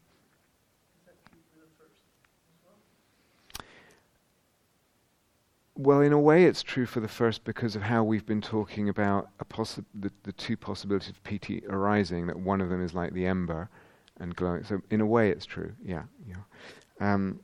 Well, 5.84 6.00
in 6.00 6.12
a 6.12 6.18
way, 6.18 6.44
it's 6.44 6.62
true 6.62 6.86
for 6.86 7.00
the 7.00 7.08
first 7.08 7.42
because 7.42 7.74
of 7.74 7.82
how 7.82 8.04
we've 8.04 8.24
been 8.24 8.40
talking 8.40 8.88
about 8.88 9.30
possi- 9.50 9.84
the, 9.92 10.12
the 10.22 10.30
two 10.30 10.56
possibilities 10.56 11.10
of 11.10 11.20
piti 11.24 11.64
arising, 11.68 12.28
that 12.28 12.38
one 12.38 12.60
of 12.60 12.68
them 12.70 12.84
is 12.84 12.94
like 12.94 13.12
the 13.14 13.26
ember 13.26 13.68
and 14.20 14.36
glowing. 14.36 14.62
So, 14.62 14.80
in 14.90 15.00
a 15.00 15.06
way, 15.06 15.30
it's 15.30 15.44
true, 15.44 15.72
yeah. 15.84 16.04
yeah. 16.24 16.36
Um, 17.00 17.40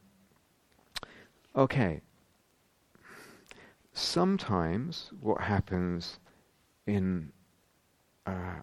okay. 1.56 2.00
Sometimes 3.92 5.10
what 5.20 5.40
happens 5.40 6.20
in. 6.86 7.32
Uh, 8.24 8.60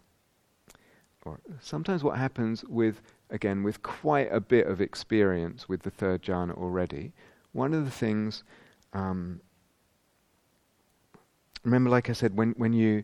or 1.26 1.41
sometimes 1.59 2.01
what 2.01 2.17
happens 2.17 2.63
with, 2.63 3.01
again, 3.30 3.61
with 3.61 3.84
quite 3.84 4.32
a 4.32 4.39
bit 4.39 4.67
of 4.67 4.80
experience 4.80 5.67
with 5.67 5.82
the 5.82 5.89
third 5.89 6.21
jhana 6.21 6.55
already, 6.55 7.11
one 7.51 7.73
of 7.73 7.84
the 7.84 7.91
things. 7.91 8.45
Um, 8.93 9.41
remember, 11.66 11.89
like 11.89 12.09
I 12.09 12.13
said, 12.13 12.38
when, 12.38 12.51
when 12.51 12.72
you 12.72 13.03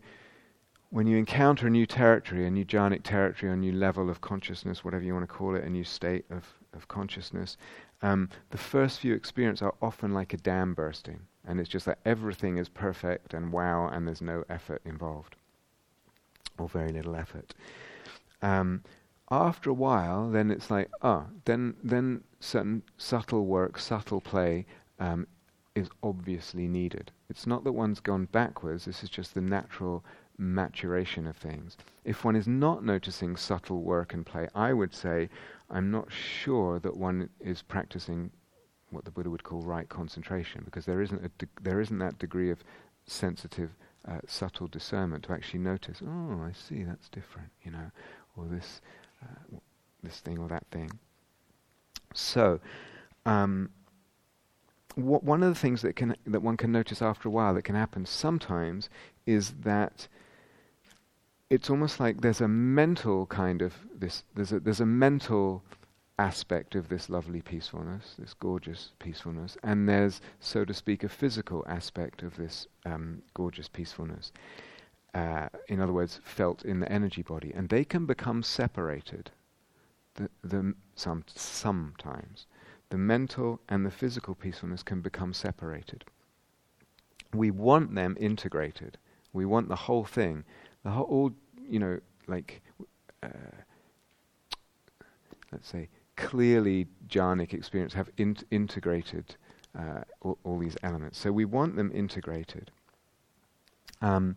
when 0.91 1.07
you 1.07 1.17
encounter 1.17 1.67
a 1.67 1.69
new 1.69 1.85
territory, 1.85 2.45
a 2.45 2.51
new 2.51 2.65
jhanic 2.65 3.01
territory, 3.03 3.51
a 3.51 3.55
new 3.55 3.71
level 3.71 4.09
of 4.09 4.19
consciousness, 4.19 4.83
whatever 4.83 5.03
you 5.05 5.13
want 5.13 5.27
to 5.27 5.33
call 5.33 5.55
it, 5.55 5.63
a 5.63 5.69
new 5.69 5.85
state 5.85 6.25
of, 6.29 6.45
of 6.73 6.85
consciousness, 6.89 7.55
um, 8.01 8.27
the 8.49 8.57
first 8.57 8.99
few 8.99 9.13
experiences 9.13 9.61
are 9.61 9.73
often 9.81 10.13
like 10.13 10.33
a 10.33 10.37
dam 10.37 10.73
bursting. 10.73 11.21
And 11.47 11.61
it's 11.61 11.69
just 11.69 11.85
that 11.85 11.99
everything 12.03 12.57
is 12.57 12.67
perfect 12.67 13.33
and 13.33 13.53
wow, 13.53 13.87
and 13.87 14.05
there's 14.05 14.21
no 14.21 14.43
effort 14.49 14.81
involved, 14.83 15.37
or 16.57 16.67
very 16.67 16.91
little 16.91 17.15
effort. 17.15 17.53
Um, 18.41 18.83
after 19.31 19.69
a 19.69 19.73
while, 19.73 20.29
then 20.29 20.51
it's 20.51 20.69
like, 20.69 20.89
ah, 21.01 21.27
then, 21.45 21.75
then 21.81 22.21
certain 22.41 22.83
subtle 22.97 23.45
work, 23.45 23.79
subtle 23.79 24.19
play 24.19 24.65
um, 24.99 25.25
is 25.75 25.89
obviously 26.03 26.67
needed. 26.67 27.11
It's 27.29 27.47
not 27.47 27.63
that 27.63 27.71
one's 27.71 27.99
gone 27.99 28.25
backwards, 28.25 28.85
this 28.85 29.03
is 29.03 29.09
just 29.09 29.33
the 29.33 29.41
natural 29.41 30.03
maturation 30.37 31.27
of 31.27 31.37
things. 31.37 31.77
If 32.03 32.25
one 32.25 32.35
is 32.35 32.47
not 32.47 32.83
noticing 32.83 33.35
subtle 33.35 33.81
work 33.81 34.13
and 34.13 34.25
play, 34.25 34.47
I 34.55 34.73
would 34.73 34.93
say 34.93 35.29
I'm 35.69 35.91
not 35.91 36.11
sure 36.11 36.79
that 36.79 36.97
one 36.97 37.29
is 37.39 37.61
practicing 37.61 38.31
what 38.89 39.05
the 39.05 39.11
Buddha 39.11 39.29
would 39.29 39.43
call 39.43 39.61
right 39.61 39.87
concentration, 39.87 40.63
because 40.65 40.85
there 40.85 41.01
isn't, 41.01 41.23
a 41.23 41.29
de- 41.37 41.47
there 41.61 41.79
isn't 41.79 41.99
that 41.99 42.19
degree 42.19 42.51
of 42.51 42.63
sensitive, 43.05 43.69
uh, 44.05 44.19
subtle 44.27 44.67
discernment 44.67 45.23
to 45.23 45.31
actually 45.31 45.59
notice, 45.59 46.01
oh, 46.05 46.41
I 46.43 46.51
see, 46.51 46.83
that's 46.83 47.07
different, 47.07 47.49
you 47.63 47.71
know, 47.71 47.91
or 48.35 48.45
this, 48.45 48.81
uh, 49.23 49.57
this 50.03 50.19
thing 50.19 50.39
or 50.39 50.49
that 50.49 50.65
thing. 50.71 50.91
So, 52.13 52.59
um, 53.25 53.69
wh- 54.95 55.23
one 55.23 55.43
of 55.43 55.49
the 55.49 55.59
things 55.59 55.81
that 55.81 55.95
can 55.95 56.15
that 56.25 56.41
one 56.41 56.57
can 56.57 56.71
notice 56.71 57.01
after 57.01 57.27
a 57.27 57.31
while 57.31 57.53
that 57.53 57.63
can 57.63 57.75
happen 57.75 58.05
sometimes 58.05 58.89
is 59.25 59.51
that 59.63 60.07
it's 61.49 61.69
almost 61.69 61.99
like 61.99 62.21
there's 62.21 62.41
a 62.41 62.47
mental 62.47 63.25
kind 63.25 63.61
of 63.61 63.73
this 63.93 64.23
there's 64.35 64.51
a 64.51 64.59
there's 64.59 64.79
a 64.79 64.85
mental 64.85 65.63
aspect 66.21 66.75
of 66.75 66.87
this 66.87 67.09
lovely 67.09 67.41
peacefulness, 67.41 68.15
this 68.19 68.35
gorgeous 68.35 68.91
peacefulness, 68.99 69.57
and 69.63 69.89
there's, 69.89 70.21
so 70.39 70.63
to 70.63 70.73
speak, 70.73 71.03
a 71.03 71.09
physical 71.09 71.65
aspect 71.67 72.21
of 72.21 72.37
this 72.37 72.67
um, 72.85 73.23
gorgeous 73.33 73.67
peacefulness. 73.67 74.31
Uh, 75.15 75.49
in 75.67 75.81
other 75.81 75.91
words, 75.91 76.19
felt 76.23 76.63
in 76.63 76.79
the 76.79 76.91
energy 76.91 77.23
body, 77.23 77.51
and 77.55 77.69
they 77.69 77.83
can 77.83 78.05
become 78.05 78.43
separated. 78.43 79.31
The, 80.15 80.29
the 80.43 80.75
some 80.95 81.23
sometimes 81.27 82.45
the 82.91 82.97
mental 82.97 83.59
and 83.69 83.85
the 83.85 83.89
physical 83.89 84.35
peacefulness 84.35 84.83
can 84.83 85.01
become 85.01 85.33
separated. 85.33 86.03
We 87.33 87.49
want 87.49 87.95
them 87.95 88.15
integrated. 88.19 88.97
We 89.33 89.45
want 89.45 89.69
the 89.69 89.75
whole 89.75 90.03
thing, 90.03 90.43
the 90.83 90.91
whole, 90.91 91.05
all, 91.05 91.31
you 91.67 91.79
know, 91.79 91.99
like, 92.27 92.61
uh, 93.23 93.29
let's 95.51 95.69
say, 95.69 95.87
clearly 96.17 96.87
jhanic 97.07 97.53
experience 97.53 97.93
have 97.93 98.09
in- 98.17 98.37
integrated 98.51 99.35
uh, 99.77 100.01
all, 100.21 100.37
all, 100.43 100.59
these 100.59 100.75
elements. 100.83 101.17
So 101.17 101.31
we 101.31 101.45
want 101.45 101.77
them 101.77 101.91
integrated. 101.93 102.71
Um, 104.01 104.35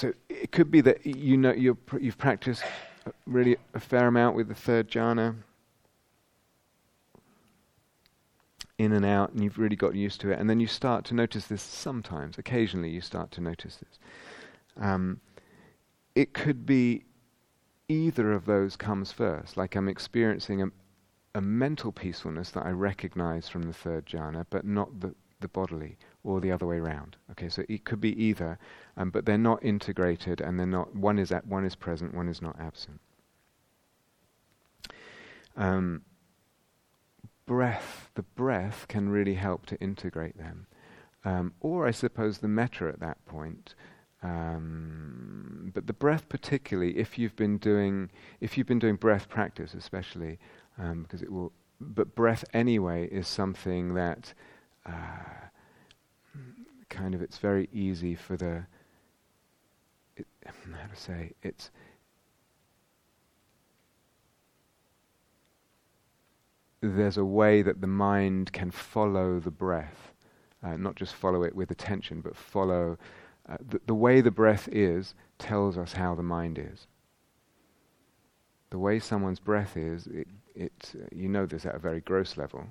so 0.00 0.14
it 0.30 0.50
could 0.50 0.70
be 0.70 0.80
that 0.80 1.04
you 1.04 1.36
know 1.36 1.52
you 1.52 1.76
have 1.92 2.18
practiced 2.18 2.62
really 3.26 3.56
a 3.74 3.80
fair 3.80 4.06
amount 4.06 4.34
with 4.34 4.48
the 4.48 4.54
third 4.54 4.90
jhana 4.90 5.36
in 8.78 8.92
and 8.92 9.04
out 9.04 9.30
and 9.32 9.44
you've 9.44 9.58
really 9.58 9.76
got 9.76 9.94
used 9.94 10.22
to 10.22 10.30
it. 10.30 10.38
And 10.38 10.48
then 10.48 10.58
you 10.58 10.66
start 10.66 11.04
to 11.06 11.14
notice 11.14 11.46
this 11.46 11.60
sometimes. 11.60 12.38
Occasionally 12.38 12.88
you 12.88 13.02
start 13.02 13.30
to 13.32 13.42
notice 13.42 13.76
this. 13.76 13.98
Um, 14.82 15.20
it 16.14 16.32
could 16.32 16.64
be 16.64 17.04
either 17.88 18.32
of 18.32 18.46
those 18.46 18.76
comes 18.76 19.12
first. 19.12 19.58
Like 19.58 19.76
i'm 19.76 19.88
experiencing 19.88 20.62
a, 20.62 20.68
a 21.34 21.42
mental 21.42 21.92
peacefulness 21.92 22.50
that 22.52 22.64
i 22.64 22.70
recognize 22.70 23.48
from 23.48 23.64
the 23.64 23.72
third 23.72 24.06
jhana 24.06 24.46
but 24.48 24.64
not 24.64 25.00
the, 25.00 25.14
the 25.40 25.48
bodily 25.48 25.96
or 26.22 26.40
the 26.40 26.52
other 26.52 26.66
way 26.66 26.76
around. 26.76 27.16
Okay, 27.30 27.48
so 27.48 27.64
it 27.68 27.84
could 27.84 28.00
be 28.00 28.22
either, 28.22 28.58
um, 28.96 29.10
but 29.10 29.24
they're 29.24 29.38
not 29.38 29.64
integrated, 29.64 30.40
and 30.40 30.58
they're 30.58 30.66
not. 30.66 30.94
One 30.94 31.18
is 31.18 31.32
at, 31.32 31.46
one 31.46 31.64
is 31.64 31.74
present, 31.74 32.14
one 32.14 32.28
is 32.28 32.42
not 32.42 32.58
absent. 32.58 33.00
Um, 35.56 36.02
breath, 37.46 38.10
the 38.14 38.22
breath 38.22 38.86
can 38.88 39.08
really 39.08 39.34
help 39.34 39.66
to 39.66 39.80
integrate 39.80 40.36
them, 40.36 40.66
um, 41.24 41.54
or 41.60 41.86
I 41.86 41.90
suppose 41.90 42.38
the 42.38 42.48
metta 42.48 42.88
at 42.88 43.00
that 43.00 43.24
point. 43.26 43.74
Um, 44.22 45.70
but 45.72 45.86
the 45.86 45.94
breath, 45.94 46.28
particularly, 46.28 46.98
if 46.98 47.18
you've 47.18 47.36
been 47.36 47.56
doing, 47.56 48.10
if 48.40 48.58
you've 48.58 48.66
been 48.66 48.78
doing 48.78 48.96
breath 48.96 49.30
practice, 49.30 49.72
especially, 49.72 50.38
um, 50.78 51.02
because 51.02 51.22
it 51.22 51.32
will. 51.32 51.52
But 51.80 52.14
breath 52.14 52.44
anyway 52.52 53.08
is 53.08 53.26
something 53.26 53.94
that. 53.94 54.34
Uh, 54.84 55.48
kind 56.90 57.14
of 57.14 57.22
it's 57.22 57.38
very 57.38 57.68
easy 57.72 58.14
for 58.14 58.36
the 58.36 58.66
it, 60.16 60.26
how 60.44 60.86
to 60.92 61.00
say 61.00 61.32
it's 61.42 61.70
there's 66.82 67.18
a 67.18 67.24
way 67.24 67.62
that 67.62 67.80
the 67.80 67.86
mind 67.86 68.52
can 68.52 68.70
follow 68.70 69.38
the 69.38 69.50
breath, 69.50 70.14
uh, 70.62 70.76
not 70.76 70.94
just 70.96 71.14
follow 71.14 71.42
it 71.42 71.54
with 71.54 71.70
attention, 71.70 72.20
but 72.20 72.36
follow 72.36 72.98
uh, 73.48 73.56
the, 73.68 73.80
the 73.86 73.94
way 73.94 74.20
the 74.20 74.30
breath 74.30 74.68
is 74.72 75.14
tells 75.38 75.76
us 75.76 75.92
how 75.92 76.14
the 76.14 76.22
mind 76.22 76.58
is. 76.58 76.86
The 78.70 78.78
way 78.78 78.98
someone's 78.98 79.40
breath 79.40 79.76
is, 79.76 80.06
it, 80.06 80.28
it 80.54 80.92
uh, 80.94 81.06
you 81.12 81.28
know 81.28 81.44
this 81.44 81.66
at 81.66 81.74
a 81.74 81.78
very 81.78 82.00
gross 82.00 82.36
level. 82.36 82.64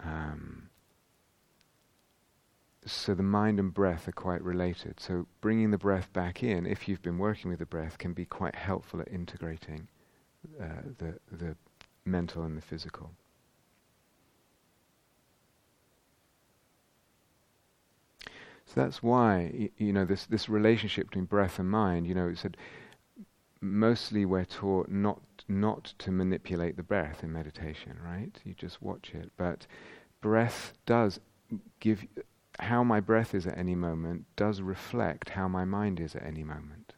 Um, 0.00 0.67
so 2.92 3.14
the 3.14 3.22
mind 3.22 3.58
and 3.60 3.72
breath 3.74 4.08
are 4.08 4.12
quite 4.12 4.42
related. 4.42 5.00
So 5.00 5.26
bringing 5.40 5.70
the 5.70 5.78
breath 5.78 6.12
back 6.12 6.42
in, 6.42 6.66
if 6.66 6.88
you've 6.88 7.02
been 7.02 7.18
working 7.18 7.50
with 7.50 7.60
the 7.60 7.66
breath, 7.66 7.98
can 7.98 8.12
be 8.12 8.24
quite 8.26 8.54
helpful 8.56 9.00
at 9.00 9.08
integrating 9.08 9.88
uh, 10.60 10.82
the 10.98 11.18
the 11.32 11.56
mental 12.04 12.44
and 12.44 12.56
the 12.56 12.62
physical. 12.62 13.12
So 18.66 18.80
that's 18.82 19.02
why 19.02 19.50
y- 19.52 19.70
you 19.78 19.92
know 19.92 20.04
this 20.04 20.26
this 20.26 20.48
relationship 20.48 21.08
between 21.08 21.24
breath 21.24 21.58
and 21.58 21.68
mind. 21.70 22.06
You 22.06 22.14
know, 22.14 22.28
it 22.28 22.38
said 22.38 22.56
mostly 23.60 24.24
we're 24.24 24.44
taught 24.44 24.88
not 24.88 25.20
not 25.48 25.94
to 25.98 26.10
manipulate 26.10 26.76
the 26.76 26.82
breath 26.82 27.22
in 27.22 27.32
meditation, 27.32 27.96
right? 28.04 28.38
You 28.44 28.54
just 28.54 28.82
watch 28.82 29.14
it, 29.14 29.30
but 29.36 29.66
breath 30.20 30.74
does 30.86 31.20
give 31.80 32.06
how 32.58 32.82
my 32.82 33.00
breath 33.00 33.34
is 33.34 33.46
at 33.46 33.56
any 33.56 33.74
moment 33.74 34.24
does 34.36 34.60
reflect 34.60 35.30
how 35.30 35.48
my 35.48 35.64
mind 35.64 36.00
is 36.00 36.14
at 36.14 36.24
any 36.24 36.42
moment. 36.42 36.94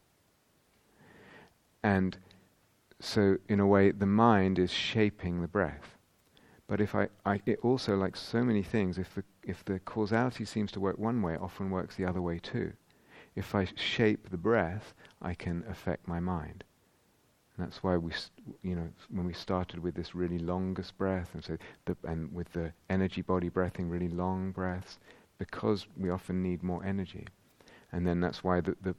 And 1.82 2.16
so, 3.00 3.38
in 3.48 3.61
a 3.61 3.66
way, 3.66 3.90
the 3.90 4.06
mind 4.06 4.58
is 4.58 4.70
shaping 4.70 5.40
the 5.40 5.48
breath. 5.48 5.96
But 6.66 6.80
if 6.80 6.94
I, 6.94 7.08
I 7.24 7.40
it 7.46 7.58
also, 7.62 7.96
like 7.96 8.16
so 8.16 8.44
many 8.44 8.62
things, 8.62 8.98
if 8.98 9.14
the, 9.14 9.24
if 9.42 9.64
the 9.64 9.80
causality 9.80 10.44
seems 10.44 10.70
to 10.72 10.80
work 10.80 10.98
one 10.98 11.20
way, 11.22 11.34
it 11.34 11.40
often 11.40 11.70
works 11.70 11.96
the 11.96 12.04
other 12.04 12.22
way 12.22 12.38
too. 12.38 12.72
If 13.34 13.54
I 13.54 13.66
shape 13.74 14.30
the 14.30 14.36
breath, 14.36 14.94
I 15.22 15.34
can 15.34 15.64
affect 15.68 16.06
my 16.06 16.20
mind. 16.20 16.64
And 17.56 17.66
that's 17.66 17.82
why 17.82 17.96
we, 17.96 18.12
you 18.62 18.76
know, 18.76 18.88
when 19.11 19.26
we 19.26 19.32
started 19.32 19.80
with 19.80 19.94
this 19.94 20.14
really 20.14 20.38
longest 20.38 20.96
breath, 20.96 21.30
and 21.34 21.42
so 21.42 21.56
the, 21.86 21.96
and 22.04 22.32
with 22.32 22.52
the 22.52 22.72
energy 22.88 23.22
body 23.22 23.48
breathing, 23.48 23.88
really 23.88 24.08
long 24.08 24.52
breaths, 24.52 24.98
because 25.41 25.86
we 25.97 26.11
often 26.11 26.43
need 26.43 26.62
more 26.62 26.84
energy. 26.84 27.26
And 27.93 28.07
then 28.07 28.20
that's 28.20 28.45
why 28.45 28.61
the, 28.61 28.76
the, 28.82 28.95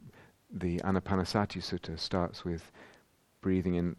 the 0.50 0.78
Anapanasati 0.80 1.62
Sutta 1.62 1.96
starts 1.96 2.44
with 2.44 2.72
breathing 3.40 3.76
in 3.76 3.94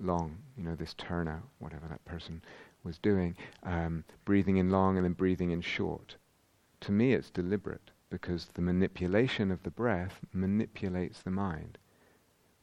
long, 0.00 0.38
you 0.56 0.64
know, 0.64 0.74
this 0.74 0.94
turnout, 0.94 1.42
whatever 1.58 1.86
that 1.88 2.02
person 2.06 2.42
was 2.82 2.96
doing, 2.96 3.36
um, 3.62 4.04
breathing 4.24 4.56
in 4.56 4.70
long 4.70 4.96
and 4.96 5.04
then 5.04 5.12
breathing 5.12 5.50
in 5.50 5.60
short. 5.60 6.16
To 6.80 6.92
me, 6.92 7.12
it's 7.12 7.30
deliberate 7.30 7.90
because 8.08 8.46
the 8.46 8.62
manipulation 8.62 9.50
of 9.50 9.62
the 9.62 9.70
breath 9.70 10.18
manipulates 10.32 11.20
the 11.20 11.30
mind, 11.30 11.76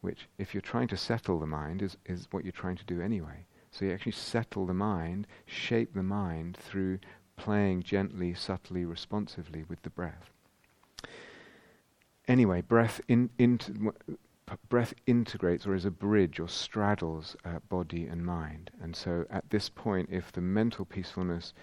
which, 0.02 0.28
if 0.40 0.56
you're 0.56 0.62
trying 0.62 0.88
to 0.88 0.98
settle 0.98 1.40
the 1.40 1.46
mind, 1.46 1.84
is, 1.84 1.98
is 2.08 2.28
what 2.32 2.44
you're 2.44 2.52
trying 2.52 2.78
to 2.78 2.86
do 2.86 3.00
anyway. 3.00 3.46
So 3.70 3.86
you 3.86 3.94
actually 3.94 4.14
settle 4.14 4.66
the 4.66 4.74
mind, 4.74 5.28
shape 5.46 5.94
the 5.94 6.02
mind 6.02 6.58
through 6.58 6.98
playing 7.40 7.84
gently, 7.84 8.34
subtly, 8.34 8.86
responsively 8.86 9.64
with 9.68 9.82
the 9.82 9.90
breath. 9.90 10.30
Anyway, 12.28 12.62
breath 12.62 13.02
in, 13.08 13.30
breath 14.70 14.94
integrates 15.08 15.66
or 15.66 15.74
is 15.74 15.86
a 15.86 15.92
bridge 15.92 16.40
or 16.40 16.50
straddles 16.50 17.36
uh, 17.46 17.60
body 17.70 18.06
and 18.06 18.26
mind. 18.26 18.70
And 18.82 18.96
so 18.96 19.26
at 19.30 19.50
this 19.50 19.70
point, 19.70 20.10
if 20.12 20.32
the 20.32 20.42
mental 20.42 20.86
peacefulness 20.86 21.54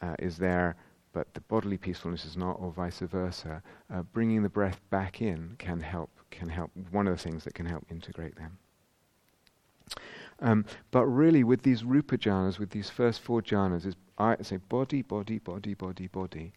uh, 0.00 0.14
is 0.18 0.38
there, 0.38 0.76
but 1.12 1.34
the 1.34 1.40
bodily 1.42 1.76
peacefulness 1.76 2.24
is 2.24 2.36
not, 2.36 2.56
or 2.58 2.72
vice 2.72 3.00
versa, 3.00 3.62
uh, 3.92 4.02
bringing 4.02 4.42
the 4.42 4.48
breath 4.48 4.80
back 4.90 5.20
in 5.20 5.56
can 5.58 5.80
help. 5.80 6.10
Can 6.30 6.48
help. 6.48 6.70
One 6.90 7.06
of 7.06 7.14
the 7.14 7.22
things 7.22 7.44
that 7.44 7.54
can 7.54 7.66
help 7.66 7.84
integrate 7.90 8.36
them. 8.36 8.58
Um, 10.42 10.64
but 10.90 11.06
really, 11.06 11.44
with 11.44 11.62
these 11.62 11.84
rupa 11.84 12.18
jhanas, 12.18 12.58
with 12.58 12.70
these 12.70 12.90
first 12.90 13.20
four 13.20 13.40
jhanas, 13.40 13.86
is 13.86 13.94
I 14.18 14.36
say 14.42 14.56
body, 14.56 15.00
body, 15.00 15.38
body, 15.38 15.74
body, 15.74 16.08
body. 16.08 16.52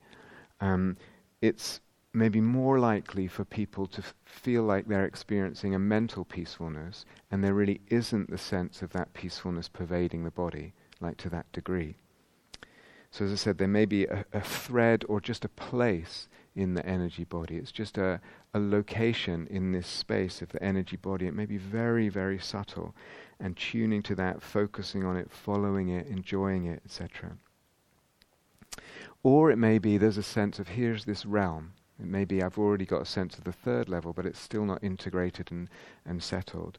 Um, 0.60 0.98
it's 1.42 1.80
maybe 2.12 2.42
more 2.42 2.80
likely 2.80 3.28
for 3.28 3.46
people 3.46 3.86
to 3.88 4.00
f- 4.02 4.16
feel 4.26 4.64
like 4.64 4.88
they're 4.88 5.06
experiencing 5.06 5.76
a 5.76 5.80
mental 5.80 6.24
peacefulness 6.24 7.06
and 7.30 7.44
there 7.44 7.54
really 7.54 7.82
isn't 7.88 8.30
the 8.30 8.38
sense 8.38 8.82
of 8.82 8.92
that 8.94 9.14
peacefulness 9.14 9.68
pervading 9.68 10.24
the 10.24 10.32
body, 10.32 10.74
like 11.02 11.18
to 11.18 11.30
that 11.30 11.52
degree. 11.52 11.96
So, 13.12 13.26
as 13.26 13.32
I 13.32 13.36
said, 13.36 13.58
there 13.58 13.68
may 13.68 13.86
be 13.86 14.06
a, 14.06 14.26
a 14.34 14.42
thread 14.42 15.06
or 15.08 15.22
just 15.22 15.46
a 15.46 15.50
place 15.50 16.28
in 16.56 16.74
the 16.74 16.86
energy 16.86 17.24
body. 17.24 17.58
It's 17.58 17.72
just 17.72 17.98
a, 17.98 18.20
a 18.54 18.60
location 18.60 19.48
in 19.50 19.72
this 19.72 19.88
space 19.88 20.42
of 20.42 20.50
the 20.50 20.64
energy 20.64 20.96
body. 20.98 21.28
It 21.28 21.34
may 21.34 21.46
be 21.46 21.58
very, 21.58 22.10
very 22.10 22.40
subtle. 22.40 22.96
And 23.40 23.58
tuning 23.58 24.02
to 24.04 24.16
that, 24.16 24.42
focusing 24.42 25.04
on 25.04 25.18
it, 25.18 25.30
following 25.32 25.90
it, 25.90 26.08
enjoying 26.08 26.66
it, 26.66 26.82
etc. 26.86 27.38
Or 29.24 29.52
it 29.52 29.58
may 29.58 29.78
be 29.78 29.98
there's 29.98 30.18
a 30.18 30.24
sense 30.24 30.60
of 30.60 30.70
here's 30.70 31.06
this 31.06 31.26
realm 31.26 31.74
it 32.00 32.08
may 32.08 32.26
be 32.26 32.44
I've 32.44 32.58
already 32.58 32.86
got 32.86 33.02
a 33.02 33.06
sense 33.06 33.38
of 33.38 33.46
the 33.46 33.54
third 33.54 33.88
level, 33.88 34.12
but 34.12 34.26
it's 34.26 34.40
still 34.40 34.66
not 34.66 34.84
integrated 34.84 35.50
and, 35.52 35.70
and 36.06 36.22
settled. 36.22 36.78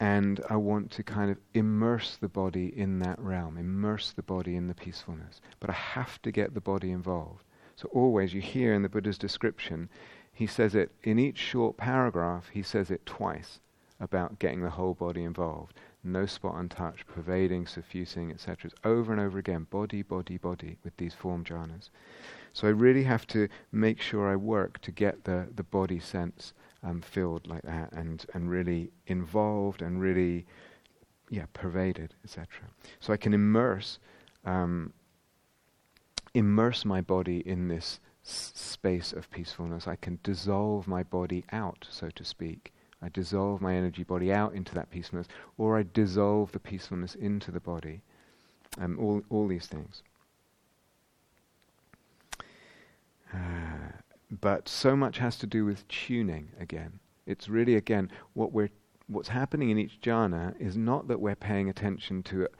And 0.00 0.40
I 0.48 0.56
want 0.56 0.90
to 0.92 1.02
kind 1.02 1.30
of 1.30 1.38
immerse 1.54 2.16
the 2.16 2.28
body 2.28 2.72
in 2.76 2.98
that 3.00 3.18
realm, 3.18 3.58
immerse 3.58 4.12
the 4.12 4.22
body 4.22 4.56
in 4.56 4.66
the 4.66 4.74
peacefulness. 4.74 5.40
But 5.60 5.70
I 5.70 5.74
have 5.74 6.20
to 6.22 6.30
get 6.30 6.54
the 6.54 6.60
body 6.60 6.90
involved. 6.90 7.44
So 7.76 7.88
always 7.92 8.32
you 8.32 8.40
hear 8.40 8.72
in 8.72 8.82
the 8.82 8.88
Buddha's 8.88 9.18
description, 9.18 9.90
he 10.32 10.46
says 10.46 10.74
it 10.74 10.90
in 11.02 11.18
each 11.18 11.38
short 11.38 11.76
paragraph, 11.76 12.48
he 12.52 12.62
says 12.62 12.90
it 12.90 13.04
twice 13.04 13.60
about 14.00 14.38
getting 14.38 14.62
the 14.62 14.70
whole 14.70 14.94
body 14.94 15.24
involved. 15.24 15.74
No 16.06 16.24
spot 16.26 16.54
untouched, 16.56 17.06
pervading, 17.06 17.66
suffusing, 17.66 18.30
etc. 18.30 18.70
It's 18.70 18.80
over 18.84 19.12
and 19.12 19.20
over 19.20 19.38
again, 19.38 19.66
body, 19.70 20.02
body, 20.02 20.38
body, 20.38 20.78
with 20.84 20.96
these 20.96 21.14
form 21.14 21.44
jhanas. 21.44 21.90
So 22.52 22.68
I 22.68 22.70
really 22.70 23.04
have 23.04 23.26
to 23.28 23.48
make 23.72 24.00
sure 24.00 24.28
I 24.28 24.36
work 24.36 24.80
to 24.82 24.92
get 24.92 25.24
the, 25.24 25.48
the 25.54 25.62
body 25.62 25.98
sense 25.98 26.54
um, 26.82 27.00
filled 27.00 27.46
like 27.46 27.62
that 27.62 27.92
and, 27.92 28.24
and 28.34 28.48
really 28.48 28.92
involved 29.06 29.82
and 29.82 30.00
really 30.00 30.46
yeah, 31.28 31.46
pervaded, 31.52 32.14
etc. 32.24 32.46
So 33.00 33.12
I 33.12 33.16
can 33.16 33.34
immerse 33.34 33.98
um, 34.44 34.92
immerse 36.34 36.84
my 36.84 37.00
body 37.00 37.38
in 37.46 37.68
this 37.68 37.98
s- 38.24 38.52
space 38.54 39.12
of 39.12 39.30
peacefulness. 39.30 39.88
I 39.88 39.96
can 39.96 40.18
dissolve 40.22 40.86
my 40.86 41.02
body 41.02 41.44
out, 41.50 41.86
so 41.90 42.10
to 42.10 42.24
speak. 42.24 42.72
I 43.02 43.08
dissolve 43.08 43.60
my 43.60 43.74
energy 43.74 44.04
body 44.04 44.32
out 44.32 44.54
into 44.54 44.74
that 44.74 44.90
peacefulness, 44.90 45.28
or 45.58 45.78
I 45.78 45.84
dissolve 45.92 46.52
the 46.52 46.60
peacefulness 46.60 47.14
into 47.14 47.50
the 47.50 47.60
body. 47.60 48.02
Um, 48.78 48.98
all, 48.98 49.22
all 49.30 49.46
these 49.46 49.66
things. 49.66 50.02
Uh, 53.32 53.92
but 54.30 54.68
so 54.68 54.96
much 54.96 55.18
has 55.18 55.36
to 55.38 55.46
do 55.46 55.64
with 55.64 55.86
tuning 55.88 56.48
again. 56.58 56.98
It's 57.26 57.48
really 57.48 57.74
again 57.74 58.10
what 58.34 58.52
we're 58.52 58.70
what's 59.08 59.28
happening 59.28 59.70
in 59.70 59.78
each 59.78 60.00
jhana 60.00 60.54
is 60.60 60.76
not 60.76 61.06
that 61.08 61.20
we're 61.20 61.36
paying 61.36 61.68
attention 61.68 62.22
to 62.24 62.42
it 62.42 62.54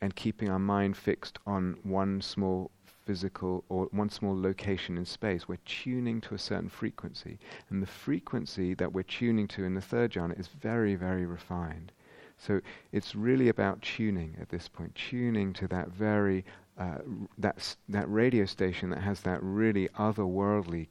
and 0.00 0.16
keeping 0.16 0.48
our 0.48 0.58
mind 0.58 0.96
fixed 0.96 1.38
on 1.46 1.78
one 1.84 2.20
small 2.20 2.70
physical 3.12 3.62
or 3.68 3.88
one 3.90 4.08
small 4.08 4.34
location 4.40 4.96
in 4.96 5.04
space. 5.04 5.46
We're 5.46 5.66
tuning 5.66 6.18
to 6.22 6.34
a 6.34 6.38
certain 6.38 6.70
frequency. 6.70 7.38
And 7.68 7.82
the 7.82 7.86
frequency 8.06 8.72
that 8.72 8.94
we're 8.94 9.02
tuning 9.02 9.46
to 9.48 9.64
in 9.64 9.74
the 9.74 9.82
third 9.82 10.12
jhana 10.12 10.40
is 10.40 10.48
very, 10.48 10.94
very 10.94 11.26
refined. 11.26 11.92
So 12.38 12.62
it's 12.90 13.14
really 13.14 13.50
about 13.50 13.82
tuning 13.82 14.34
at 14.40 14.48
this 14.48 14.66
point, 14.66 14.94
tuning 14.94 15.52
to 15.52 15.68
that 15.68 15.88
very 15.90 16.46
uh, 16.78 17.00
that 17.36 17.76
that 17.86 18.10
radio 18.10 18.46
station 18.46 18.88
that 18.90 19.02
has 19.02 19.20
that 19.20 19.40
really 19.42 19.88
otherworldly, 19.88 20.88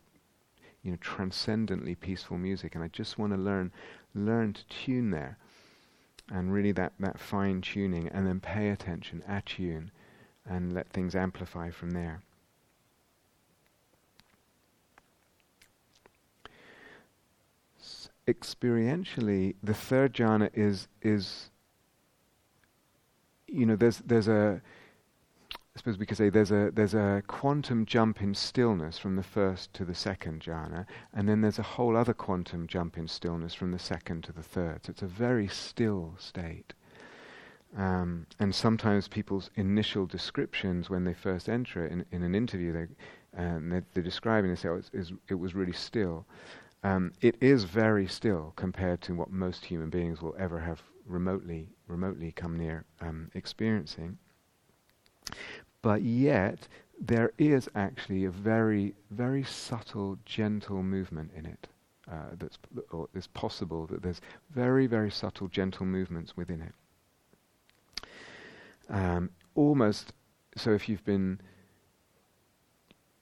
you 0.84 0.92
know, 0.92 0.98
transcendently 1.02 1.96
peaceful 1.96 2.38
music, 2.38 2.76
and 2.76 2.84
I 2.84 2.90
just 2.90 3.18
want 3.18 3.34
to 3.34 3.40
learn 3.40 3.72
learn 4.14 4.54
to 4.54 4.64
tune 4.68 5.10
there, 5.10 5.38
and 6.32 6.54
really 6.54 6.72
that 6.74 6.94
that 7.00 7.20
fine 7.20 7.62
tuning, 7.62 8.08
and 8.10 8.28
then 8.28 8.40
pay 8.40 8.70
attention, 8.70 9.24
attune, 9.28 9.90
and 10.46 10.74
let 10.74 10.90
things 10.90 11.16
amplify 11.16 11.70
from 11.70 11.92
there. 11.92 12.22
S- 17.80 18.10
experientially, 18.28 19.56
the 19.64 19.74
third 19.74 20.14
jhana 20.14 20.50
is 20.54 20.88
is 21.02 21.50
you 23.48 23.66
know 23.66 23.76
there's 23.76 24.00
there's 24.00 24.28
a 24.28 24.62
I 25.74 25.80
suppose 25.80 25.98
we 25.98 26.06
could 26.06 26.18
say 26.18 26.30
there's 26.30 26.52
a 26.52 26.70
there's 26.74 26.94
a 26.94 27.24
quantum 27.28 27.86
jump 27.86 28.22
in 28.22 28.36
stillness 28.36 28.98
from 28.98 29.16
the 29.16 29.24
first 29.24 29.74
to 29.76 29.86
the 29.86 29.96
second 29.96 30.42
jhana, 30.42 30.86
and 31.14 31.30
then 31.30 31.40
there's 31.42 31.60
a 31.60 31.64
whole 31.64 31.96
other 31.96 32.14
quantum 32.14 32.68
jump 32.68 32.98
in 32.98 33.08
stillness 33.08 33.54
from 33.54 33.72
the 33.72 33.80
second 33.80 34.24
to 34.26 34.34
the 34.34 34.44
third. 34.44 34.86
So 34.86 34.92
it's 34.92 35.02
a 35.02 35.08
very 35.08 35.48
still 35.48 36.16
state. 36.18 36.74
Um, 37.78 38.28
and 38.40 38.54
sometimes 38.54 39.08
people's 39.08 39.50
initial 39.56 40.06
descriptions 40.06 40.90
when 40.90 41.06
they 41.06 41.14
first 41.14 41.48
enter 41.48 41.86
it 41.86 41.92
in, 41.92 42.06
in 42.12 42.24
an 42.24 42.36
interview, 42.36 42.74
they, 42.74 43.42
um, 43.42 43.70
they're, 43.70 43.86
they're, 43.94 44.04
describing, 44.04 44.50
they 44.50 44.58
say, 44.58 44.70
oh, 44.70 44.76
it's, 44.76 44.92
it's, 44.94 45.14
it 45.30 45.36
was 45.36 45.56
really 45.56 45.72
still. 45.72 46.26
Um, 46.84 47.14
it 47.22 47.36
is 47.40 47.64
very 47.64 48.08
still 48.08 48.54
compared 48.56 49.02
to 49.04 49.16
what 49.16 49.32
most 49.32 49.64
human 49.64 49.90
beings 49.90 50.22
will 50.22 50.36
ever 50.38 50.60
have 50.60 50.82
remotely, 51.06 51.70
remotely 51.88 52.34
come 52.34 52.58
near 52.58 52.84
um, 53.00 53.30
experiencing. 53.36 54.18
But 55.82 56.02
yet, 56.02 56.68
there 57.00 57.32
is 57.38 57.70
actually 57.76 58.26
a 58.26 58.32
very, 58.32 58.94
very 59.10 59.44
subtle, 59.44 60.18
gentle 60.26 60.84
movement 60.84 61.32
in 61.36 61.46
it. 61.46 61.68
Uh, 62.12 62.36
that's 62.38 62.58
or 62.92 63.08
it's 63.14 63.28
possible 63.28 63.88
that 63.88 64.02
there's 64.02 64.20
very, 64.50 64.86
very 64.88 65.10
subtle, 65.10 65.48
gentle 65.48 65.86
movements 65.86 66.36
within 66.36 66.62
it. 66.62 66.74
Um, 68.92 69.32
almost 69.56 70.14
so. 70.56 70.72
If 70.74 70.88
you've 70.88 71.04
been, 71.06 71.40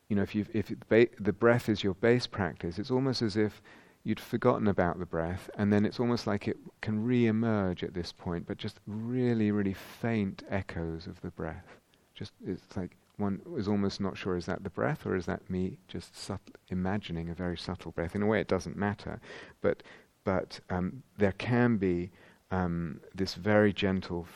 you 0.09 0.15
know, 0.15 0.23
if 0.23 0.35
you 0.35 0.45
if 0.51 0.73
ba- 0.89 1.07
the 1.19 1.33
breath 1.33 1.69
is 1.69 1.83
your 1.83 1.93
base 1.93 2.27
practice, 2.27 2.79
it's 2.79 2.91
almost 2.91 3.21
as 3.21 3.37
if 3.37 3.61
you'd 4.03 4.19
forgotten 4.19 4.67
about 4.67 4.97
the 4.99 5.05
breath, 5.05 5.49
and 5.55 5.71
then 5.71 5.85
it's 5.85 5.99
almost 5.99 6.25
like 6.25 6.47
it 6.47 6.57
can 6.81 7.03
re-emerge 7.03 7.83
at 7.83 7.93
this 7.93 8.11
point, 8.11 8.47
but 8.47 8.57
just 8.57 8.79
really, 8.87 9.51
really 9.51 9.73
faint 9.73 10.43
echoes 10.49 11.05
of 11.05 11.21
the 11.21 11.29
breath. 11.31 11.77
Just 12.15 12.33
it's 12.45 12.75
like 12.75 12.97
one 13.17 13.41
is 13.57 13.67
almost 13.67 14.01
not 14.01 14.17
sure 14.17 14.37
is 14.37 14.45
that 14.45 14.63
the 14.63 14.69
breath 14.69 15.05
or 15.05 15.15
is 15.15 15.25
that 15.25 15.47
me 15.49 15.77
just 15.87 16.31
imagining 16.69 17.29
a 17.29 17.33
very 17.33 17.57
subtle 17.57 17.91
breath. 17.91 18.15
In 18.15 18.23
a 18.23 18.25
way, 18.25 18.39
it 18.39 18.47
doesn't 18.47 18.77
matter, 18.77 19.21
but 19.61 19.83
but 20.23 20.59
um, 20.69 21.03
there 21.17 21.33
can 21.33 21.77
be 21.77 22.11
um, 22.51 23.01
this 23.13 23.35
very 23.35 23.73
gentle 23.73 24.27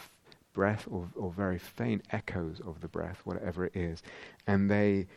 breath 0.54 0.88
or, 0.90 1.10
or 1.16 1.32
very 1.32 1.60
faint 1.60 2.06
echoes 2.12 2.62
of 2.66 2.82
the 2.82 2.88
breath, 2.88 3.22
whatever 3.24 3.66
it 3.66 3.76
is, 3.76 4.02
and 4.48 4.70
they 4.70 5.08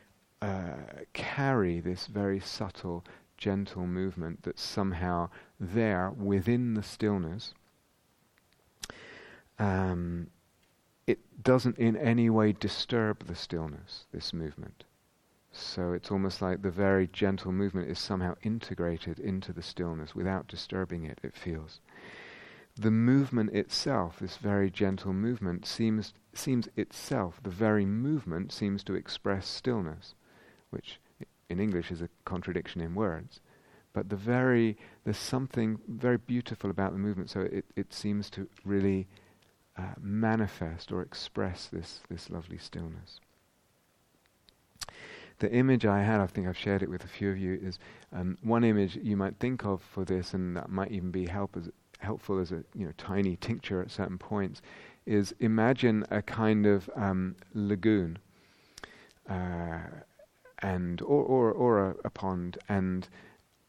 uh, 0.42 0.76
carry 1.12 1.80
this 1.80 2.06
very 2.06 2.40
subtle, 2.40 3.04
gentle 3.36 3.86
movement 3.86 4.42
that's 4.42 4.62
somehow 4.62 5.28
there 5.60 6.10
within 6.10 6.74
the 6.74 6.82
stillness. 6.82 7.54
Um, 9.58 10.28
it 11.06 11.18
doesn't 11.42 11.78
in 11.78 11.96
any 11.96 12.28
way 12.30 12.52
disturb 12.52 13.26
the 13.26 13.34
stillness, 13.34 14.06
this 14.12 14.32
movement. 14.32 14.84
So 15.52 15.92
it's 15.92 16.10
almost 16.10 16.42
like 16.42 16.60
the 16.60 16.70
very 16.70 17.06
gentle 17.06 17.52
movement 17.52 17.88
is 17.88 17.98
somehow 17.98 18.34
integrated 18.42 19.18
into 19.18 19.52
the 19.54 19.62
stillness 19.62 20.14
without 20.14 20.48
disturbing 20.48 21.04
it, 21.04 21.18
it 21.22 21.34
feels. 21.34 21.80
The 22.78 22.90
movement 22.90 23.54
itself, 23.54 24.18
this 24.18 24.36
very 24.36 24.70
gentle 24.70 25.14
movement, 25.14 25.64
seems, 25.64 26.12
seems 26.34 26.68
itself, 26.76 27.40
the 27.42 27.50
very 27.50 27.86
movement 27.86 28.52
seems 28.52 28.84
to 28.84 28.94
express 28.94 29.46
stillness, 29.46 30.14
which 30.68 31.00
in 31.48 31.58
English 31.58 31.90
is 31.90 32.02
a 32.02 32.10
contradiction 32.26 32.82
in 32.82 32.94
words. 32.94 33.40
But 33.94 34.10
the 34.10 34.16
very, 34.16 34.76
there's 35.04 35.16
something 35.16 35.78
very 35.88 36.18
beautiful 36.18 36.68
about 36.68 36.92
the 36.92 36.98
movement, 36.98 37.30
so 37.30 37.40
it, 37.40 37.64
it 37.76 37.94
seems 37.94 38.28
to 38.30 38.46
really 38.62 39.08
uh, 39.78 39.94
manifest 39.98 40.92
or 40.92 41.00
express 41.00 41.68
this, 41.68 42.00
this 42.10 42.28
lovely 42.28 42.58
stillness. 42.58 43.20
The 45.38 45.50
image 45.50 45.86
I 45.86 46.02
had, 46.02 46.20
I 46.20 46.26
think 46.26 46.46
I've 46.46 46.58
shared 46.58 46.82
it 46.82 46.90
with 46.90 47.04
a 47.04 47.08
few 47.08 47.30
of 47.30 47.38
you, 47.38 47.58
is 47.62 47.78
um, 48.12 48.36
one 48.42 48.64
image 48.64 48.96
you 48.96 49.16
might 49.16 49.36
think 49.38 49.64
of 49.64 49.82
for 49.82 50.04
this, 50.04 50.34
and 50.34 50.56
that 50.56 50.70
might 50.70 50.92
even 50.92 51.10
be 51.10 51.26
help 51.26 51.56
as, 51.56 51.70
helpful 51.98 52.38
as 52.38 52.52
a 52.52 52.64
you 52.74 52.86
know 52.86 52.92
tiny 52.98 53.36
tincture 53.36 53.82
at 53.82 53.90
certain 53.90 54.18
points, 54.18 54.62
is 55.06 55.34
imagine 55.40 56.04
a 56.10 56.22
kind 56.22 56.66
of 56.66 56.90
um, 56.96 57.36
lagoon, 57.54 58.18
uh, 59.28 59.78
and 60.60 61.02
or 61.02 61.24
or, 61.24 61.52
or 61.52 61.90
a, 61.90 61.96
a 62.04 62.10
pond, 62.10 62.58
and 62.68 63.08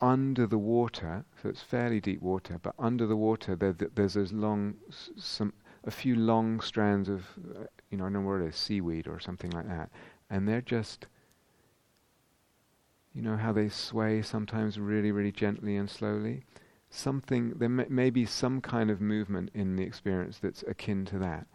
under 0.01 0.47
the 0.47 0.57
water, 0.59 1.25
so 1.41 1.49
it's 1.49 1.61
fairly 1.63 1.99
deep 2.01 2.21
water, 2.21 2.59
but 2.61 2.75
under 2.79 3.05
the 3.07 3.17
water 3.17 3.55
there, 3.55 3.73
there's 3.73 4.13
those 4.15 4.33
long, 4.33 4.75
s- 4.89 5.11
some 5.17 5.53
a 5.85 5.91
few 5.91 6.15
long 6.15 6.59
strands 6.61 7.09
of, 7.09 7.25
uh, 7.57 7.63
you 7.91 7.97
know, 7.97 8.05
I 8.05 8.07
don't 8.07 8.13
know 8.23 8.29
what 8.29 8.41
it 8.41 8.49
is, 8.49 8.55
seaweed 8.57 9.07
or 9.07 9.19
something 9.19 9.51
like 9.51 9.67
that, 9.67 9.89
and 10.29 10.47
they're 10.47 10.61
just, 10.61 11.07
You 13.13 13.21
know 13.21 13.35
how 13.35 13.51
they 13.51 13.67
sway 13.67 14.21
sometimes 14.21 14.79
really, 14.79 15.11
really 15.11 15.33
gently 15.33 15.75
and 15.75 15.89
slowly? 15.89 16.45
Something, 16.89 17.53
there 17.57 17.69
may, 17.69 17.85
may 17.89 18.09
be 18.09 18.25
some 18.25 18.61
kind 18.61 18.89
of 18.89 19.01
movement 19.01 19.51
in 19.53 19.75
the 19.75 19.83
experience 19.83 20.39
that's 20.39 20.63
akin 20.63 21.05
to 21.05 21.19
that. 21.19 21.47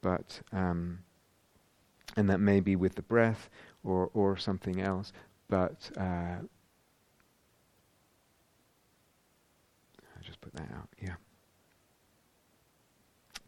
But, 0.00 0.40
um, 0.52 1.00
and 2.16 2.28
that 2.30 2.40
may 2.40 2.60
be 2.60 2.76
with 2.76 2.94
the 2.94 3.02
breath 3.02 3.50
or, 3.84 4.10
or 4.14 4.36
something 4.36 4.80
else. 4.80 5.12
But, 5.48 5.90
uh, 5.96 6.40
I 10.20 10.22
just 10.22 10.40
put 10.40 10.54
that 10.54 10.70
out, 10.74 10.88
yeah. 11.02 11.14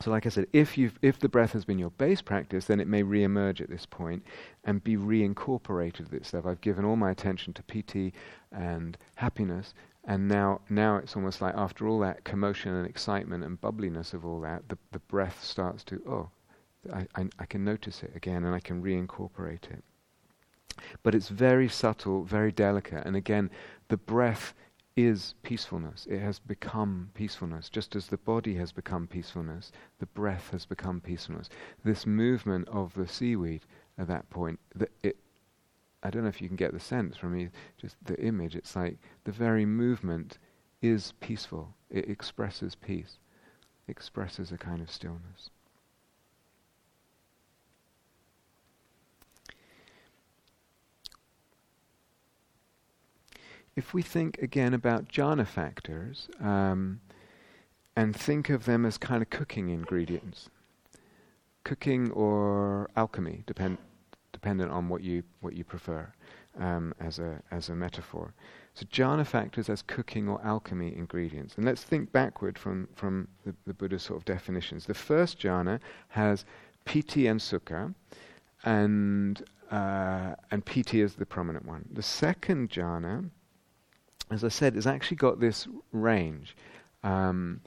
So, 0.03 0.11
like 0.11 0.27
I 0.27 0.31
said, 0.31 0.49
if 0.53 0.77
you 0.77 0.91
if 1.01 1.21
the 1.21 1.29
breath 1.29 1.53
has 1.53 1.65
been 1.65 1.79
your 1.79 1.91
base 1.91 2.21
practice, 2.21 2.65
then 2.65 2.81
it 2.81 2.89
may 2.89 3.05
re-emerge 3.05 3.61
at 3.61 3.71
this 3.71 3.87
point 3.87 4.25
and 4.65 4.83
be 4.83 4.97
reincorporated 4.97 6.01
at 6.01 6.11
this 6.11 6.35
level. 6.35 6.51
I've 6.51 6.61
given 6.61 6.85
all 6.85 6.97
my 6.97 7.13
attention 7.13 7.53
to 7.53 7.63
piti 7.63 8.13
and 8.51 8.99
happiness, 9.15 9.75
and 10.05 10.29
now 10.29 10.61
now 10.69 10.97
it's 10.97 11.17
almost 11.17 11.41
like 11.41 11.55
after 11.55 11.87
all 11.87 12.01
that 12.01 12.25
commotion 12.25 12.75
and 12.75 12.87
excitement 12.87 13.45
and 13.45 13.61
bubbliness 13.61 14.13
of 14.13 14.25
all 14.25 14.41
that, 14.41 14.69
the 14.69 14.79
the 14.91 14.99
breath 15.01 15.43
starts 15.45 15.85
to 15.85 16.03
oh, 16.09 16.31
I 16.93 17.07
I, 17.15 17.29
I 17.39 17.47
can 17.47 17.65
notice 17.65 18.03
it 18.03 18.13
again 18.15 18.45
and 18.45 18.55
I 18.55 18.61
can 18.61 18.83
reincorporate 18.83 19.71
it. 19.71 19.85
But 21.03 21.15
it's 21.15 21.29
very 21.29 21.69
subtle, 21.69 22.25
very 22.25 22.51
delicate, 22.51 23.07
and 23.07 23.15
again, 23.15 23.51
the 23.89 23.99
breath 23.99 24.55
is 24.97 25.35
peacefulness. 25.43 26.07
It 26.11 26.19
has 26.19 26.39
become 26.39 27.11
peacefulness. 27.15 27.71
Just 27.71 27.97
as 27.97 28.09
the 28.09 28.19
body 28.19 28.55
has 28.57 28.73
become 28.73 29.07
peacefulness, 29.07 29.73
the 29.99 30.07
breath 30.07 30.51
has 30.51 30.67
become 30.67 31.01
peacefulness. 31.01 31.49
This 31.85 32.07
movement 32.07 32.69
of 32.69 32.95
the 32.95 33.09
seaweed 33.09 33.63
at 33.97 34.09
that 34.09 34.29
point, 34.31 34.61
the, 34.75 34.89
it, 35.03 35.17
I 36.03 36.11
don't 36.11 36.23
know 36.23 36.29
if 36.29 36.43
you 36.43 36.49
can 36.49 36.57
get 36.57 36.73
the 36.73 36.81
sense 36.81 37.17
from 37.17 37.35
me, 37.35 37.49
just 37.79 37.97
the 38.05 38.21
image, 38.21 38.57
it's 38.57 38.75
like 38.75 38.99
the 39.25 39.33
very 39.33 39.65
movement 39.65 40.39
is 40.81 41.13
peaceful. 41.21 41.75
It 41.91 42.09
expresses 42.09 42.75
peace, 42.75 43.19
expresses 43.87 44.51
a 44.51 44.59
kind 44.59 44.81
of 44.81 44.91
stillness. 44.91 45.51
if 53.77 53.95
we 53.95 54.03
think 54.03 54.39
again 54.43 54.75
about 54.75 55.09
jhana 55.09 55.47
factors 55.47 56.29
um, 56.41 57.01
and 57.97 58.15
think 58.15 58.51
of 58.51 58.65
them 58.65 58.85
as 58.85 58.99
kind 58.99 59.23
of 59.23 59.31
cooking 59.31 59.71
ingredients, 59.71 60.49
cooking 61.65 62.11
or 62.13 62.91
alchemy, 62.97 63.45
depend, 63.47 63.79
dependent 64.43 64.73
on 64.73 64.89
what 64.89 65.03
you 65.03 65.23
what 65.41 65.55
you 65.55 65.65
prefer 65.65 66.13
um, 66.59 66.93
as 67.01 67.19
a 67.19 67.41
as 67.51 67.69
a 67.69 67.75
metaphor. 67.75 68.35
So 68.75 68.85
jhana 68.87 69.27
factors 69.27 69.69
as 69.69 69.83
cooking 69.83 70.29
or 70.29 70.41
alchemy 70.45 70.95
ingredients, 70.97 71.55
and 71.57 71.65
let's 71.65 71.85
think 71.85 72.11
backward 72.11 72.59
from 72.59 72.89
from 72.95 73.29
the, 73.45 73.55
the 73.67 73.75
Buddha's 73.75 74.03
sort 74.03 74.19
of 74.19 74.25
definitions. 74.25 74.87
The 74.87 74.95
first 74.95 75.39
jhana 75.39 75.79
has 76.09 76.45
piti 76.85 77.29
and 77.29 77.39
sukha, 77.39 77.95
and 78.65 79.43
uh, 79.71 80.35
and 80.51 80.65
piti 80.65 81.01
is 81.01 81.15
the 81.15 81.27
prominent 81.27 81.65
one. 81.65 81.89
The 81.93 82.03
second 82.03 82.71
jhana 82.71 83.31
as 84.31 84.45
I 84.45 84.49
said, 84.49 84.75
has 84.77 84.87
actually 84.87 85.19
got 85.19 85.41
this 85.41 85.69
range. 85.93 86.57
Um, 87.03 87.61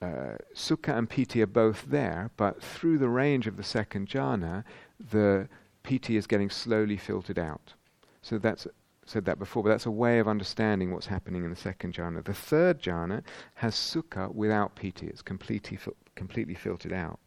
uh, 0.00 0.36
Sukha 0.54 0.96
and 0.96 1.10
Piti 1.10 1.42
are 1.42 1.46
both 1.46 1.84
there, 1.88 2.30
but 2.38 2.62
through 2.62 2.96
the 2.96 3.08
range 3.08 3.46
of 3.46 3.58
the 3.58 3.62
second 3.62 4.08
jhana, 4.08 4.64
the 4.98 5.46
Piti 5.84 6.16
is 6.16 6.26
getting 6.26 6.50
slowly 6.50 6.96
filtered 6.96 7.38
out. 7.38 7.74
So 8.22 8.38
that's 8.38 8.66
said 9.06 9.26
that 9.26 9.38
before, 9.38 9.62
but 9.62 9.68
that's 9.68 9.86
a 9.86 9.90
way 9.90 10.18
of 10.18 10.26
understanding 10.26 10.90
what's 10.90 11.06
happening 11.06 11.44
in 11.44 11.50
the 11.50 11.56
second 11.56 11.94
jhana. 11.94 12.24
The 12.24 12.32
third 12.32 12.82
jhana 12.82 13.22
has 13.56 13.74
Sukha 13.74 14.34
without 14.34 14.74
piti. 14.74 15.06
it's 15.06 15.20
completely 15.20 15.76
fil- 15.76 15.96
completely 16.14 16.54
filtered 16.54 16.92
out. 16.92 17.20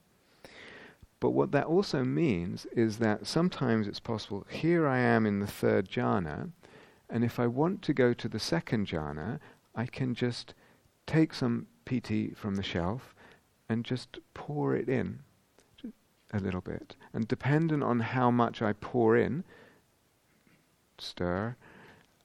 But 1.19 1.31
what 1.31 1.51
that 1.51 1.65
also 1.65 2.03
means 2.03 2.65
is 2.71 2.97
that 2.97 3.27
sometimes 3.27 3.87
it's 3.87 3.99
possible. 3.99 4.45
Here 4.49 4.87
I 4.87 4.97
am 4.97 5.27
in 5.27 5.39
the 5.39 5.47
third 5.47 5.87
jhana, 5.87 6.51
and 7.11 7.23
if 7.23 7.39
I 7.39 7.45
want 7.45 7.83
to 7.83 7.93
go 7.93 8.13
to 8.13 8.27
the 8.27 8.39
second 8.39 8.87
jhana, 8.87 9.39
I 9.75 9.85
can 9.85 10.15
just 10.15 10.55
take 11.05 11.33
some 11.33 11.67
piti 11.85 12.33
from 12.33 12.55
the 12.55 12.63
shelf 12.63 13.13
and 13.69 13.85
just 13.85 14.17
pour 14.33 14.75
it 14.75 14.89
in 14.89 15.19
a 16.34 16.39
little 16.39 16.61
bit. 16.61 16.95
And 17.13 17.28
dependent 17.28 17.84
on 17.84 17.99
how 17.99 18.32
much 18.32 18.61
I 18.61 18.73
pour 18.73 19.15
in, 19.17 19.43
stir, 20.97 21.55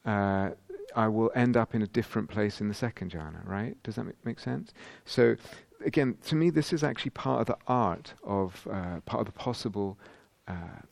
uh, 0.05 0.51
I 0.95 1.09
will 1.09 1.31
end 1.35 1.57
up 1.57 1.75
in 1.75 1.83
a 1.83 1.87
different 1.87 2.29
place 2.29 2.61
in 2.61 2.69
the 2.69 2.75
second 2.75 3.13
jhana, 3.13 3.47
right? 3.47 3.77
Does 3.83 3.97
that 3.97 4.07
make, 4.25 4.39
sense? 4.39 4.73
So, 5.05 5.37
again, 5.85 6.17
to 6.27 6.35
me, 6.35 6.51
this 6.51 6.73
is 6.73 6.85
actually 6.85 7.13
part 7.13 7.41
of 7.41 7.47
the 7.47 7.59
art 7.67 8.15
of, 8.23 8.67
uh, 8.71 9.01
part 9.07 9.21
of 9.21 9.27
the 9.27 9.39
possible 9.39 9.99
uh, 10.49 10.83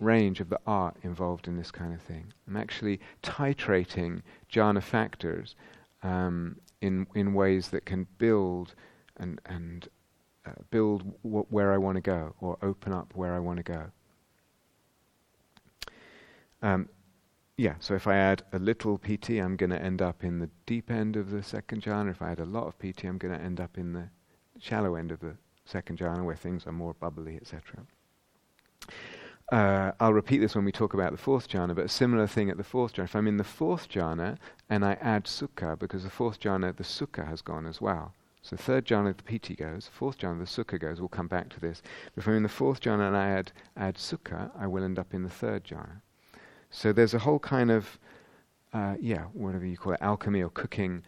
range 0.00 0.40
of 0.40 0.48
the 0.48 0.58
art 0.66 0.96
involved 1.02 1.46
in 1.46 1.56
this 1.56 1.70
kind 1.70 1.92
of 1.92 2.00
thing. 2.00 2.32
I'm 2.48 2.56
actually 2.56 3.00
titrating 3.22 4.22
jhana 4.50 4.82
factors 4.82 5.54
um, 6.02 6.56
in 6.80 7.06
in 7.14 7.34
ways 7.34 7.68
that 7.68 7.84
can 7.84 8.06
build 8.18 8.74
and 9.18 9.40
and 9.44 9.88
build 10.70 11.02
w- 11.22 11.46
where 11.50 11.72
I 11.72 11.78
want 11.78 11.96
to 11.96 12.00
go 12.00 12.34
or 12.40 12.58
open 12.62 12.92
up 12.92 13.12
where 13.14 13.34
I 13.34 13.38
want 13.38 13.58
to 13.58 13.62
go. 13.62 13.84
Um, 16.62 16.88
yeah, 17.56 17.74
so 17.78 17.94
if 17.94 18.06
I 18.06 18.16
add 18.16 18.42
a 18.52 18.58
little 18.58 18.96
piti, 18.96 19.38
I'm 19.38 19.56
going 19.56 19.70
to 19.70 19.82
end 19.82 20.00
up 20.00 20.24
in 20.24 20.38
the 20.38 20.48
deep 20.66 20.90
end 20.90 21.16
of 21.16 21.30
the 21.30 21.42
second 21.42 21.82
jhana. 21.82 22.10
If 22.10 22.22
I 22.22 22.30
add 22.30 22.40
a 22.40 22.44
lot 22.44 22.66
of 22.66 22.78
piti, 22.78 23.06
I'm 23.06 23.18
going 23.18 23.36
to 23.36 23.42
end 23.42 23.60
up 23.60 23.76
in 23.76 23.92
the 23.92 24.08
shallow 24.58 24.94
end 24.94 25.10
of 25.10 25.20
the 25.20 25.36
second 25.64 25.98
jhana 25.98 26.24
where 26.24 26.36
things 26.36 26.66
are 26.66 26.72
more 26.72 26.94
bubbly, 26.94 27.36
etc. 27.36 27.86
Uh, 29.52 29.92
I'll 29.98 30.12
repeat 30.12 30.38
this 30.38 30.54
when 30.54 30.64
we 30.64 30.72
talk 30.72 30.94
about 30.94 31.10
the 31.10 31.18
fourth 31.18 31.48
jhana, 31.48 31.74
but 31.74 31.84
a 31.84 31.88
similar 31.88 32.26
thing 32.26 32.50
at 32.50 32.56
the 32.56 32.64
fourth 32.64 32.94
jhana. 32.94 33.04
If 33.04 33.16
I'm 33.16 33.26
in 33.26 33.36
the 33.36 33.44
fourth 33.44 33.88
jhana 33.88 34.38
and 34.68 34.84
I 34.84 34.92
add 34.94 35.24
sukha, 35.24 35.78
because 35.78 36.04
the 36.04 36.10
fourth 36.10 36.40
jhana, 36.40 36.76
the 36.76 36.84
sukha 36.84 37.26
has 37.26 37.42
gone 37.42 37.66
as 37.66 37.80
well. 37.80 38.14
So 38.42 38.56
third 38.56 38.86
jhana, 38.86 39.16
the 39.16 39.22
piti 39.22 39.54
goes, 39.54 39.90
fourth 39.92 40.18
jhana, 40.18 40.32
of 40.32 40.38
the 40.38 40.44
sukha 40.46 40.80
goes. 40.80 41.00
We'll 41.00 41.08
come 41.08 41.28
back 41.28 41.50
to 41.50 41.60
this. 41.60 41.82
If 42.16 42.26
I'm 42.26 42.34
in 42.34 42.42
the 42.42 42.48
fourth 42.48 42.80
jhana 42.80 43.08
and 43.08 43.16
I 43.16 43.28
add, 43.28 43.52
add 43.76 43.96
sukha, 43.96 44.50
I 44.58 44.66
will 44.66 44.82
end 44.82 44.98
up 44.98 45.12
in 45.12 45.22
the 45.22 45.30
third 45.30 45.64
jhana. 45.64 46.00
So 46.70 46.92
there's 46.92 47.14
a 47.14 47.18
whole 47.18 47.38
kind 47.38 47.70
of, 47.70 47.98
uh, 48.72 48.94
yeah, 49.00 49.24
whatever 49.32 49.66
you 49.66 49.76
call 49.76 49.92
it, 49.92 50.00
alchemy 50.00 50.42
or 50.42 50.50
cooking 50.50 51.02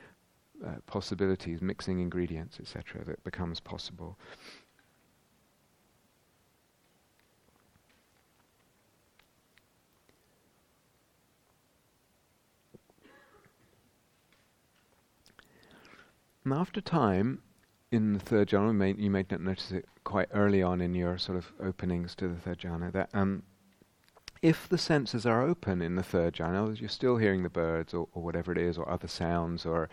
uh, 0.65 0.77
possibilities, 0.87 1.63
mixing 1.63 2.01
ingredients, 2.01 2.59
etc., 2.61 3.05
that 3.05 3.23
becomes 3.25 3.61
possible. 3.61 4.19
And 16.45 16.53
after 16.53 16.81
time, 16.81 17.43
in 17.91 18.15
the 18.15 18.19
third 18.19 18.49
jhana, 18.49 18.69
you 18.69 18.73
may, 18.73 18.95
you 18.95 19.11
may 19.11 19.25
notice 19.39 19.71
it 19.71 19.87
quite 20.03 20.29
early 20.33 20.63
on 20.63 20.81
in 20.81 20.95
your 20.95 21.19
sort 21.19 21.39
of 21.39 21.53
openings 21.61 22.15
to 22.17 22.29
the 22.29 22.35
third 22.35 22.59
jhana, 22.59 22.91
that 22.93 23.11
um, 23.13 23.43
if 24.41 24.69
the 24.69 24.79
senses 24.79 25.25
are 25.25 25.43
open 25.43 25.81
in 25.81 25.95
the 25.95 26.03
third 26.03 26.35
jhana, 26.35 26.79
you're 26.81 26.89
still 26.89 27.17
hearing 27.17 27.43
the 27.43 27.49
birds 27.49 27.95
or, 27.95 28.09
or, 28.13 28.23
whatever 28.23 28.51
it 28.51 28.59
is, 28.59 28.77
or 28.77 28.89
other 28.89 29.07
sounds, 29.07 29.65
or 29.65 29.89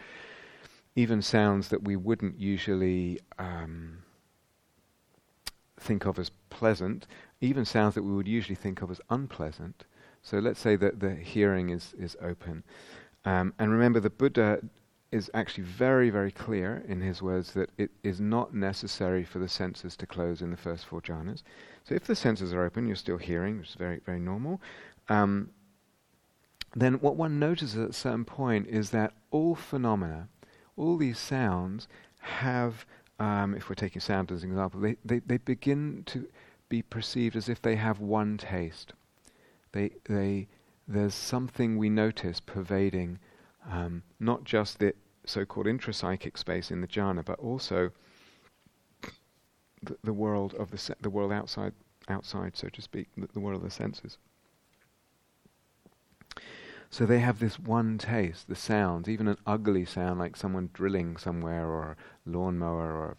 even 0.95 1.21
sounds 1.21 1.67
that 1.67 1.83
we 1.83 1.95
wouldn't 1.95 2.39
usually 2.39 3.19
um, 3.37 3.99
think 5.79 6.05
of 6.05 6.17
as 6.17 6.31
pleasant, 6.49 7.05
even 7.41 7.63
sounds 7.63 7.93
that 7.95 8.03
we 8.03 8.11
would 8.11 8.27
usually 8.27 8.55
think 8.55 8.81
of 8.81 8.89
as 8.89 8.99
unpleasant. 9.09 9.85
So 10.23 10.39
let's 10.39 10.59
say 10.59 10.75
that 10.77 10.99
the 10.99 11.15
hearing 11.15 11.69
is, 11.69 11.93
is 11.97 12.17
open. 12.21 12.63
Um, 13.25 13.53
and 13.59 13.71
remember, 13.71 13.99
the 13.99 14.09
Buddha 14.09 14.59
is 15.11 15.29
actually 15.33 15.63
very, 15.63 16.09
very 16.09 16.31
clear 16.31 16.83
in 16.87 17.01
his 17.01 17.21
words 17.21 17.53
that 17.53 17.71
it 17.77 17.89
is 18.03 18.19
not 18.19 18.53
necessary 18.53 19.23
for 19.23 19.39
the 19.39 19.47
senses 19.47 19.97
to 19.97 20.05
close 20.05 20.41
in 20.41 20.51
the 20.51 20.57
first 20.57 20.85
four 20.85 21.01
jhanas. 21.01 21.41
So 21.83 21.95
if 21.95 22.03
the 22.03 22.15
senses 22.15 22.53
are 22.53 22.63
open, 22.63 22.85
you're 22.85 22.95
still 22.95 23.17
hearing, 23.17 23.57
which 23.57 23.69
is 23.69 23.75
very, 23.75 24.01
very 24.05 24.19
normal. 24.19 24.61
Um, 25.07 25.49
then 26.75 26.95
what 26.95 27.15
one 27.15 27.39
notices 27.39 27.77
at 27.77 27.89
a 27.89 27.93
certain 27.93 28.25
point 28.25 28.67
is 28.67 28.91
that 28.91 29.13
all 29.31 29.55
phenomena, 29.55 30.29
all 30.77 30.97
these 30.97 31.17
sounds 31.17 31.87
have, 32.19 32.85
um, 33.19 33.55
if 33.55 33.67
we're 33.67 33.75
taking 33.75 34.01
sound 34.01 34.31
as 34.31 34.43
an 34.43 34.51
example, 34.51 34.79
they, 34.79 34.97
they, 35.03 35.19
they 35.19 35.37
begin 35.37 36.03
to 36.05 36.27
be 36.69 36.83
perceived 36.83 37.35
as 37.35 37.49
if 37.49 37.59
they 37.59 37.75
have 37.75 37.99
one 37.99 38.37
taste. 38.37 38.93
They, 39.71 39.91
they, 40.05 40.47
there's 40.87 41.15
something 41.15 41.77
we 41.77 41.89
notice 41.89 42.39
pervading 42.39 43.17
um, 43.69 44.03
not 44.19 44.43
just 44.43 44.79
the 44.79 44.93
so-called 45.25 45.67
intrapsychic 45.67 46.37
space 46.37 46.71
in 46.71 46.81
the 46.81 46.87
jhana, 46.87 47.23
but 47.23 47.39
also 47.39 47.91
the, 49.83 49.95
the 50.03 50.13
world 50.13 50.55
of 50.55 50.71
the 50.71 50.77
se- 50.77 50.95
the 51.01 51.09
world 51.09 51.31
outside, 51.31 51.73
outside, 52.09 52.57
so 52.57 52.67
to 52.69 52.81
speak, 52.81 53.07
the, 53.15 53.27
the 53.33 53.39
world 53.39 53.57
of 53.57 53.63
the 53.63 53.69
senses. 53.69 54.17
So 56.89 57.05
they 57.05 57.19
have 57.19 57.39
this 57.39 57.59
one 57.59 57.99
taste, 57.99 58.47
the 58.47 58.55
sounds, 58.55 59.07
even 59.07 59.27
an 59.27 59.37
ugly 59.45 59.85
sound 59.85 60.19
like 60.19 60.35
someone 60.35 60.71
drilling 60.73 61.17
somewhere 61.17 61.67
or 61.67 61.95
a 62.25 62.29
lawnmower 62.29 62.91
or 62.91 63.17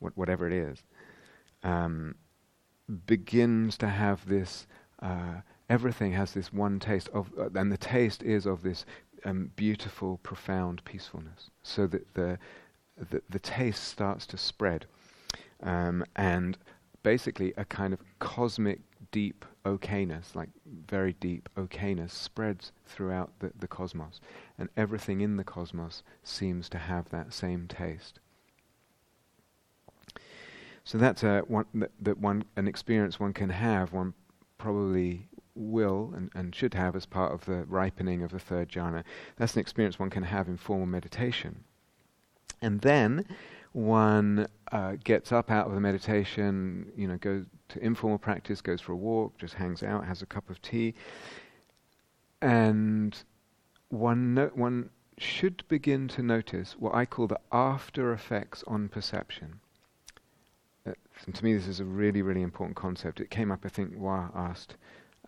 wh- 0.00 0.16
whatever 0.16 0.46
it 0.46 0.54
is, 0.54 0.82
um, 1.62 2.14
begins 3.06 3.76
to 3.78 3.88
have 3.88 4.26
this. 4.26 4.66
Uh, 5.02 5.42
everything 5.68 6.12
has 6.12 6.32
this 6.32 6.52
one 6.52 6.78
taste 6.78 7.10
of, 7.10 7.30
uh, 7.38 7.50
and 7.54 7.70
the 7.70 7.76
taste 7.76 8.22
is 8.22 8.46
of 8.46 8.62
this 8.62 8.86
um, 9.24 9.50
beautiful, 9.56 10.18
profound 10.22 10.84
peacefulness. 10.84 11.50
So 11.62 11.86
that 11.86 12.14
the 12.14 12.38
the, 12.96 13.22
the 13.30 13.38
taste 13.38 13.84
starts 13.84 14.26
to 14.26 14.36
spread, 14.36 14.86
um, 15.62 16.04
and 16.16 16.58
basically 17.02 17.54
a 17.56 17.64
kind 17.64 17.94
of 17.94 18.00
cosmic 18.18 18.80
deep 19.10 19.44
okayness, 19.64 20.34
like 20.34 20.50
very 20.86 21.14
deep 21.14 21.48
okayness, 21.56 22.10
spreads 22.10 22.72
throughout 22.86 23.32
the, 23.40 23.52
the 23.58 23.68
cosmos, 23.68 24.20
and 24.58 24.68
everything 24.76 25.20
in 25.20 25.36
the 25.36 25.44
cosmos 25.44 26.02
seems 26.22 26.68
to 26.68 26.78
have 26.78 27.08
that 27.10 27.32
same 27.32 27.66
taste. 27.66 28.20
So 30.84 30.98
that's 30.98 31.22
a 31.22 31.40
one 31.46 31.66
that, 31.74 31.92
that 32.00 32.18
one 32.18 32.44
an 32.56 32.66
experience 32.66 33.20
one 33.20 33.32
can 33.32 33.50
have. 33.50 33.92
One 33.92 34.14
probably 34.58 35.28
will 35.54 36.12
and, 36.14 36.30
and 36.34 36.54
should 36.54 36.74
have 36.74 36.96
as 36.96 37.06
part 37.06 37.32
of 37.32 37.44
the 37.44 37.64
ripening 37.64 38.22
of 38.22 38.30
the 38.30 38.38
third 38.38 38.68
jhana. 38.68 39.04
That's 39.36 39.54
an 39.54 39.60
experience 39.60 39.98
one 39.98 40.10
can 40.10 40.22
have 40.22 40.48
in 40.48 40.56
formal 40.56 40.86
meditation. 40.86 41.64
And 42.62 42.80
then 42.80 43.24
one 43.72 44.48
uh, 44.72 44.96
gets 45.02 45.32
up 45.32 45.50
out 45.50 45.66
of 45.66 45.74
the 45.74 45.80
meditation, 45.80 46.90
you 46.96 47.06
know, 47.06 47.16
goes 47.16 47.44
to 47.68 47.84
informal 47.84 48.18
practice, 48.18 48.60
goes 48.60 48.80
for 48.80 48.92
a 48.92 48.96
walk, 48.96 49.38
just 49.38 49.54
hangs 49.54 49.82
out, 49.82 50.04
has 50.04 50.22
a 50.22 50.26
cup 50.26 50.50
of 50.50 50.60
tea, 50.60 50.94
and 52.42 53.22
one 53.88 54.34
no- 54.34 54.50
one 54.54 54.90
should 55.18 55.62
begin 55.68 56.08
to 56.08 56.22
notice 56.22 56.72
what 56.78 56.94
I 56.94 57.04
call 57.04 57.26
the 57.26 57.40
after 57.52 58.12
effects 58.12 58.64
on 58.66 58.88
perception. 58.88 59.60
Uh, 60.86 60.92
to 61.32 61.44
me, 61.44 61.54
this 61.54 61.66
is 61.68 61.78
a 61.78 61.84
really, 61.84 62.22
really 62.22 62.40
important 62.42 62.76
concept. 62.76 63.20
It 63.20 63.28
came 63.28 63.52
up, 63.52 63.60
I 63.64 63.68
think, 63.68 63.92
Wah 63.96 64.30
asked 64.34 64.76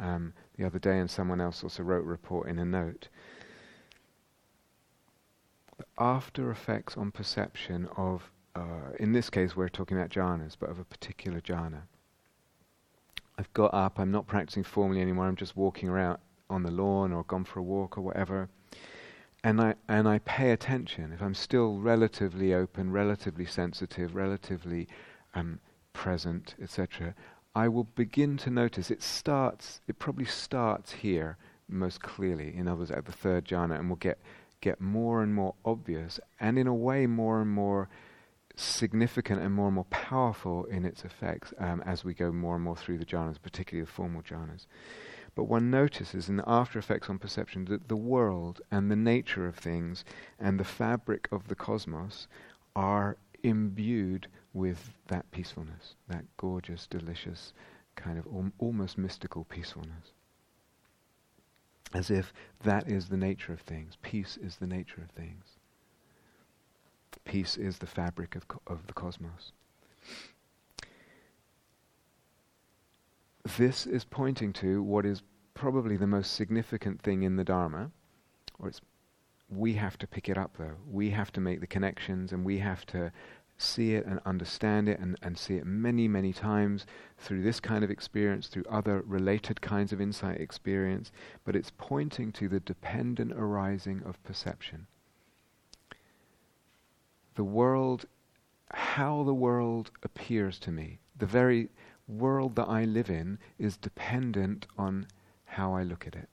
um, 0.01 0.33
the 0.57 0.65
other 0.65 0.79
day, 0.79 0.99
and 0.99 1.11
someone 1.11 1.41
else 1.41 1.63
also 1.63 1.83
wrote 1.83 2.05
a 2.05 2.09
report 2.09 2.49
in 2.49 2.59
a 2.59 2.65
note 2.65 3.09
the 5.83 6.03
after 6.03 6.51
effects 6.51 6.97
on 6.97 7.11
perception 7.11 7.89
of, 7.97 8.31
uh, 8.55 8.93
in 8.99 9.13
this 9.13 9.31
case, 9.31 9.57
we're 9.57 9.69
talking 9.69 9.97
about 9.97 10.11
jhanas, 10.11 10.57
but 10.59 10.71
of 10.71 10.79
a 10.79 10.85
particular 10.85 11.41
jhana. 11.41 11.83
I've 13.39 13.53
got 13.55 13.73
up, 13.75 13.99
I'm 13.99 14.11
not 14.11 14.27
practicing 14.27 14.63
formally 14.63 15.01
anymore, 15.01 15.27
I'm 15.27 15.37
just 15.37 15.57
walking 15.57 15.89
around 15.89 16.19
on 16.51 16.63
the 16.63 16.71
lawn 16.71 17.13
or 17.13 17.25
gone 17.25 17.45
for 17.45 17.61
a 17.61 17.63
walk 17.63 17.97
or 17.97 18.03
whatever. 18.03 18.49
And 19.43 19.61
I, 19.61 19.75
and 19.89 20.07
I 20.07 20.21
pay 20.21 20.53
attention. 20.53 21.13
If 21.13 21.21
I'm 21.21 21.35
still 21.35 21.79
relatively 21.79 22.55
open, 22.55 22.93
relatively 22.93 23.47
sensitive, 23.47 24.15
relatively 24.15 24.87
um, 25.35 25.59
present, 25.93 26.55
etc., 26.63 27.15
I 27.55 27.69
will 27.69 27.85
begin 27.85 28.37
to 28.39 28.51
notice 28.51 28.91
it 28.91 29.03
starts, 29.03 29.81
it 29.87 29.99
probably 29.99 30.25
starts 30.25 30.93
here 30.93 31.37
most 31.69 32.03
clearly, 32.03 32.55
in 32.57 32.67
others 32.67 32.91
at 32.91 33.05
the 33.05 33.13
third 33.13 33.45
jhana, 33.45 33.79
and 33.79 33.89
we'll 33.89 33.97
get 33.97 34.19
get 34.63 34.81
more 34.81 35.23
and 35.23 35.35
more 35.35 35.55
obvious 35.65 36.21
and 36.39 36.57
in 36.57 36.69
a 36.69 36.75
way 36.75 37.05
more 37.05 37.43
and 37.43 37.51
more 37.51 37.89
significant 38.55 39.41
and 39.41 39.53
more 39.53 39.67
and 39.67 39.75
more 39.75 39.85
powerful 39.87 40.65
in 40.67 40.85
its 40.85 41.05
effects 41.05 41.53
um, 41.59 41.83
as 41.85 42.05
we 42.05 42.15
go 42.15 42.31
more 42.31 42.55
and 42.55 42.65
more 42.65 42.77
through 42.77 42.97
the 42.97 43.05
jhanas, 43.05 43.43
particularly 43.43 43.85
the 43.85 43.91
formal 43.91 44.23
jhanas. 44.23 44.67
But 45.35 45.45
one 45.45 45.71
notices 45.71 46.29
in 46.29 46.37
the 46.37 46.45
after 46.47 46.79
effects 46.79 47.11
on 47.11 47.19
perception 47.19 47.65
that 47.67 47.89
the 47.89 47.97
world 47.97 48.61
and 48.71 48.91
the 48.91 48.97
nature 48.97 49.47
of 49.47 49.57
things 49.57 50.05
and 50.39 50.61
the 50.61 50.65
fabric 50.65 51.29
of 51.33 51.49
the 51.49 51.55
cosmos 51.55 52.29
are 52.77 53.17
imbued 53.43 54.29
with 54.53 54.93
that 55.09 55.31
peacefulness, 55.31 55.95
that 56.09 56.25
gorgeous, 56.37 56.87
delicious, 56.87 57.53
kind 57.97 58.19
of 58.19 58.27
al- 58.27 58.53
almost 58.59 58.99
mystical 58.99 59.45
peacefulness 59.45 60.13
as 61.95 62.11
if 62.11 62.33
that 62.63 62.89
is 62.89 63.09
the 63.09 63.17
nature 63.17 63.53
of 63.53 63.61
things. 63.61 63.97
Peace 64.03 64.39
is 64.43 64.57
the 64.57 64.67
nature 64.67 65.03
of 65.03 65.11
things. 65.11 65.45
Peace 67.25 67.57
is 67.57 67.79
the 67.79 67.87
fabric 67.87 68.35
of, 68.35 68.49
co- 68.49 68.63
of 68.67 68.87
the 68.87 68.93
cosmos. 68.93 69.53
This 73.57 73.87
is 73.87 74.05
pointing 74.05 74.53
to 74.55 74.83
what 74.83 75.05
is 75.05 75.23
probably 75.55 75.97
the 75.97 76.07
most 76.07 76.33
significant 76.33 77.03
thing 77.03 77.23
in 77.23 77.37
the 77.37 77.45
Dharma, 77.45 77.91
or 78.59 78.69
it's 78.69 78.81
we 79.51 79.75
have 79.75 79.99
to 79.99 80.07
pick 80.07 80.31
it 80.31 80.39
up 80.39 80.57
though. 80.57 80.77
We 80.91 81.11
have 81.11 81.31
to 81.33 81.41
make 81.41 81.61
the 81.61 81.67
connections 81.67 82.33
and 82.33 82.45
we 82.45 82.59
have 82.59 82.87
to 82.87 83.13
see 83.63 83.95
it 83.95 84.05
and 84.07 84.21
understand 84.25 84.89
it 84.89 84.99
and, 84.99 85.17
and 85.23 85.39
see 85.39 85.55
it 85.55 85.67
many, 85.67 86.09
many 86.09 86.33
times 86.33 86.87
through 87.19 87.43
this 87.43 87.61
kind 87.61 87.85
of 87.85 87.91
experience, 87.91 88.49
through 88.49 88.65
other 88.69 89.03
related 89.07 89.61
kinds 89.61 89.93
of 89.93 90.01
insight 90.01 90.41
experience, 90.41 91.13
but 91.45 91.57
it's 91.57 91.73
pointing 91.77 92.33
to 92.33 92.49
the 92.49 92.61
dependent 92.61 93.33
arising 93.33 94.03
of 94.05 94.23
perception. 94.25 94.87
The 97.35 97.45
world, 97.45 98.07
how 98.73 99.23
the 99.23 99.35
world 99.35 99.91
appears 100.03 100.59
to 100.61 100.71
me, 100.71 100.99
the 101.17 101.27
very 101.27 101.71
world 102.09 102.57
that 102.57 102.69
I 102.69 102.85
live 102.85 103.09
in 103.09 103.39
is 103.59 103.77
dependent 103.77 104.67
on 104.77 105.07
how 105.45 105.75
I 105.75 105.83
look 105.83 106.07
at 106.07 106.15
it. 106.15 106.29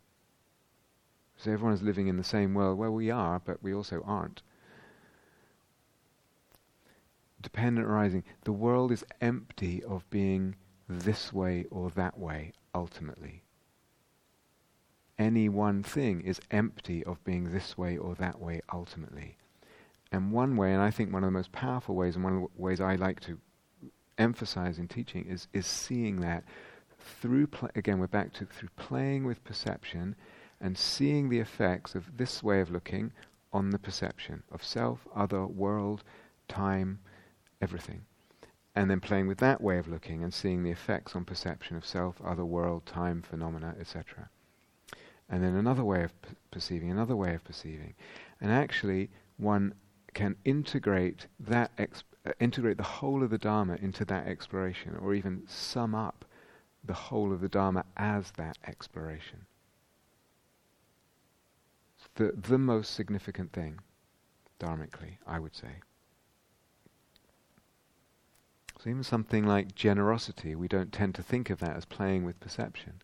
So 1.37 1.51
everyone 1.51 1.73
is 1.73 1.81
living 1.81 2.07
in 2.07 2.17
the 2.17 2.23
same 2.23 2.53
world. 2.53 2.77
Well, 2.77 2.91
we 2.91 3.09
are, 3.09 3.39
but 3.39 3.63
we 3.63 3.73
also 3.73 4.03
aren't 4.05 4.41
dependent 7.41 7.87
arising, 7.87 8.23
the 8.43 8.51
world 8.51 8.91
is 8.91 9.05
empty 9.21 9.83
of 9.83 10.09
being 10.09 10.55
this 10.87 11.31
way 11.31 11.65
or 11.69 11.89
that 11.91 12.17
way, 12.17 12.53
ultimately. 12.73 13.43
Any 15.17 15.49
one 15.49 15.83
thing 15.83 16.21
is 16.21 16.39
empty 16.49 17.03
of 17.03 17.23
being 17.23 17.51
this 17.51 17.77
way 17.77 17.97
or 17.97 18.15
that 18.15 18.39
way, 18.39 18.61
ultimately. 18.73 19.37
And 20.11 20.31
one 20.31 20.55
way, 20.55 20.73
and 20.73 20.81
I 20.81 20.91
think 20.91 21.13
one 21.13 21.23
of 21.23 21.27
the 21.27 21.37
most 21.37 21.51
powerful 21.51 21.95
ways, 21.95 22.15
and 22.15 22.23
one 22.23 22.35
of 22.35 22.41
the 22.41 22.61
ways 22.61 22.81
I 22.81 22.95
like 22.95 23.19
to 23.21 23.37
emphasize 24.17 24.79
in 24.79 24.87
teaching, 24.87 25.25
is, 25.25 25.47
is 25.53 25.67
seeing 25.67 26.21
that 26.21 26.43
through, 26.99 27.47
pl- 27.47 27.69
again, 27.75 27.99
we're 27.99 28.07
back 28.07 28.33
to 28.33 28.45
through 28.45 28.69
playing 28.75 29.25
with 29.25 29.43
perception 29.43 30.15
and 30.59 30.77
seeing 30.77 31.29
the 31.29 31.39
effects 31.39 31.95
of 31.95 32.17
this 32.17 32.41
way 32.41 32.59
of 32.59 32.71
looking 32.71 33.11
on 33.53 33.69
the 33.69 33.79
perception 33.79 34.43
of 34.51 34.63
self, 34.63 35.07
other, 35.15 35.45
world, 35.45 36.03
time, 36.47 36.99
everything. 37.61 38.05
And 38.75 38.89
then 38.89 38.99
playing 38.99 39.27
with 39.27 39.39
that 39.39 39.61
way 39.61 39.77
of 39.77 39.87
looking 39.87 40.23
and 40.23 40.33
seeing 40.33 40.63
the 40.63 40.71
effects 40.71 41.15
on 41.15 41.25
perception 41.25 41.75
of 41.75 41.85
self, 41.85 42.21
other 42.23 42.45
world, 42.45 42.85
time, 42.85 43.21
phenomena, 43.21 43.75
etc. 43.79 44.29
And 45.27 45.43
then 45.43 45.55
another 45.55 45.83
way 45.83 46.03
of 46.03 46.21
p- 46.21 46.29
perceiving, 46.51 46.89
another 46.89 47.15
way 47.15 47.33
of 47.33 47.43
perceiving. 47.43 47.93
And 48.39 48.51
actually, 48.51 49.09
one 49.37 49.73
can 50.13 50.35
integrate 50.45 51.27
that 51.39 51.71
ex- 51.77 52.03
uh, 52.25 52.31
integrate 52.39 52.77
the 52.77 52.83
whole 52.83 53.23
of 53.23 53.29
the 53.29 53.37
Dharma 53.37 53.75
into 53.75 54.05
that 54.05 54.27
exploration, 54.27 54.95
or 54.97 55.13
even 55.13 55.43
sum 55.47 55.93
up 55.93 56.25
the 56.83 56.93
whole 56.93 57.31
of 57.33 57.41
the 57.41 57.49
Dharma 57.49 57.85
as 57.97 58.31
that 58.31 58.57
exploration. 58.65 59.45
The, 62.15 62.33
the 62.35 62.57
most 62.57 62.93
significant 62.93 63.53
thing, 63.53 63.79
dharmically, 64.59 65.17
I 65.27 65.39
would 65.39 65.55
say. 65.55 65.81
So 68.81 68.89
even 68.89 69.03
something 69.03 69.45
like 69.45 69.75
generosity, 69.75 70.55
we 70.55 70.69
don't 70.69 70.93
tend 70.93 71.13
to 71.15 71.23
think 71.23 71.49
of 71.49 71.59
that 71.59 71.75
as 71.75 71.83
playing 71.83 72.23
with 72.23 72.39
perception. 72.39 73.01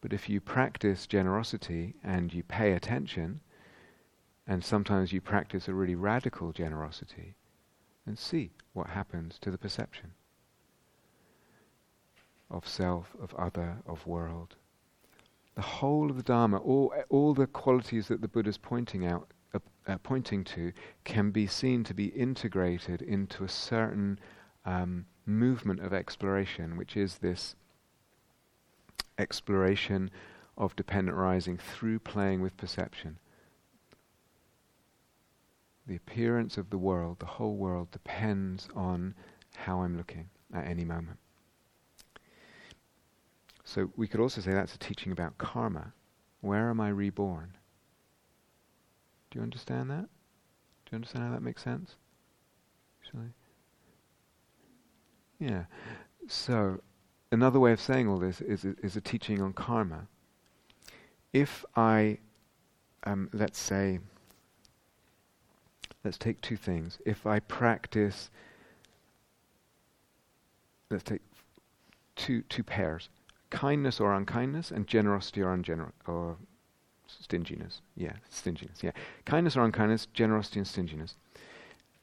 But 0.00 0.14
if 0.14 0.30
you 0.30 0.40
practice 0.40 1.06
generosity 1.06 1.94
and 2.02 2.32
you 2.32 2.42
pay 2.42 2.72
attention, 2.72 3.40
and 4.46 4.64
sometimes 4.64 5.12
you 5.12 5.20
practice 5.20 5.68
a 5.68 5.74
really 5.74 5.94
radical 5.94 6.52
generosity, 6.52 7.34
and 8.06 8.18
see 8.18 8.50
what 8.72 8.86
happens 8.86 9.38
to 9.40 9.50
the 9.50 9.58
perception 9.58 10.12
of 12.50 12.66
self, 12.66 13.14
of 13.20 13.34
other, 13.34 13.76
of 13.86 14.06
world. 14.06 14.56
The 15.54 15.60
whole 15.60 16.08
of 16.08 16.16
the 16.16 16.22
Dharma, 16.22 16.56
all, 16.56 16.94
all 17.10 17.34
the 17.34 17.46
qualities 17.46 18.08
that 18.08 18.22
the 18.22 18.28
Buddha 18.28 18.48
is 18.48 18.56
pointing 18.56 19.04
out, 19.04 19.34
uh, 19.52 19.58
uh, 19.86 19.98
pointing 19.98 20.44
to, 20.44 20.72
can 21.04 21.30
be 21.30 21.46
seen 21.46 21.84
to 21.84 21.92
be 21.92 22.06
integrated 22.06 23.02
into 23.02 23.44
a 23.44 23.48
certain 23.48 24.18
um, 24.68 25.06
movement 25.24 25.80
of 25.80 25.94
exploration, 25.94 26.76
which 26.76 26.94
is 26.94 27.18
this 27.18 27.56
exploration 29.16 30.10
of 30.58 30.76
dependent 30.76 31.16
arising 31.16 31.56
through 31.56 31.98
playing 31.98 32.42
with 32.42 32.56
perception. 32.58 33.18
The 35.86 35.96
appearance 35.96 36.58
of 36.58 36.68
the 36.68 36.76
world, 36.76 37.18
the 37.18 37.26
whole 37.26 37.56
world, 37.56 37.90
depends 37.92 38.68
on 38.76 39.14
how 39.56 39.80
I'm 39.80 39.96
looking 39.96 40.28
at 40.52 40.66
any 40.66 40.84
moment. 40.84 41.18
So 43.64 43.90
we 43.96 44.06
could 44.06 44.20
also 44.20 44.42
say 44.42 44.52
that's 44.52 44.74
a 44.74 44.78
teaching 44.78 45.12
about 45.12 45.38
karma. 45.38 45.94
Where 46.42 46.68
am 46.68 46.78
I 46.78 46.90
reborn? 46.90 47.56
Do 49.30 49.38
you 49.38 49.42
understand 49.42 49.90
that? 49.90 50.08
Do 50.84 50.90
you 50.92 50.96
understand 50.96 51.24
how 51.24 51.32
that 51.32 51.42
makes 51.42 51.64
sense? 51.64 51.96
Actually? 53.02 53.32
Yeah. 55.38 55.64
So, 56.26 56.80
another 57.30 57.60
way 57.60 57.72
of 57.72 57.80
saying 57.80 58.08
all 58.08 58.18
this 58.18 58.40
is, 58.40 58.64
is 58.64 58.96
a 58.96 59.00
teaching 59.00 59.40
on 59.40 59.52
karma. 59.52 60.06
If 61.32 61.64
I, 61.76 62.18
um, 63.04 63.30
let's 63.32 63.58
say, 63.58 64.00
let's 66.04 66.18
take 66.18 66.40
two 66.40 66.56
things. 66.56 66.98
If 67.04 67.26
I 67.26 67.40
practice, 67.40 68.30
let's 70.90 71.04
take 71.04 71.22
two 72.16 72.42
two 72.42 72.62
pairs: 72.62 73.08
kindness 73.50 74.00
or 74.00 74.14
unkindness, 74.14 74.70
and 74.70 74.86
generosity 74.86 75.42
or 75.42 75.56
ungener 75.56 75.92
or 76.06 76.36
stinginess. 77.06 77.82
Yeah, 77.96 78.14
stinginess. 78.30 78.82
Yeah, 78.82 78.92
kindness 79.24 79.56
or 79.56 79.64
unkindness, 79.64 80.06
generosity 80.12 80.60
and 80.60 80.66
stinginess. 80.66 81.16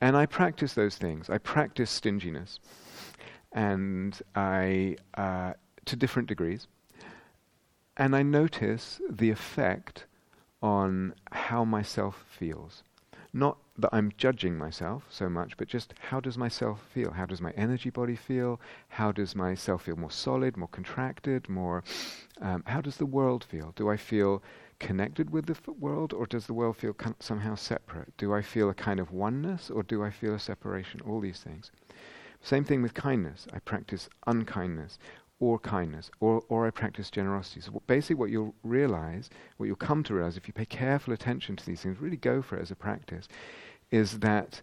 And 0.01 0.15
I 0.17 0.25
practice 0.25 0.73
those 0.73 0.97
things. 0.97 1.29
I 1.29 1.37
practice 1.37 1.89
stinginess, 1.89 2.59
and 3.55 4.21
I 4.35 4.97
uh, 5.15 5.53
to 5.85 5.95
different 5.95 6.27
degrees. 6.27 6.67
And 7.97 8.13
I 8.15 8.21
notice 8.21 8.99
the 9.09 9.31
effect 9.31 10.05
on 10.61 11.15
how 11.31 11.63
myself 11.63 12.25
feels. 12.29 12.83
Not 13.31 13.57
that 13.77 13.89
I'm 13.93 14.11
judging 14.17 14.57
myself 14.57 15.05
so 15.09 15.29
much, 15.29 15.57
but 15.57 15.67
just 15.67 15.93
how 16.09 16.19
does 16.19 16.37
myself 16.37 16.81
feel? 16.93 17.11
How 17.11 17.25
does 17.25 17.41
my 17.41 17.51
energy 17.51 17.89
body 17.89 18.15
feel? 18.15 18.59
How 18.89 19.11
does 19.11 19.35
myself 19.35 19.83
feel 19.83 19.95
more 19.95 20.11
solid, 20.11 20.57
more 20.57 20.67
contracted, 20.69 21.47
more? 21.49 21.83
Um, 22.41 22.63
how 22.65 22.81
does 22.81 22.97
the 22.97 23.05
world 23.05 23.43
feel? 23.43 23.73
Do 23.75 23.89
I 23.89 23.97
feel 23.97 24.43
connected 24.79 25.29
with 25.29 25.45
the 25.45 25.53
f- 25.53 25.67
world, 25.79 26.13
or 26.13 26.25
does 26.25 26.47
the 26.47 26.53
world 26.53 26.77
feel 26.77 26.93
con- 26.93 27.15
somehow 27.19 27.55
separate? 27.55 28.15
Do 28.17 28.33
I 28.33 28.41
feel 28.41 28.69
a 28.69 28.73
kind 28.73 28.99
of 28.99 29.11
oneness, 29.11 29.69
or 29.69 29.83
do 29.83 30.03
I 30.03 30.09
feel 30.09 30.33
a 30.33 30.39
separation? 30.39 31.01
All 31.01 31.19
these 31.19 31.39
things. 31.39 31.71
Same 32.45 32.63
thing 32.63 32.83
with 32.83 32.93
kindness. 32.93 33.47
I 33.51 33.57
practice 33.57 34.07
unkindness 34.27 34.99
or 35.39 35.57
kindness, 35.57 36.11
or, 36.19 36.43
or 36.47 36.67
I 36.67 36.69
practice 36.69 37.09
generosity. 37.09 37.59
So 37.59 37.81
basically, 37.87 38.17
what 38.17 38.29
you'll 38.29 38.53
realize, 38.61 39.31
what 39.57 39.65
you'll 39.65 39.75
come 39.77 40.03
to 40.03 40.13
realize, 40.13 40.37
if 40.37 40.47
you 40.47 40.53
pay 40.53 40.65
careful 40.65 41.11
attention 41.11 41.55
to 41.55 41.65
these 41.65 41.81
things, 41.81 41.99
really 41.99 42.17
go 42.17 42.43
for 42.43 42.55
it 42.55 42.61
as 42.61 42.69
a 42.69 42.75
practice, 42.75 43.27
is 43.89 44.19
that 44.19 44.61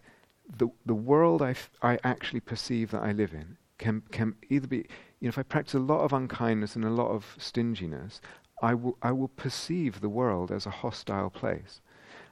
the 0.57 0.69
the 0.85 0.95
world 0.95 1.41
I, 1.41 1.51
f- 1.51 1.71
I 1.81 1.99
actually 2.05 2.39
perceive 2.39 2.91
that 2.91 3.03
I 3.03 3.11
live 3.11 3.33
in 3.33 3.57
can 3.77 4.01
can 4.11 4.35
either 4.49 4.67
be, 4.67 4.77
you 5.19 5.27
know, 5.27 5.29
if 5.29 5.37
I 5.37 5.43
practice 5.43 5.73
a 5.73 5.79
lot 5.79 6.05
of 6.05 6.13
unkindness 6.13 6.77
and 6.77 6.85
a 6.85 6.89
lot 6.89 7.11
of 7.11 7.35
stinginess, 7.37 8.21
I 8.61 8.75
will 8.75 8.97
I 9.01 9.11
will 9.11 9.27
perceive 9.27 9.99
the 9.99 10.07
world 10.07 10.53
as 10.53 10.65
a 10.65 10.77
hostile 10.83 11.29
place 11.29 11.81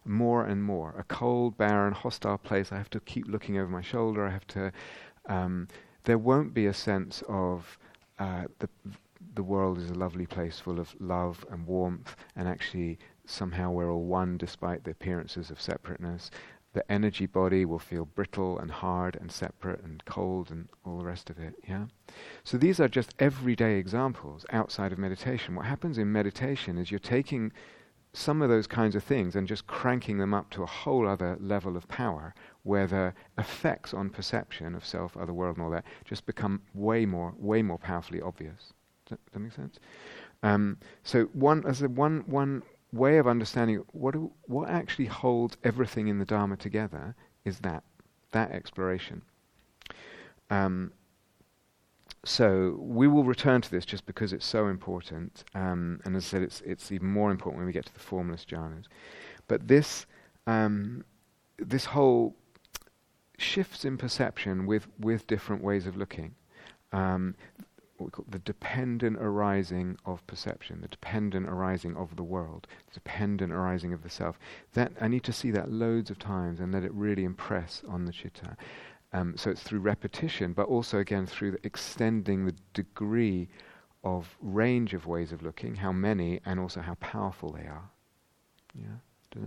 more 0.06 0.46
and 0.46 0.64
more. 0.64 0.96
A 0.98 1.04
cold, 1.04 1.58
barren, 1.58 1.94
hostile 1.94 2.38
place. 2.38 2.72
I 2.72 2.78
have 2.78 2.90
to 2.92 3.00
keep 3.00 3.28
looking 3.28 3.58
over 3.58 3.70
my 3.70 3.82
shoulder. 3.82 4.26
I 4.26 4.32
have 4.32 4.48
to. 4.48 4.72
Um, 5.32 5.68
there 6.04 6.18
won't 6.18 6.54
be 6.54 6.66
a 6.66 6.74
sense 6.74 7.24
of 7.28 7.80
uh, 8.20 8.46
the 8.60 8.70
the 9.36 9.44
world 9.44 9.78
is 9.78 9.90
a 9.90 9.94
lovely 10.06 10.26
place 10.26 10.60
full 10.60 10.80
of 10.80 10.94
love 11.00 11.46
and 11.50 11.66
warmth, 11.66 12.16
and 12.36 12.48
actually 12.48 13.00
somehow 13.26 13.72
we're 13.72 13.92
all 13.92 14.04
one 14.04 14.38
despite 14.38 14.84
the 14.84 14.92
appearances 14.92 15.50
of 15.50 15.62
separateness. 15.62 16.32
The 16.74 16.90
energy 16.92 17.28
body 17.28 17.64
will 17.66 17.80
feel 17.80 18.06
brittle 18.06 18.60
and 18.60 18.72
hard 18.72 19.16
and 19.16 19.32
separate 19.32 19.82
and 19.84 20.04
cold 20.06 20.52
and 20.52 20.68
all 20.86 20.98
the 20.98 21.06
rest 21.06 21.30
of 21.30 21.40
it. 21.40 21.56
Yeah. 21.68 21.86
So 22.44 22.58
these 22.58 22.80
are 22.80 22.88
just 22.90 23.14
everyday 23.20 23.78
examples 23.78 24.46
outside 24.52 24.92
of 24.92 24.98
meditation. 24.98 25.56
What 25.56 25.66
happens 25.66 25.98
in 25.98 26.12
meditation 26.12 26.78
is 26.78 26.92
you're 26.92 27.00
taking 27.00 27.54
some 28.14 28.42
of 28.42 28.50
those 28.50 28.68
kinds 28.68 28.96
of 28.96 29.04
things 29.04 29.36
and 29.36 29.48
just 29.48 29.68
cranking 29.68 30.18
them 30.18 30.34
up 30.34 30.50
to 30.50 30.64
a 30.64 30.66
whole 30.68 31.08
other 31.08 31.38
level 31.40 31.78
of 31.78 31.88
power 31.88 32.34
where 32.64 32.86
the 32.86 33.14
effects 33.38 33.94
on 33.94 34.10
perception 34.10 34.76
of 34.76 34.86
self, 34.86 35.16
other 35.16 35.34
world, 35.34 35.58
and 35.58 35.64
all 35.66 35.72
that 35.72 35.86
just 36.04 36.26
become 36.26 36.62
way 36.74 37.06
more, 37.06 37.34
way 37.38 37.62
more 37.62 37.78
powerfully 37.78 38.22
obvious. 38.22 38.74
Does 39.06 39.18
that, 39.18 39.20
that 39.32 39.40
make 39.40 39.54
sense? 39.54 39.80
Um, 40.44 40.78
so 41.04 41.26
one, 41.34 41.66
as 41.66 41.82
a 41.82 41.88
one, 41.90 42.24
one 42.26 42.64
way 42.92 43.18
of 43.18 43.28
understanding 43.28 43.84
what 43.94 44.14
do, 44.14 44.32
what 44.44 44.70
actually 44.70 45.06
holds 45.06 45.56
everything 45.64 46.08
in 46.08 46.20
the 46.20 46.26
Dharma 46.26 46.58
together 46.58 47.16
is 47.46 47.60
that 47.60 47.84
that 48.32 48.52
exploration. 48.52 49.22
Um, 50.50 50.92
so 52.24 52.78
we 52.80 53.08
will 53.08 53.24
return 53.24 53.62
to 53.62 53.72
this 53.72 53.84
just 53.84 54.06
because 54.06 54.32
it's 54.32 54.46
so 54.46 54.68
important, 54.68 55.44
um, 55.56 56.00
and 56.06 56.16
as 56.16 56.26
I 56.26 56.28
said, 56.28 56.42
it's 56.44 56.62
it's 56.62 56.92
even 56.92 57.08
more 57.08 57.32
important 57.32 57.58
when 57.58 57.66
we 57.66 57.74
get 57.74 57.86
to 57.88 57.94
the 57.94 58.00
formless 58.00 58.46
jhanas. 58.46 58.86
But 59.48 59.68
this 59.68 60.06
um, 60.46 61.04
this 61.58 61.86
whole 61.86 62.36
shifts 63.38 63.86
in 63.86 63.98
perception 63.98 64.68
with 64.68 64.88
with 65.00 65.26
different 65.26 65.64
ways 65.64 65.88
of 65.88 65.98
looking. 65.98 66.36
Um, 66.92 67.36
what 67.98 68.06
we 68.06 68.12
call 68.12 68.26
the 68.30 68.40
dependent 68.40 69.18
arising 69.18 69.98
of 70.06 70.26
perception, 70.28 70.82
the 70.82 70.88
dependent 70.88 71.48
arising 71.48 71.96
of 71.96 72.16
the 72.16 72.24
world, 72.24 72.68
the 72.88 72.94
dependent 72.96 73.54
arising 73.54 73.94
of 73.94 74.04
the 74.04 74.10
self. 74.10 74.40
That 74.74 74.92
I 75.00 75.08
need 75.08 75.24
to 75.24 75.34
see 75.34 75.52
that 75.52 75.72
loads 75.72 76.10
of 76.10 76.20
times 76.20 76.60
and 76.60 76.74
let 76.74 76.84
it 76.84 76.94
really 76.94 77.24
impress 77.24 77.84
on 77.88 78.06
the 78.06 78.12
chitta. 78.12 78.58
Um, 79.14 79.36
so 79.36 79.52
it's 79.52 79.62
through 79.62 79.80
repetition, 79.80 80.54
but 80.54 80.68
also 80.68 81.00
again 81.00 81.26
through 81.26 81.52
the 81.52 81.60
extending 81.64 82.46
the 82.46 82.56
degree 82.74 83.50
of 84.04 84.38
range 84.42 84.94
of 84.94 85.06
ways 85.06 85.32
of 85.32 85.44
looking, 85.44 85.76
how 85.76 85.92
many, 85.92 86.40
and 86.46 86.60
also 86.60 86.82
how 86.82 86.96
powerful 86.96 87.52
they 87.52 87.68
are. 87.68 87.90
Yeah. 88.74 89.46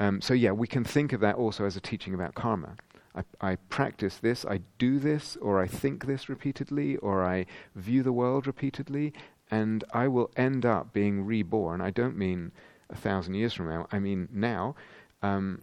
Um, 0.00 0.20
so 0.20 0.34
yeah, 0.34 0.50
we 0.50 0.66
can 0.66 0.84
think 0.84 1.12
of 1.12 1.20
that 1.20 1.36
also 1.36 1.64
as 1.64 1.76
a 1.76 1.80
teaching 1.80 2.14
about 2.14 2.34
karma. 2.34 2.76
I, 3.14 3.22
I, 3.40 3.56
practice 3.56 4.16
this, 4.16 4.44
I 4.44 4.60
do 4.78 4.98
this, 4.98 5.36
or 5.36 5.62
I 5.62 5.68
think 5.68 6.06
this 6.06 6.28
repeatedly, 6.28 6.96
or 6.96 7.24
I 7.24 7.46
view 7.76 8.02
the 8.02 8.12
world 8.12 8.46
repeatedly, 8.46 9.12
and 9.50 9.84
I 9.92 10.08
will 10.08 10.30
end 10.36 10.66
up 10.66 10.92
being 10.92 11.24
reborn. 11.24 11.80
I 11.80 11.90
don't 11.90 12.16
mean 12.16 12.50
a 12.90 12.96
thousand 12.96 13.34
years 13.34 13.54
from 13.54 13.68
now. 13.68 13.86
I 13.92 14.00
mean 14.00 14.28
now, 14.32 14.74
um, 15.22 15.62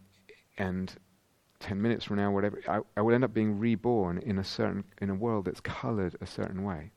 and 0.58 0.96
10 1.62 1.82
minutes 1.82 2.06
from 2.06 2.18
now, 2.18 2.32
whatever, 2.32 2.60
I, 2.68 2.80
I 2.98 3.02
will 3.02 3.14
end 3.14 3.24
up 3.24 3.34
being 3.34 3.58
reborn 3.58 4.18
in 4.18 4.40
a 4.40 4.44
certain, 4.44 4.84
in 5.00 5.10
a 5.10 5.16
world 5.16 5.46
that's 5.46 5.62
colored 5.62 6.16
a 6.20 6.26
certain 6.26 6.64
way. 6.64 6.92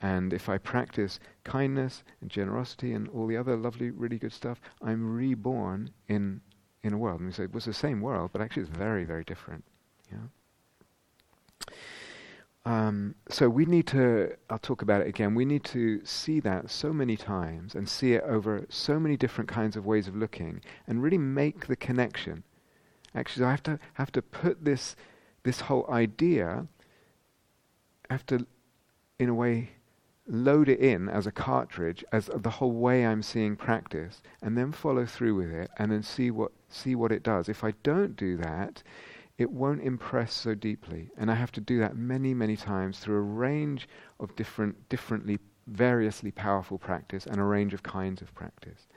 And 0.00 0.32
if 0.32 0.48
I 0.48 0.58
practice 0.58 1.18
kindness 1.44 2.04
and 2.20 2.30
generosity 2.30 2.92
and 2.92 3.08
all 3.08 3.26
the 3.26 3.36
other 3.36 3.56
lovely, 3.56 3.90
really 3.90 4.18
good 4.18 4.32
stuff, 4.32 4.60
I'm 4.82 5.14
reborn 5.14 5.90
in, 6.08 6.40
in 6.82 6.92
a 6.92 6.98
world. 6.98 7.20
And 7.20 7.28
we 7.28 7.32
say, 7.32 7.44
it 7.44 7.54
was 7.54 7.64
the 7.64 7.72
same 7.72 8.00
world, 8.00 8.30
but 8.32 8.40
actually 8.40 8.64
it's 8.64 8.76
very, 8.76 9.04
very 9.04 9.24
different. 9.24 9.64
Yeah. 10.12 11.68
Um, 12.66 13.14
so 13.28 13.48
we 13.48 13.64
need 13.64 13.86
to, 13.88 14.36
I'll 14.50 14.58
talk 14.58 14.82
about 14.82 15.00
it 15.00 15.06
again, 15.06 15.36
we 15.36 15.44
need 15.44 15.62
to 15.66 16.04
see 16.04 16.40
that 16.40 16.68
so 16.68 16.92
many 16.92 17.16
times 17.16 17.76
and 17.76 17.88
see 17.88 18.14
it 18.14 18.24
over 18.24 18.66
so 18.68 18.98
many 18.98 19.16
different 19.16 19.48
kinds 19.48 19.76
of 19.76 19.86
ways 19.86 20.08
of 20.08 20.16
looking 20.16 20.60
and 20.88 21.00
really 21.00 21.16
make 21.16 21.68
the 21.68 21.76
connection 21.76 22.42
Actually, 23.16 23.46
I 23.46 23.50
have 23.50 23.62
to 23.62 23.78
have 23.94 24.12
to 24.12 24.22
put 24.22 24.64
this 24.64 24.94
this 25.42 25.62
whole 25.62 25.88
idea. 25.90 26.66
I 28.10 28.14
have 28.14 28.26
to, 28.26 28.46
in 29.18 29.30
a 29.30 29.34
way, 29.34 29.70
load 30.28 30.68
it 30.68 30.80
in 30.80 31.08
as 31.08 31.26
a 31.26 31.32
cartridge 31.32 32.04
as 32.12 32.28
the 32.32 32.50
whole 32.50 32.72
way 32.72 33.06
I'm 33.06 33.22
seeing 33.22 33.56
practice, 33.56 34.22
and 34.42 34.56
then 34.56 34.70
follow 34.70 35.06
through 35.06 35.34
with 35.34 35.50
it, 35.50 35.70
and 35.78 35.90
then 35.90 36.02
see 36.02 36.30
what 36.30 36.52
see 36.68 36.94
what 36.94 37.10
it 37.10 37.22
does. 37.22 37.48
If 37.48 37.64
I 37.64 37.72
don't 37.82 38.16
do 38.16 38.36
that, 38.36 38.82
it 39.38 39.50
won't 39.50 39.82
impress 39.82 40.34
so 40.34 40.54
deeply, 40.54 41.10
and 41.16 41.30
I 41.30 41.34
have 41.34 41.52
to 41.52 41.60
do 41.60 41.78
that 41.78 41.96
many, 41.96 42.34
many 42.34 42.56
times 42.56 42.98
through 42.98 43.16
a 43.16 43.20
range 43.20 43.88
of 44.20 44.36
different, 44.36 44.88
differently, 44.90 45.38
variously 45.66 46.32
powerful 46.32 46.78
practice 46.78 47.26
and 47.26 47.38
a 47.38 47.44
range 47.44 47.72
of 47.72 47.82
kinds 47.82 48.20
of 48.20 48.34
practice, 48.34 48.88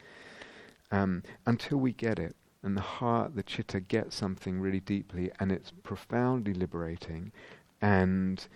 um, 0.91 1.24
until 1.45 1.78
we 1.78 1.93
get 1.93 2.20
it 2.20 2.36
and 2.64 2.76
the 2.76 2.82
heart, 2.82 3.36
the 3.36 3.43
chitta, 3.43 3.80
gets 3.80 4.16
something 4.16 4.60
really 4.60 4.80
deeply, 4.80 5.32
and 5.39 5.51
it's 5.51 5.72
profoundly 5.84 6.53
liberating, 6.53 7.32
and 7.82 8.47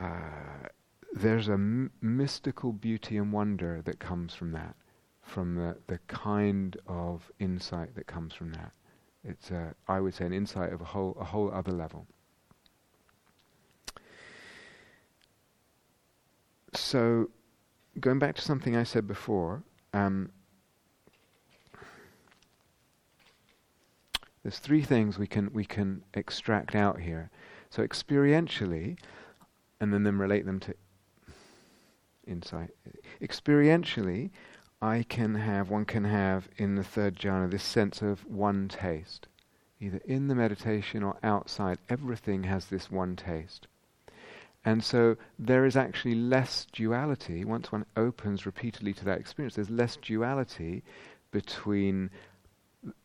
uh, 0.00 0.68
there's 1.12 1.48
a 1.48 1.52
m- 1.52 1.90
mystical 2.00 2.72
beauty 2.72 3.18
and 3.18 3.32
wonder 3.32 3.82
that 3.82 3.98
comes 3.98 4.34
from 4.34 4.52
that, 4.52 4.74
from 5.20 5.54
the, 5.54 5.76
the 5.86 5.98
kind 6.08 6.76
of 6.86 7.30
insight 7.38 7.94
that 7.94 8.06
comes 8.06 8.32
from 8.32 8.52
that. 8.52 8.72
It's, 9.24 9.50
a, 9.50 9.74
I 9.86 10.00
would 10.00 10.14
say, 10.14 10.24
an 10.24 10.32
insight 10.32 10.72
of 10.72 10.80
a 10.80 10.84
whole, 10.84 11.16
a 11.20 11.24
whole 11.24 11.52
other 11.52 11.72
level. 11.72 12.06
So, 16.74 17.28
going 18.00 18.18
back 18.18 18.34
to 18.36 18.42
something 18.42 18.76
I 18.76 18.82
said 18.82 19.06
before, 19.06 19.62
um, 19.92 20.30
There's 24.42 24.58
three 24.58 24.82
things 24.82 25.18
we 25.18 25.26
can 25.26 25.52
we 25.52 25.64
can 25.64 26.02
extract 26.14 26.74
out 26.74 27.00
here. 27.00 27.30
So 27.70 27.86
experientially, 27.86 28.98
and 29.80 29.92
then 29.92 30.02
then 30.02 30.18
relate 30.18 30.44
them 30.44 30.60
to 30.60 30.74
insight. 32.26 32.70
Experientially, 33.20 34.30
I 34.80 35.04
can 35.08 35.36
have, 35.36 35.70
one 35.70 35.84
can 35.84 36.04
have 36.04 36.48
in 36.56 36.74
the 36.74 36.82
third 36.82 37.16
jhana 37.16 37.50
this 37.50 37.62
sense 37.62 38.02
of 38.02 38.26
one 38.26 38.68
taste. 38.68 39.28
Either 39.80 40.00
in 40.04 40.28
the 40.28 40.34
meditation 40.34 41.02
or 41.02 41.16
outside, 41.22 41.78
everything 41.88 42.44
has 42.44 42.66
this 42.66 42.90
one 42.90 43.16
taste. 43.16 43.66
And 44.64 44.82
so 44.82 45.16
there 45.38 45.66
is 45.66 45.76
actually 45.76 46.14
less 46.14 46.66
duality, 46.72 47.44
once 47.44 47.72
one 47.72 47.86
opens 47.96 48.46
repeatedly 48.46 48.92
to 48.94 49.04
that 49.04 49.18
experience, 49.18 49.56
there's 49.56 49.70
less 49.70 49.96
duality 49.96 50.84
between 51.32 52.10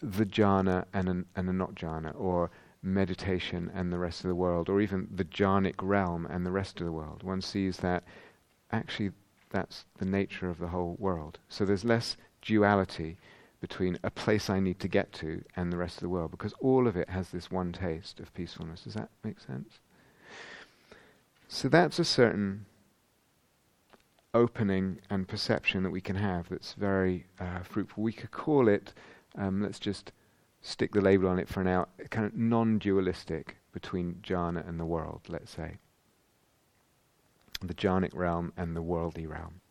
the 0.01 0.25
jhana 0.25 0.86
and 0.93 1.09
a, 1.09 1.39
and 1.39 1.49
a 1.49 1.53
not 1.53 1.75
jhana, 1.75 2.13
or 2.19 2.49
meditation 2.82 3.71
and 3.73 3.91
the 3.91 3.97
rest 3.97 4.23
of 4.23 4.28
the 4.28 4.36
world, 4.36 4.69
or 4.69 4.82
even 4.82 5.07
the 5.13 5.25
jhanic 5.25 5.75
realm 5.82 6.25
and 6.28 6.45
the 6.45 6.51
rest 6.51 6.80
of 6.80 6.86
the 6.86 6.91
world. 6.91 7.23
One 7.23 7.41
sees 7.41 7.78
that 7.78 8.03
actually 8.71 9.11
that's 9.49 9.86
the 9.97 10.05
nature 10.05 10.49
of 10.49 10.59
the 10.59 10.67
whole 10.67 10.95
world. 10.99 11.39
So 11.49 11.65
there's 11.65 11.86
less 11.86 12.17
duality 12.41 13.17
between 13.59 13.97
a 14.03 14.11
place 14.11 14.49
I 14.49 14.59
need 14.59 14.80
to 14.82 14.88
get 14.88 15.11
to 15.13 15.43
and 15.55 15.71
the 15.71 15.78
rest 15.78 15.97
of 15.97 16.01
the 16.01 16.09
world, 16.09 16.32
because 16.32 16.53
all 16.59 16.88
of 16.88 16.95
it 16.95 17.09
has 17.09 17.30
this 17.30 17.49
one 17.49 17.71
taste 17.71 18.19
of 18.19 18.34
peacefulness. 18.34 18.82
Does 18.82 18.93
that 18.93 19.09
make 19.23 19.39
sense? 19.39 19.80
So 21.47 21.69
that's 21.69 21.97
a 21.97 22.05
certain 22.05 22.65
opening 24.34 24.99
and 25.09 25.28
perception 25.28 25.84
that 25.84 25.89
we 25.89 26.01
can 26.01 26.17
have 26.17 26.49
that's 26.49 26.73
very 26.73 27.25
uh, 27.39 27.63
fruitful. 27.63 28.03
We 28.03 28.13
could 28.13 28.32
call 28.32 28.67
it, 28.67 28.93
um, 29.38 29.61
let's 29.61 29.79
just 29.79 30.11
stick 30.61 30.93
the 30.93 31.01
label 31.01 31.29
on 31.29 31.39
it 31.39 31.47
for 31.47 31.63
now, 31.63 31.88
kind 32.09 32.25
of 32.25 32.35
non 32.35 32.77
dualistic 32.79 33.57
between 33.71 34.15
jhana 34.23 34.67
and 34.67 34.79
the 34.79 34.85
world, 34.85 35.21
let's 35.27 35.51
say. 35.51 35.77
The 37.61 37.73
jhanic 37.73 38.13
realm 38.13 38.53
and 38.57 38.75
the 38.75 38.81
worldly 38.81 39.27
realm. 39.27 39.61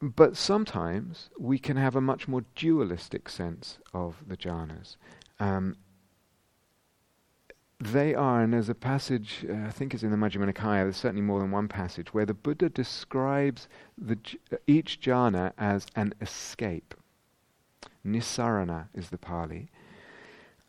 But 0.00 0.36
sometimes 0.36 1.30
we 1.38 1.58
can 1.58 1.76
have 1.76 1.96
a 1.96 2.00
much 2.00 2.28
more 2.28 2.44
dualistic 2.54 3.28
sense 3.28 3.78
of 3.92 4.22
the 4.26 4.36
jhanas. 4.36 4.96
Um, 5.40 5.76
they 7.80 8.14
are, 8.14 8.42
and 8.42 8.52
there's 8.52 8.68
a 8.68 8.74
passage, 8.74 9.46
uh, 9.48 9.66
I 9.66 9.70
think 9.70 9.94
it's 9.94 10.02
in 10.02 10.10
the 10.10 10.16
Majjhima 10.16 10.52
Nikaya, 10.52 10.82
there's 10.82 10.96
certainly 10.96 11.22
more 11.22 11.40
than 11.40 11.52
one 11.52 11.68
passage, 11.68 12.12
where 12.12 12.26
the 12.26 12.34
Buddha 12.34 12.68
describes 12.68 13.68
the, 13.96 14.18
each 14.66 15.00
jhana 15.00 15.52
as 15.58 15.86
an 15.94 16.12
escape. 16.20 16.94
Nissarana 18.12 18.88
is 18.94 19.10
the 19.10 19.18
Pali. 19.18 19.70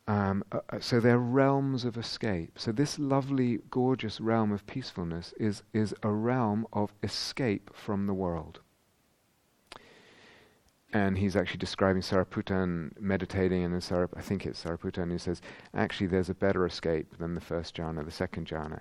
Um, 0.06 0.42
uh, 0.50 0.60
uh, 0.70 0.80
so 0.80 0.98
they're 0.98 1.18
realms 1.18 1.84
of 1.84 1.96
escape. 1.96 2.58
So 2.58 2.72
this 2.72 2.98
lovely, 2.98 3.60
gorgeous 3.70 4.20
realm 4.20 4.50
of 4.52 4.66
peacefulness 4.66 5.32
is, 5.38 5.62
is 5.72 5.94
a 6.02 6.10
realm 6.10 6.66
of 6.72 6.92
escape 7.02 7.70
from 7.74 8.06
the 8.06 8.14
world 8.14 8.60
and 10.92 11.18
he's 11.18 11.36
actually 11.36 11.58
describing 11.58 12.02
Sariputta 12.02 12.62
and 12.62 12.92
meditating, 12.98 13.62
and 13.62 13.72
then 13.72 13.80
Sarip- 13.80 14.16
I 14.16 14.20
think 14.20 14.44
it's 14.44 14.64
Sariputta, 14.64 15.02
and 15.02 15.12
he 15.12 15.18
says, 15.18 15.40
actually, 15.74 16.08
there's 16.08 16.30
a 16.30 16.34
better 16.34 16.66
escape 16.66 17.16
than 17.18 17.34
the 17.34 17.40
first 17.40 17.76
jhana, 17.76 18.04
the 18.04 18.10
second 18.10 18.48
jhana. 18.48 18.80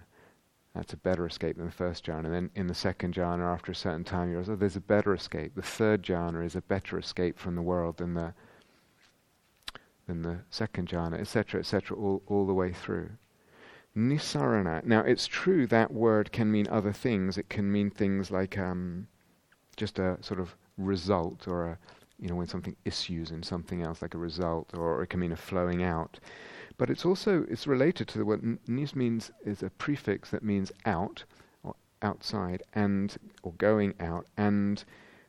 That's 0.73 0.93
a 0.93 0.97
better 0.97 1.25
escape 1.25 1.57
than 1.57 1.65
the 1.65 1.71
first 1.71 2.05
jhana. 2.05 2.25
And 2.25 2.33
then 2.33 2.49
in 2.55 2.67
the 2.67 2.73
second 2.73 3.13
jhana, 3.13 3.43
after 3.43 3.71
a 3.71 3.75
certain 3.75 4.03
time, 4.03 4.31
you're 4.31 4.43
oh, 4.47 4.55
there's 4.55 4.75
a 4.75 4.81
better 4.81 5.13
escape. 5.13 5.55
The 5.55 5.61
third 5.61 6.03
jhana 6.03 6.45
is 6.45 6.55
a 6.55 6.61
better 6.61 6.97
escape 6.97 7.37
from 7.37 7.55
the 7.55 7.61
world 7.61 7.97
than 7.97 8.13
the 8.13 8.33
than 10.09 10.21
the 10.23 10.39
second 10.49 10.89
jhana, 10.89 11.19
etc., 11.19 11.61
etc., 11.61 11.97
all, 11.97 12.21
all 12.27 12.45
the 12.45 12.53
way 12.53 12.73
through. 12.73 13.11
Nissarana. 13.95 14.83
Now, 14.83 15.01
it's 15.01 15.27
true 15.27 15.65
that 15.67 15.93
word 15.93 16.31
can 16.31 16.51
mean 16.51 16.67
other 16.67 16.91
things. 16.91 17.37
It 17.37 17.49
can 17.49 17.71
mean 17.71 17.89
things 17.89 18.29
like 18.29 18.57
um, 18.57 19.07
just 19.77 19.99
a 19.99 20.17
sort 20.21 20.39
of 20.39 20.55
result 20.77 21.47
or 21.47 21.67
a 21.67 21.77
you 22.19 22.27
know, 22.27 22.35
when 22.35 22.47
something 22.47 22.75
issues 22.83 23.31
in 23.31 23.41
something 23.43 23.81
else, 23.81 24.01
like 24.01 24.13
a 24.13 24.17
result, 24.17 24.69
or 24.73 25.01
it 25.01 25.07
can 25.07 25.21
mean 25.21 25.31
a 25.31 25.37
flowing 25.37 25.83
out. 25.83 26.19
But 26.77 26.89
it's 26.89 27.05
also 27.05 27.45
it's 27.49 27.67
related 27.67 28.07
to 28.09 28.17
the 28.17 28.25
word 28.25 28.59
nis 28.67 28.95
means 28.95 29.31
is 29.45 29.63
a 29.63 29.69
prefix 29.69 30.29
that 30.31 30.43
means 30.43 30.71
out 30.85 31.23
or 31.63 31.75
outside 32.01 32.63
and 32.73 33.17
or 33.43 33.53
going 33.53 33.93
out 33.99 34.25
and 34.37 34.83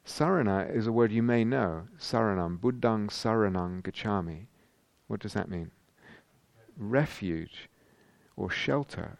sarana 0.06 0.72
is 0.72 0.86
a 0.86 0.92
word 0.92 1.12
you 1.12 1.22
may 1.22 1.44
know. 1.44 1.88
Saranam, 1.98 2.58
buddhang 2.58 3.08
saranang 3.08 3.82
gachami. 3.82 4.46
What 5.10 5.18
does 5.18 5.32
that 5.32 5.50
mean? 5.50 5.72
Refuge 6.76 7.68
or 8.36 8.48
shelter. 8.48 9.18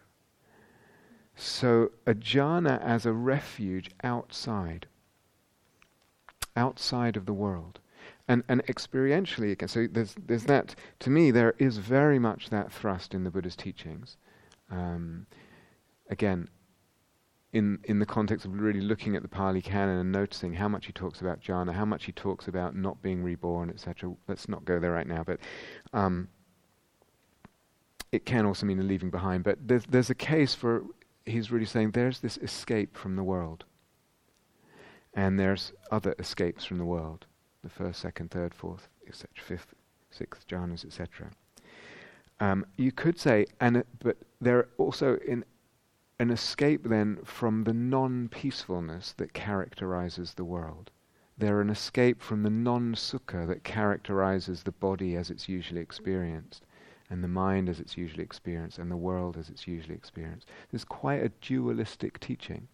So 1.34 1.90
a 2.06 2.14
jhana 2.14 2.80
as 2.80 3.06
a 3.06 3.12
refuge 3.12 3.90
outside 4.04 4.86
outside 6.54 7.16
of 7.16 7.26
the 7.26 7.32
world. 7.32 7.80
And, 8.28 8.44
and 8.48 8.64
experientially, 8.66 9.50
again, 9.50 9.68
so 9.68 9.88
there's, 9.90 10.14
there's 10.26 10.44
that, 10.44 10.76
to 11.00 11.10
me, 11.10 11.32
there 11.32 11.54
is 11.58 11.78
very 11.78 12.20
much 12.20 12.50
that 12.50 12.72
thrust 12.72 13.12
in 13.12 13.24
the 13.24 13.30
Buddha's 13.30 13.56
teachings. 13.56 14.16
Um, 14.70 15.26
again, 16.08 16.48
in, 17.52 17.78
in 17.84 17.98
the 17.98 18.06
context 18.06 18.46
of 18.46 18.52
really 18.58 18.80
looking 18.80 19.16
at 19.16 19.22
the 19.22 19.28
Pali 19.28 19.60
Canon 19.60 19.98
and 19.98 20.12
noticing 20.12 20.54
how 20.54 20.68
much 20.68 20.86
he 20.86 20.92
talks 20.92 21.20
about 21.20 21.40
jhana, 21.40 21.72
how 21.72 21.84
much 21.84 22.04
he 22.04 22.12
talks 22.12 22.46
about 22.46 22.76
not 22.76 23.02
being 23.02 23.22
reborn, 23.22 23.70
etc. 23.70 24.14
Let's 24.28 24.48
not 24.48 24.64
go 24.64 24.78
there 24.78 24.92
right 24.92 25.06
now, 25.06 25.24
but 25.24 25.40
um, 25.92 26.28
it 28.12 28.24
can 28.24 28.46
also 28.46 28.66
mean 28.66 28.78
a 28.78 28.84
leaving 28.84 29.10
behind. 29.10 29.42
But 29.42 29.58
there's, 29.66 29.84
there's 29.86 30.10
a 30.10 30.14
case 30.14 30.54
for, 30.54 30.84
he's 31.26 31.50
really 31.50 31.66
saying 31.66 31.90
there's 31.90 32.20
this 32.20 32.36
escape 32.38 32.96
from 32.96 33.16
the 33.16 33.24
world. 33.24 33.64
And 35.14 35.38
there's 35.38 35.72
other 35.90 36.14
escapes 36.20 36.64
from 36.64 36.78
the 36.78 36.84
world 36.84 37.26
the 37.62 37.68
first, 37.68 38.00
second, 38.00 38.30
third, 38.30 38.54
fourth, 38.54 38.88
etc., 39.06 39.28
fifth, 39.44 39.74
sixth 40.10 40.46
jhanas, 40.48 40.84
etc. 40.84 41.30
Um, 42.40 42.64
you 42.76 42.90
could 42.90 43.18
say, 43.18 43.46
and 43.60 43.84
but 44.02 44.16
there 44.40 44.58
are 44.58 44.68
also 44.78 45.18
in 45.26 45.44
an 46.20 46.30
escape 46.30 46.84
then 46.84 47.18
from 47.24 47.64
the 47.64 47.72
non-peacefulness 47.72 49.14
that 49.14 49.32
characterizes 49.32 50.34
the 50.34 50.44
world. 50.44 50.90
They're 51.36 51.60
an 51.60 51.70
escape 51.70 52.20
from 52.20 52.42
the 52.42 52.50
non-sukha 52.50 53.46
that 53.48 53.64
characterizes 53.64 54.62
the 54.62 54.72
body 54.72 55.16
as 55.16 55.30
it's 55.30 55.48
usually 55.48 55.80
experienced, 55.80 56.64
and 57.08 57.24
the 57.24 57.28
mind 57.28 57.68
as 57.68 57.80
it's 57.80 57.96
usually 57.96 58.22
experienced, 58.22 58.78
and 58.78 58.90
the 58.90 58.96
world 58.96 59.36
as 59.36 59.48
it's 59.48 59.66
usually 59.66 59.96
experienced. 59.96 60.46
There's 60.70 60.84
quite 60.84 61.24
a 61.24 61.32
dualistic 61.40 62.20
teaching 62.20 62.68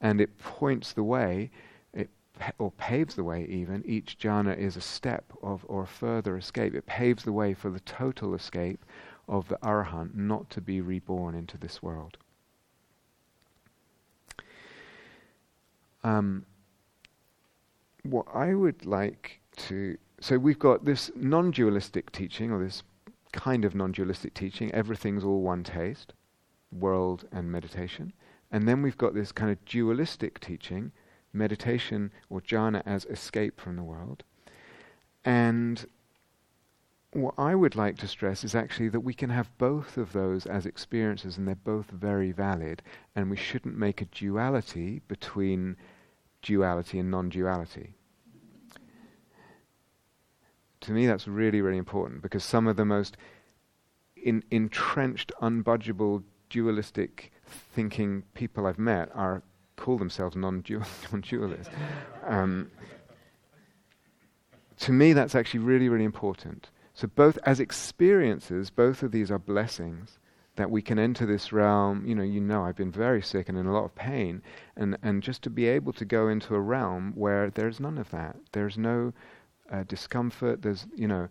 and 0.00 0.20
it 0.20 0.38
points 0.38 0.92
the 0.92 1.02
way, 1.02 1.50
it 1.94 2.10
or 2.58 2.72
paves 2.72 3.14
the 3.14 3.24
way 3.24 3.46
even. 3.46 3.82
Each 3.86 4.18
jhana 4.18 4.56
is 4.56 4.76
a 4.76 4.82
step 4.82 5.32
of 5.42 5.64
or 5.68 5.84
a 5.84 5.86
further 5.86 6.36
escape. 6.36 6.74
It 6.74 6.84
paves 6.84 7.24
the 7.24 7.32
way 7.32 7.54
for 7.54 7.70
the 7.70 7.80
total 7.80 8.34
escape 8.34 8.84
of 9.28 9.48
the 9.48 9.56
arahant 9.62 10.14
not 10.14 10.50
to 10.50 10.60
be 10.60 10.82
reborn 10.82 11.34
into 11.34 11.56
this 11.56 11.82
world. 11.82 12.18
Um, 16.04 16.46
what 18.04 18.26
I 18.32 18.54
would 18.54 18.86
like 18.86 19.40
to 19.56 19.96
so 20.20 20.38
we've 20.38 20.58
got 20.58 20.84
this 20.84 21.10
non-dualistic 21.16 22.10
teaching 22.12 22.50
or 22.50 22.62
this 22.62 22.82
kind 23.32 23.64
of 23.64 23.74
non-dualistic 23.74 24.32
teaching. 24.32 24.72
Everything's 24.72 25.24
all 25.24 25.42
one 25.42 25.64
taste, 25.64 26.14
world 26.72 27.26
and 27.32 27.50
meditation. 27.50 28.12
And 28.50 28.68
then 28.68 28.80
we've 28.80 28.96
got 28.96 29.12
this 29.12 29.32
kind 29.32 29.50
of 29.50 29.62
dualistic 29.64 30.40
teaching, 30.40 30.92
meditation 31.32 32.10
or 32.30 32.40
jhana 32.40 32.82
as 32.86 33.04
escape 33.06 33.60
from 33.60 33.76
the 33.76 33.82
world. 33.82 34.22
And 35.24 35.84
what 37.12 37.34
I 37.36 37.54
would 37.54 37.76
like 37.76 37.98
to 37.98 38.08
stress 38.08 38.44
is 38.44 38.54
actually 38.54 38.88
that 38.90 39.00
we 39.00 39.14
can 39.14 39.30
have 39.30 39.56
both 39.58 39.96
of 39.96 40.12
those 40.12 40.46
as 40.46 40.64
experiences, 40.66 41.36
and 41.36 41.46
they're 41.46 41.54
both 41.54 41.90
very 41.90 42.32
valid, 42.32 42.82
and 43.14 43.30
we 43.30 43.36
shouldn't 43.36 43.76
make 43.76 44.00
a 44.00 44.06
duality 44.06 45.02
between 45.06 45.76
duality 46.44 46.98
and 47.00 47.10
non 47.10 47.28
duality. 47.28 47.94
To 50.82 50.92
me, 50.92 51.06
that's 51.06 51.26
really, 51.26 51.60
really 51.60 51.78
important 51.78 52.22
because 52.22 52.44
some 52.44 52.66
of 52.66 52.76
the 52.76 52.84
most 52.84 53.16
in, 54.16 54.44
entrenched, 54.50 55.32
unbudgeable, 55.40 56.22
dualistic 56.50 57.32
thinking 57.46 58.22
people 58.34 58.66
I've 58.66 58.78
met 58.78 59.10
are 59.14 59.42
call 59.76 59.98
themselves 59.98 60.36
non-dualists. 60.36 61.70
Um, 62.26 62.70
to 64.80 64.92
me, 64.92 65.12
that's 65.12 65.34
actually 65.34 65.60
really, 65.60 65.88
really 65.88 66.04
important. 66.04 66.70
So, 66.94 67.08
both 67.08 67.38
as 67.44 67.60
experiences, 67.60 68.70
both 68.70 69.02
of 69.02 69.10
these 69.10 69.30
are 69.30 69.38
blessings 69.38 70.18
that 70.56 70.70
we 70.70 70.82
can 70.82 70.98
enter 70.98 71.26
this 71.26 71.52
realm. 71.52 72.06
You 72.06 72.14
know, 72.14 72.22
you 72.22 72.40
know, 72.40 72.64
I've 72.64 72.76
been 72.76 72.92
very 72.92 73.22
sick 73.22 73.48
and 73.48 73.58
in 73.58 73.66
a 73.66 73.72
lot 73.72 73.84
of 73.84 73.94
pain, 73.94 74.42
and 74.76 74.96
and 75.02 75.22
just 75.22 75.42
to 75.42 75.50
be 75.50 75.66
able 75.66 75.92
to 75.94 76.04
go 76.04 76.28
into 76.28 76.54
a 76.54 76.60
realm 76.60 77.12
where 77.14 77.50
there's 77.50 77.80
none 77.80 77.98
of 77.98 78.10
that. 78.10 78.36
There's 78.52 78.78
no 78.78 79.12
uh, 79.70 79.84
discomfort. 79.84 80.62
There's, 80.62 80.86
you 80.94 81.08
know, 81.08 81.28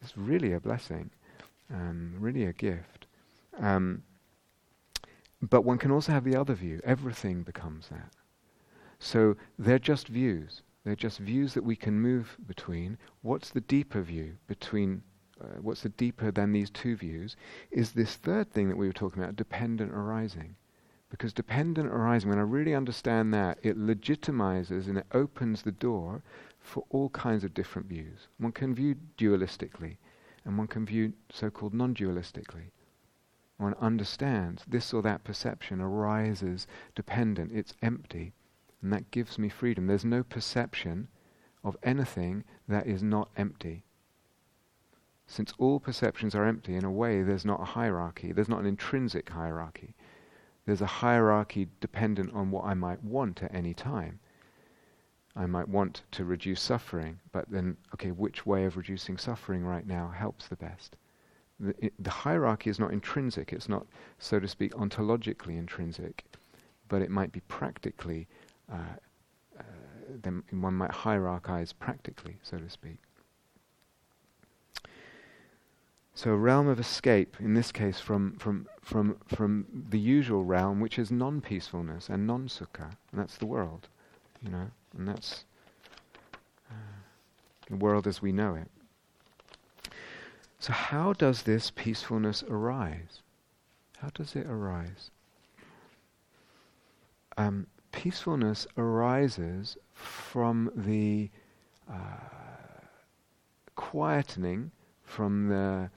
it's 0.00 0.16
really 0.16 0.52
a 0.52 0.60
blessing, 0.60 1.10
um, 1.72 2.14
really 2.18 2.44
a 2.44 2.52
gift. 2.52 3.06
Um, 3.58 4.02
but 5.40 5.62
one 5.62 5.78
can 5.78 5.90
also 5.90 6.12
have 6.12 6.24
the 6.24 6.36
other 6.36 6.54
view. 6.54 6.80
Everything 6.84 7.42
becomes 7.42 7.88
that. 7.88 8.12
So 8.98 9.36
they're 9.58 9.78
just 9.78 10.08
views. 10.08 10.62
They're 10.84 10.96
just 10.96 11.18
views 11.18 11.54
that 11.54 11.64
we 11.64 11.76
can 11.76 12.00
move 12.00 12.36
between. 12.46 12.98
What's 13.22 13.50
the 13.50 13.60
deeper 13.60 14.02
view 14.02 14.36
between? 14.46 15.02
Uh, 15.42 15.60
what's 15.60 15.82
deeper 15.96 16.30
than 16.30 16.52
these 16.52 16.70
two 16.70 16.94
views? 16.94 17.36
Is 17.72 17.92
this 17.92 18.14
third 18.14 18.52
thing 18.52 18.68
that 18.68 18.76
we 18.76 18.86
were 18.86 18.92
talking 18.92 19.22
about, 19.22 19.34
dependent 19.34 19.92
arising? 19.92 20.54
Because 21.10 21.32
dependent 21.32 21.88
arising, 21.88 22.30
when 22.30 22.38
I 22.38 22.42
really 22.42 22.74
understand 22.74 23.34
that, 23.34 23.58
it 23.62 23.76
legitimizes 23.76 24.86
and 24.86 24.98
it 24.98 25.06
opens 25.12 25.62
the 25.62 25.72
door 25.72 26.22
for 26.60 26.84
all 26.90 27.08
kinds 27.10 27.42
of 27.42 27.54
different 27.54 27.88
views. 27.88 28.28
One 28.38 28.52
can 28.52 28.72
view 28.74 28.94
dualistically, 29.18 29.96
and 30.44 30.56
one 30.56 30.68
can 30.68 30.86
view 30.86 31.12
so-called 31.30 31.74
non-dualistically. 31.74 32.70
One 33.56 33.74
understands 33.80 34.64
this 34.66 34.94
or 34.94 35.02
that 35.02 35.24
perception 35.24 35.80
arises 35.80 36.66
dependent, 36.94 37.50
it's 37.52 37.74
empty, 37.82 38.32
and 38.80 38.92
that 38.92 39.10
gives 39.10 39.38
me 39.38 39.48
freedom. 39.48 39.86
There's 39.86 40.04
no 40.04 40.22
perception 40.22 41.08
of 41.64 41.76
anything 41.82 42.44
that 42.68 42.86
is 42.86 43.02
not 43.02 43.28
empty. 43.36 43.84
Since 45.32 45.54
all 45.56 45.80
perceptions 45.80 46.34
are 46.34 46.44
empty, 46.44 46.74
in 46.74 46.84
a 46.84 46.90
way, 46.90 47.22
there's 47.22 47.46
not 47.46 47.62
a 47.62 47.64
hierarchy, 47.64 48.32
there's 48.32 48.50
not 48.50 48.60
an 48.60 48.66
intrinsic 48.66 49.30
hierarchy. 49.30 49.94
There's 50.66 50.82
a 50.82 51.00
hierarchy 51.00 51.68
dependent 51.80 52.34
on 52.34 52.50
what 52.50 52.66
I 52.66 52.74
might 52.74 53.02
want 53.02 53.42
at 53.42 53.54
any 53.54 53.72
time. 53.72 54.20
I 55.34 55.46
might 55.46 55.70
want 55.70 56.02
to 56.10 56.26
reduce 56.26 56.60
suffering, 56.60 57.18
but 57.32 57.48
then, 57.50 57.78
okay, 57.94 58.10
which 58.10 58.44
way 58.44 58.66
of 58.66 58.76
reducing 58.76 59.16
suffering 59.16 59.64
right 59.64 59.86
now 59.86 60.08
helps 60.10 60.48
the 60.48 60.56
best? 60.56 60.96
The, 61.58 61.90
the 61.98 62.10
hierarchy 62.10 62.68
is 62.68 62.78
not 62.78 62.92
intrinsic, 62.92 63.54
it's 63.54 63.70
not, 63.70 63.86
so 64.18 64.38
to 64.38 64.46
speak, 64.46 64.72
ontologically 64.74 65.56
intrinsic, 65.56 66.26
but 66.88 67.00
it 67.00 67.10
might 67.10 67.32
be 67.32 67.40
practically, 67.48 68.28
uh, 68.70 68.98
uh, 69.58 69.62
then 70.22 70.42
one 70.50 70.74
might 70.74 70.90
hierarchize 70.90 71.72
practically, 71.72 72.36
so 72.42 72.58
to 72.58 72.68
speak. 72.68 72.98
So 76.14 76.30
a 76.30 76.36
realm 76.36 76.68
of 76.68 76.78
escape, 76.78 77.36
in 77.40 77.54
this 77.54 77.72
case, 77.72 77.98
from, 77.98 78.36
from, 78.36 78.68
from, 78.82 79.16
from 79.26 79.66
the 79.88 79.98
usual 79.98 80.44
realm, 80.44 80.78
which 80.80 80.98
is 80.98 81.10
non-peacefulness 81.10 82.08
and 82.08 82.26
non-sukha, 82.26 82.96
and 83.10 83.20
that's 83.20 83.38
the 83.38 83.46
world, 83.46 83.88
you 84.42 84.50
know. 84.50 84.70
And 84.96 85.08
that's 85.08 85.44
uh, 86.70 86.74
the 87.70 87.76
world 87.76 88.06
as 88.06 88.20
we 88.20 88.30
know 88.30 88.54
it. 88.54 88.68
So, 90.58 90.72
how 90.72 91.14
does 91.14 91.42
this 91.42 91.72
peacefulness 91.74 92.44
arise? 92.48 93.22
How 93.98 94.10
does 94.12 94.36
it 94.36 94.46
arise? 94.46 95.10
Um, 97.38 97.66
peacefulness 97.90 98.66
arises 98.76 99.78
from 99.94 100.70
the 100.76 101.30
uh, 101.90 101.94
quietening, 103.76 104.70
from 105.04 105.48
the 105.48 105.90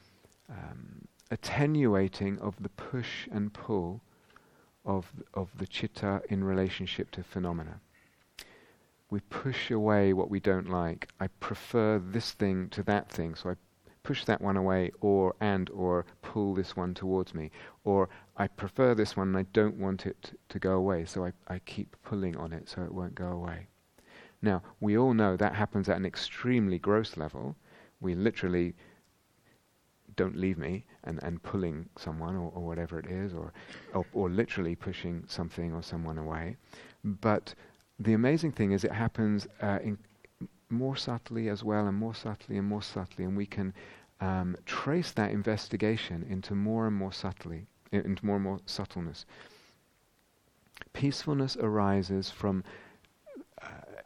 um, 0.49 1.07
attenuating 1.31 2.39
of 2.39 2.55
the 2.61 2.69
push 2.69 3.27
and 3.31 3.53
pull 3.53 4.01
of, 4.85 5.11
of 5.33 5.49
the 5.57 5.67
chitta 5.67 6.21
in 6.29 6.43
relationship 6.43 7.11
to 7.11 7.23
phenomena 7.23 7.79
we 9.09 9.19
push 9.21 9.71
away 9.71 10.13
what 10.13 10.29
we 10.29 10.39
don't 10.39 10.69
like. 10.69 11.09
I 11.19 11.27
prefer 11.27 11.99
this 11.99 12.31
thing 12.31 12.69
to 12.69 12.83
that 12.83 13.09
thing, 13.09 13.35
so 13.35 13.51
I 13.51 13.55
push 14.03 14.25
that 14.25 14.41
one 14.41 14.57
away 14.57 14.91
or 14.99 15.35
and 15.39 15.69
or 15.69 16.05
pull 16.21 16.53
this 16.53 16.75
one 16.75 16.93
towards 16.93 17.33
me. 17.33 17.51
Or 17.83 18.09
I 18.35 18.47
prefer 18.47 18.93
this 18.93 19.15
one 19.15 19.29
and 19.29 19.37
I 19.37 19.43
don't 19.53 19.77
want 19.77 20.05
it 20.05 20.37
to 20.49 20.59
go 20.59 20.73
away, 20.73 21.05
so 21.05 21.25
I, 21.25 21.33
I 21.47 21.59
keep 21.59 21.95
pulling 22.03 22.35
on 22.35 22.51
it 22.51 22.67
so 22.67 22.83
it 22.83 22.93
won't 22.93 23.15
go 23.15 23.27
away. 23.27 23.67
Now, 24.41 24.61
we 24.79 24.97
all 24.97 25.13
know 25.13 25.37
that 25.37 25.55
happens 25.55 25.87
at 25.87 25.97
an 25.97 26.05
extremely 26.05 26.77
gross 26.77 27.15
level. 27.15 27.55
We 28.01 28.15
literally 28.15 28.75
don't 30.15 30.35
leave 30.35 30.57
me 30.57 30.85
and, 31.03 31.21
and 31.23 31.41
pulling 31.43 31.89
someone 31.97 32.35
or, 32.35 32.51
or 32.55 32.65
whatever 32.65 32.99
it 32.99 33.07
is, 33.07 33.33
or, 33.33 33.53
or, 33.93 34.05
or 34.13 34.29
literally 34.29 34.75
pushing 34.75 35.23
something 35.27 35.73
or 35.73 35.83
someone 35.83 36.17
away. 36.17 36.57
But 37.03 37.53
the 37.99 38.13
amazing 38.13 38.51
thing 38.51 38.71
is 38.71 38.83
it 38.83 38.91
happens 38.91 39.47
uh, 39.61 39.79
more 40.69 40.95
subtly 40.95 41.49
as 41.49 41.63
well, 41.63 41.87
and 41.87 41.97
more 41.97 42.15
subtly 42.15 42.57
and 42.57 42.67
more 42.67 42.81
subtly, 42.81 43.25
and 43.25 43.37
we 43.37 43.45
can 43.45 43.73
um, 44.21 44.55
trace 44.65 45.11
that 45.11 45.31
investigation 45.31 46.25
into 46.29 46.55
more 46.55 46.87
and 46.87 46.95
more 46.95 47.13
subtly, 47.13 47.67
into 47.91 48.25
more 48.25 48.35
and 48.35 48.43
more 48.43 48.59
subtleness. 48.65 49.25
Peacefulness 50.93 51.57
arises 51.57 52.29
from 52.29 52.63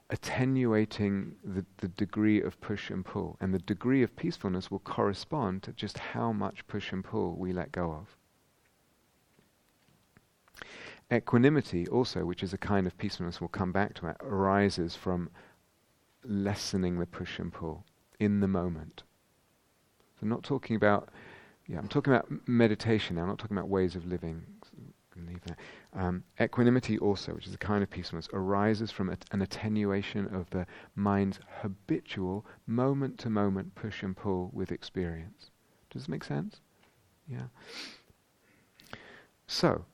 attenuating 0.09 1.35
the, 1.43 1.65
the 1.77 1.87
degree 1.87 2.41
of 2.41 2.59
push 2.61 2.89
and 2.89 3.05
pull, 3.05 3.37
and 3.39 3.53
the 3.53 3.59
degree 3.59 4.01
of 4.01 4.15
peacefulness 4.15 4.71
will 4.71 4.79
correspond 4.79 5.61
to 5.63 5.71
just 5.71 5.99
how 5.99 6.31
much 6.31 6.65
push 6.67 6.91
and 6.91 7.03
pull 7.03 7.35
we 7.35 7.53
let 7.53 7.71
go 7.71 7.91
of. 7.91 8.07
Equanimity, 11.11 11.87
also, 11.87 12.25
which 12.25 12.43
is 12.43 12.53
a 12.53 12.57
kind 12.57 12.87
of 12.87 12.97
peacefulness, 12.97 13.39
we'll 13.39 13.47
come 13.47 13.71
back 13.71 13.93
to 13.95 14.07
it, 14.07 14.17
arises 14.21 14.95
from 14.95 15.29
lessening 16.23 16.99
the 16.99 17.05
push 17.05 17.39
and 17.39 17.53
pull 17.53 17.85
in 18.19 18.39
the 18.39 18.47
moment. 18.47 19.03
So, 20.15 20.23
I'm 20.23 20.29
not 20.29 20.43
talking 20.43 20.75
about, 20.75 21.09
yeah, 21.67 21.77
I'm 21.77 21.87
talking 21.87 22.13
about 22.13 22.27
meditation 22.47 23.15
now, 23.15 23.23
I'm 23.23 23.27
not 23.27 23.39
talking 23.39 23.57
about 23.57 23.69
ways 23.69 23.95
of 23.95 24.05
living. 24.05 24.43
Um, 25.93 26.23
equanimity, 26.39 26.97
also, 26.97 27.33
which 27.33 27.47
is 27.47 27.53
a 27.53 27.57
kind 27.57 27.83
of 27.83 27.89
peacefulness, 27.89 28.29
arises 28.33 28.91
from 28.91 29.09
an 29.31 29.41
attenuation 29.41 30.27
of 30.33 30.49
the 30.51 30.65
mind's 30.95 31.39
habitual 31.61 32.45
moment 32.67 33.17
to 33.19 33.29
moment 33.29 33.75
push 33.75 34.03
and 34.03 34.15
pull 34.15 34.49
with 34.53 34.71
experience. 34.71 35.51
Does 35.89 36.03
this 36.03 36.09
make 36.09 36.23
sense? 36.23 36.61
Yeah. 37.27 37.47
So, 39.47 39.85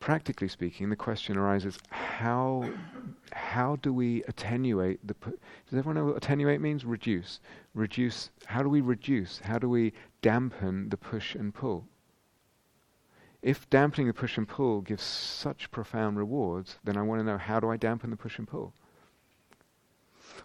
practically 0.00 0.48
speaking, 0.48 0.90
the 0.90 0.96
question 0.96 1.36
arises: 1.36 1.78
How 1.90 2.70
how 3.32 3.76
do 3.76 3.92
we 3.92 4.22
attenuate 4.24 5.06
the? 5.06 5.14
Pu- 5.14 5.38
Does 5.68 5.78
everyone 5.78 5.96
know 5.96 6.04
what 6.06 6.16
attenuate 6.16 6.60
means? 6.60 6.84
Reduce. 6.84 7.40
Reduce. 7.74 8.30
How 8.46 8.62
do 8.62 8.68
we 8.68 8.80
reduce? 8.80 9.38
How 9.38 9.58
do 9.58 9.68
we 9.68 9.92
dampen 10.20 10.90
the 10.90 10.96
push 10.96 11.34
and 11.34 11.54
pull? 11.54 11.86
If 13.42 13.68
dampening 13.68 14.06
the 14.06 14.14
push 14.14 14.38
and 14.38 14.48
pull 14.48 14.80
gives 14.80 15.02
such 15.02 15.70
profound 15.72 16.16
rewards, 16.16 16.78
then 16.84 16.96
I 16.96 17.02
want 17.02 17.20
to 17.20 17.24
know 17.24 17.38
how 17.38 17.58
do 17.58 17.70
I 17.70 17.76
dampen 17.76 18.10
the 18.10 18.16
push 18.16 18.38
and 18.38 18.46
pull? 18.46 18.72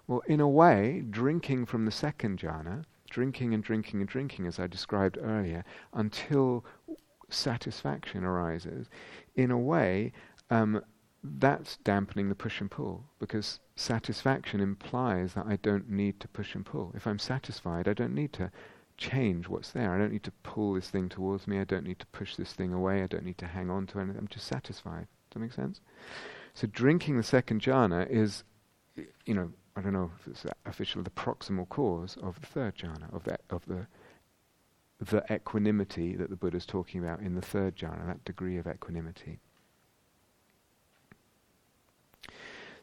Well, 0.07 0.23
in 0.27 0.39
a 0.39 0.49
way, 0.49 1.03
drinking 1.07 1.67
from 1.67 1.85
the 1.85 1.91
second 1.91 2.39
jhana, 2.39 2.85
drinking 3.09 3.53
and 3.53 3.63
drinking 3.63 4.01
and 4.01 4.09
drinking, 4.09 4.47
as 4.47 4.59
I 4.59 4.67
described 4.67 5.17
earlier, 5.21 5.63
until 5.93 6.65
satisfaction 7.29 8.23
arises, 8.23 8.89
in 9.35 9.51
a 9.51 9.59
way, 9.59 10.11
um, 10.49 10.81
that's 11.23 11.77
dampening 11.77 12.29
the 12.29 12.35
push 12.35 12.61
and 12.61 12.71
pull 12.71 13.03
because 13.19 13.59
satisfaction 13.75 14.59
implies 14.59 15.33
that 15.33 15.45
I 15.45 15.57
don't 15.57 15.89
need 15.89 16.19
to 16.21 16.27
push 16.27 16.55
and 16.55 16.65
pull. 16.65 16.91
If 16.95 17.05
I'm 17.05 17.19
satisfied, 17.19 17.87
I 17.87 17.93
don't 17.93 18.13
need 18.13 18.33
to 18.33 18.51
change 18.97 19.47
what's 19.47 19.71
there. 19.71 19.93
I 19.93 19.97
don't 19.97 20.11
need 20.11 20.23
to 20.23 20.31
pull 20.43 20.73
this 20.73 20.89
thing 20.89 21.09
towards 21.09 21.47
me. 21.47 21.59
I 21.59 21.63
don't 21.63 21.85
need 21.85 21.99
to 21.99 22.05
push 22.07 22.35
this 22.35 22.53
thing 22.53 22.73
away. 22.73 23.03
I 23.03 23.07
don't 23.07 23.25
need 23.25 23.37
to 23.39 23.47
hang 23.47 23.69
on 23.69 23.87
to 23.87 23.99
anything. 23.99 24.17
I'm 24.17 24.27
just 24.27 24.47
satisfied. 24.47 25.07
Does 25.29 25.33
that 25.33 25.39
make 25.39 25.53
sense? 25.53 25.81
So 26.53 26.67
drinking 26.67 27.17
the 27.17 27.23
second 27.23 27.61
jhana 27.61 28.09
is, 28.09 28.43
you 28.95 29.33
know, 29.33 29.51
I 29.75 29.81
don't 29.81 29.93
know 29.93 30.11
if 30.19 30.27
it's 30.27 30.45
official, 30.65 31.03
the 31.03 31.11
proximal 31.11 31.69
cause 31.69 32.17
of 32.21 32.41
the 32.41 32.47
third 32.47 32.77
jhana, 32.77 33.13
of 33.13 33.23
that, 33.25 33.41
of 33.49 33.65
the 33.65 33.87
the 34.99 35.23
equanimity 35.31 36.15
that 36.15 36.31
the 36.31 36.35
Buddha 36.35 36.57
is 36.57 36.65
talking 36.65 37.03
about 37.03 37.19
in 37.19 37.35
the 37.35 37.41
third 37.41 37.75
jhana, 37.75 38.07
that 38.07 38.25
degree 38.25 38.57
of 38.57 38.65
equanimity. 38.65 39.39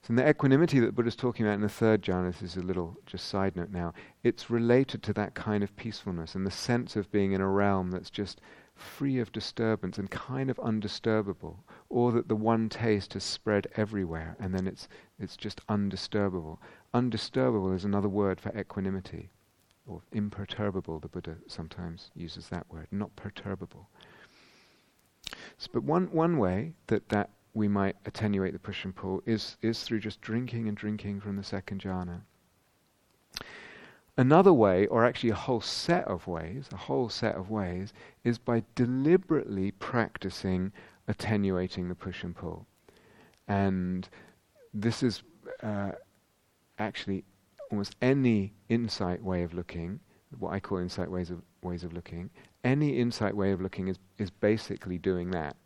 In 0.07 0.17
the 0.17 0.29
equanimity 0.29 0.81
that 0.81 0.87
the 0.87 0.93
Buddha 0.93 1.09
is 1.09 1.17
talking 1.17 1.47
about 1.47 1.55
in 1.55 1.63
the 1.63 1.69
third 1.69 2.03
jhana, 2.03 2.31
this 2.31 2.43
is 2.43 2.57
a 2.59 2.63
little 2.63 2.99
just 3.07 3.27
side 3.27 3.57
note 3.57 3.71
now, 3.71 3.95
it's 4.23 4.51
related 4.51 5.03
to 5.05 5.15
that 5.15 5.35
kind 5.35 5.65
of 5.65 5.75
peacefulness 5.77 6.35
and 6.35 6.47
the 6.47 6.51
sense 6.51 6.95
of 6.95 7.11
being 7.11 7.33
in 7.33 7.41
a 7.41 7.49
realm 7.49 7.91
that's 7.91 8.11
just 8.11 8.43
free 8.75 9.19
of 9.19 9.33
disturbance 9.33 9.97
and 9.97 10.11
kind 10.11 10.51
of 10.51 10.59
undisturbable, 10.59 11.57
or 11.89 12.13
that 12.13 12.29
the 12.29 12.37
one 12.37 12.69
taste 12.69 13.15
has 13.15 13.25
spread 13.25 13.67
everywhere 13.77 14.37
and 14.39 14.55
then 14.55 14.67
it's, 14.67 14.89
it's 15.19 15.39
just 15.39 15.67
undisturbable. 15.69 16.59
Undisturbable 16.93 17.75
is 17.75 17.87
another 17.87 18.09
word 18.09 18.39
for 18.41 18.55
equanimity 18.59 19.31
or 19.87 20.03
imperturbable, 20.13 20.99
the 20.99 21.09
Buddha 21.09 21.37
sometimes 21.47 22.11
uses 22.15 22.49
that 22.49 22.67
word, 22.71 22.89
not 22.91 23.15
perturbable. 23.17 23.89
So, 25.57 25.71
but 25.73 25.83
one, 25.83 26.11
one 26.11 26.37
way 26.37 26.75
that, 26.89 27.09
that 27.09 27.31
we 27.55 27.69
might 27.69 27.97
attenuate 28.05 28.53
the 28.53 28.59
push 28.59 28.85
and 28.85 28.95
pull 28.95 29.23
is, 29.25 29.57
is 29.63 29.83
through 29.83 30.01
just 30.01 30.21
drinking 30.21 30.69
and 30.69 30.77
drinking 30.77 31.21
from 31.21 31.37
the 31.37 31.45
second 31.45 31.81
jhana. 31.81 32.21
Another 34.17 34.53
way, 34.53 34.87
or 34.87 35.05
actually 35.05 35.31
a 35.31 35.35
whole 35.35 35.61
set 35.61 36.05
of 36.07 36.27
ways, 36.27 36.69
a 36.73 36.77
whole 36.77 37.09
set 37.09 37.35
of 37.35 37.51
ways, 37.51 37.93
is 38.23 38.39
by 38.39 38.63
deliberately 38.75 39.73
practicing 39.73 40.73
attenuating 41.09 41.89
the 41.89 41.95
push 41.95 42.23
and 42.23 42.35
pull. 42.35 42.67
And 43.49 44.09
this 44.73 45.03
is 45.03 45.23
uh, 45.63 45.93
actually 46.79 47.25
almost 47.71 47.97
any 48.01 48.53
insight 48.69 49.23
way 49.23 49.43
of 49.43 49.53
looking, 49.53 50.01
what 50.39 50.53
I 50.53 50.61
call 50.61 50.79
insight 50.79 51.11
ways 51.11 51.31
of 51.31 51.43
ways 51.63 51.83
of 51.83 51.93
looking, 51.93 52.31
any 52.63 52.99
insight 52.99 53.37
way 53.37 53.51
of 53.53 53.61
looking 53.61 53.89
is 53.89 53.99
is 54.19 54.31
basically 54.31 54.99
doing 54.99 55.31
that. 55.33 55.57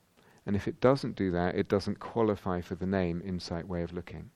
And 0.48 0.56
if 0.56 0.66
it 0.66 0.80
doesn't 0.80 1.14
do 1.14 1.30
that, 1.32 1.56
it 1.56 1.68
doesn't 1.68 2.00
qualify 2.00 2.62
for 2.62 2.74
the 2.74 2.86
name 2.86 3.20
insight 3.22 3.68
way 3.68 3.82
of 3.82 3.92
looking. 3.92 4.30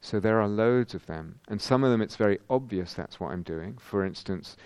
So 0.00 0.18
there 0.18 0.40
are 0.40 0.48
loads 0.48 0.92
of 0.92 1.06
them, 1.06 1.38
and 1.46 1.62
some 1.62 1.84
of 1.84 1.92
them 1.92 2.02
it's 2.02 2.16
very 2.16 2.40
obvious 2.50 2.94
that's 2.94 3.20
what 3.20 3.30
I'm 3.30 3.44
doing. 3.44 3.78
For 3.78 4.04
instance, 4.04 4.56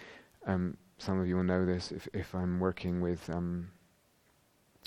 um, 0.46 0.78
some 0.96 1.20
of 1.20 1.28
you 1.28 1.36
will 1.36 1.44
know 1.44 1.66
this 1.66 1.92
if, 1.92 2.08
if 2.14 2.34
I'm 2.34 2.60
working 2.60 3.02
with 3.02 3.28
um, 3.28 3.68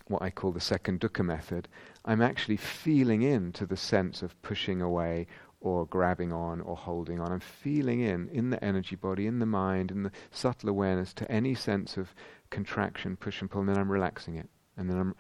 what 0.08 0.24
I 0.24 0.32
call 0.32 0.52
the 0.52 0.60
second 0.60 1.00
dukkha 1.00 1.24
method, 1.24 1.68
I'm 2.06 2.24
actually 2.24 2.58
feeling 2.58 3.22
into 3.22 3.68
the 3.68 3.78
sense 3.78 4.24
of 4.24 4.42
pushing 4.42 4.82
away 4.82 5.28
or 5.60 5.86
grabbing 5.86 6.34
on 6.34 6.62
or 6.62 6.76
holding 6.76 7.20
on. 7.20 7.32
I'm 7.32 7.40
feeling 7.40 8.02
in, 8.02 8.30
in 8.30 8.50
the 8.50 8.64
energy 8.66 8.96
body, 8.96 9.28
in 9.28 9.38
the 9.38 9.46
mind, 9.46 9.92
in 9.92 10.02
the 10.02 10.12
subtle 10.32 10.70
awareness 10.70 11.14
to 11.14 11.32
any 11.32 11.54
sense 11.54 11.98
of 11.98 12.16
contraction, 12.50 13.16
push 13.16 13.42
and 13.42 13.52
pull, 13.52 13.62
and 13.62 13.70
then 13.70 13.78
I'm 13.78 13.92
relaxing 13.92 14.38
it. 14.38 14.50
And 14.78 14.90
then 14.90 14.98
I'm 14.98 15.16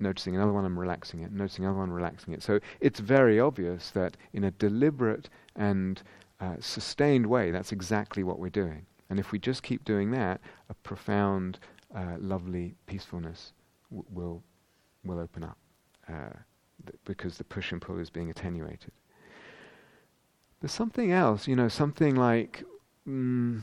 noticing 0.00 0.34
another 0.36 0.52
one, 0.52 0.64
I'm 0.64 0.78
relaxing 0.78 1.20
it, 1.20 1.32
noticing 1.32 1.64
another 1.64 1.80
one, 1.80 1.92
relaxing 1.92 2.34
it. 2.34 2.42
So 2.42 2.60
it's 2.80 3.00
very 3.00 3.40
obvious 3.40 3.90
that 3.90 4.16
in 4.32 4.44
a 4.44 4.50
deliberate 4.50 5.28
and 5.56 6.02
uh, 6.40 6.56
sustained 6.60 7.26
way, 7.26 7.50
that's 7.50 7.72
exactly 7.72 8.24
what 8.24 8.38
we're 8.38 8.50
doing. 8.50 8.86
And 9.10 9.18
if 9.20 9.30
we 9.32 9.38
just 9.38 9.62
keep 9.62 9.84
doing 9.84 10.10
that, 10.12 10.40
a 10.70 10.74
profound, 10.74 11.58
uh, 11.94 12.16
lovely 12.18 12.74
peacefulness 12.86 13.52
w- 13.90 14.06
will 14.10 14.42
will 15.04 15.18
open 15.18 15.44
up 15.44 15.58
uh, 16.08 16.32
th- 16.86 16.98
because 17.04 17.36
the 17.36 17.44
push 17.44 17.72
and 17.72 17.82
pull 17.82 17.98
is 17.98 18.08
being 18.08 18.30
attenuated. 18.30 18.92
There's 20.60 20.72
something 20.72 21.12
else, 21.12 21.46
you 21.46 21.56
know, 21.56 21.68
something 21.68 22.14
like. 22.14 22.64
Mm, 23.06 23.62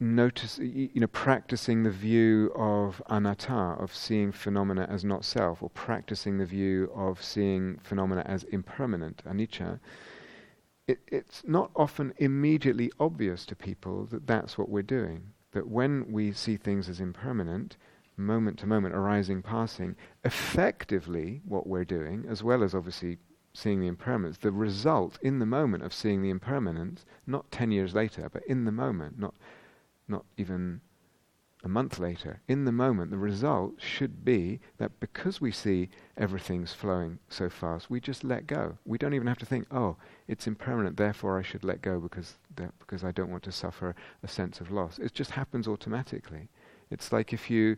notice, 0.00 0.58
you 0.58 0.90
know, 0.94 1.06
practicing 1.06 1.82
the 1.82 1.90
view 1.90 2.50
of 2.56 3.02
anatta, 3.10 3.52
of 3.52 3.94
seeing 3.94 4.32
phenomena 4.32 4.86
as 4.88 5.04
not 5.04 5.24
self, 5.24 5.62
or 5.62 5.68
practicing 5.70 6.38
the 6.38 6.46
view 6.46 6.90
of 6.94 7.22
seeing 7.22 7.78
phenomena 7.82 8.22
as 8.26 8.44
impermanent, 8.44 9.22
anicca, 9.26 9.78
it, 10.88 11.00
it's 11.06 11.42
not 11.46 11.70
often 11.76 12.14
immediately 12.16 12.90
obvious 12.98 13.44
to 13.46 13.54
people 13.54 14.06
that 14.06 14.26
that's 14.26 14.56
what 14.56 14.70
we're 14.70 14.82
doing. 14.82 15.22
That 15.52 15.68
when 15.68 16.10
we 16.10 16.32
see 16.32 16.56
things 16.56 16.88
as 16.88 17.00
impermanent, 17.00 17.76
moment 18.16 18.58
to 18.60 18.66
moment, 18.66 18.94
arising, 18.94 19.42
passing, 19.42 19.96
effectively 20.24 21.42
what 21.44 21.66
we're 21.66 21.84
doing, 21.84 22.24
as 22.28 22.42
well 22.42 22.62
as 22.62 22.74
obviously 22.74 23.18
seeing 23.52 23.80
the 23.80 23.86
impermanence, 23.86 24.38
the 24.38 24.52
result 24.52 25.18
in 25.22 25.38
the 25.40 25.46
moment 25.46 25.82
of 25.82 25.92
seeing 25.92 26.22
the 26.22 26.30
impermanence, 26.30 27.04
not 27.26 27.50
10 27.50 27.70
years 27.70 27.94
later, 27.94 28.28
but 28.32 28.44
in 28.46 28.64
the 28.64 28.72
moment, 28.72 29.18
not 29.18 29.34
not 30.10 30.24
even 30.36 30.80
a 31.62 31.68
month 31.68 31.98
later, 31.98 32.40
in 32.48 32.64
the 32.64 32.72
moment, 32.72 33.10
the 33.10 33.18
result 33.18 33.74
should 33.78 34.24
be 34.24 34.60
that 34.78 34.98
because 34.98 35.40
we 35.40 35.52
see 35.52 35.90
everything's 36.16 36.72
flowing 36.72 37.18
so 37.28 37.50
fast, 37.50 37.90
we 37.90 38.00
just 38.00 38.24
let 38.24 38.46
go. 38.46 38.78
We 38.86 38.96
don't 38.96 39.12
even 39.12 39.26
have 39.26 39.38
to 39.38 39.46
think, 39.46 39.66
oh, 39.70 39.96
it's 40.26 40.46
impermanent, 40.46 40.96
therefore 40.96 41.38
I 41.38 41.42
should 41.42 41.62
let 41.62 41.82
go 41.82 42.00
because, 42.00 42.38
because 42.78 43.04
I 43.04 43.12
don't 43.12 43.30
want 43.30 43.42
to 43.42 43.52
suffer 43.52 43.94
a 44.22 44.28
sense 44.28 44.60
of 44.60 44.70
loss. 44.70 44.98
It 44.98 45.12
just 45.12 45.32
happens 45.32 45.68
automatically. 45.68 46.48
It's 46.90 47.12
like 47.12 47.32
if 47.34 47.50
you, 47.50 47.76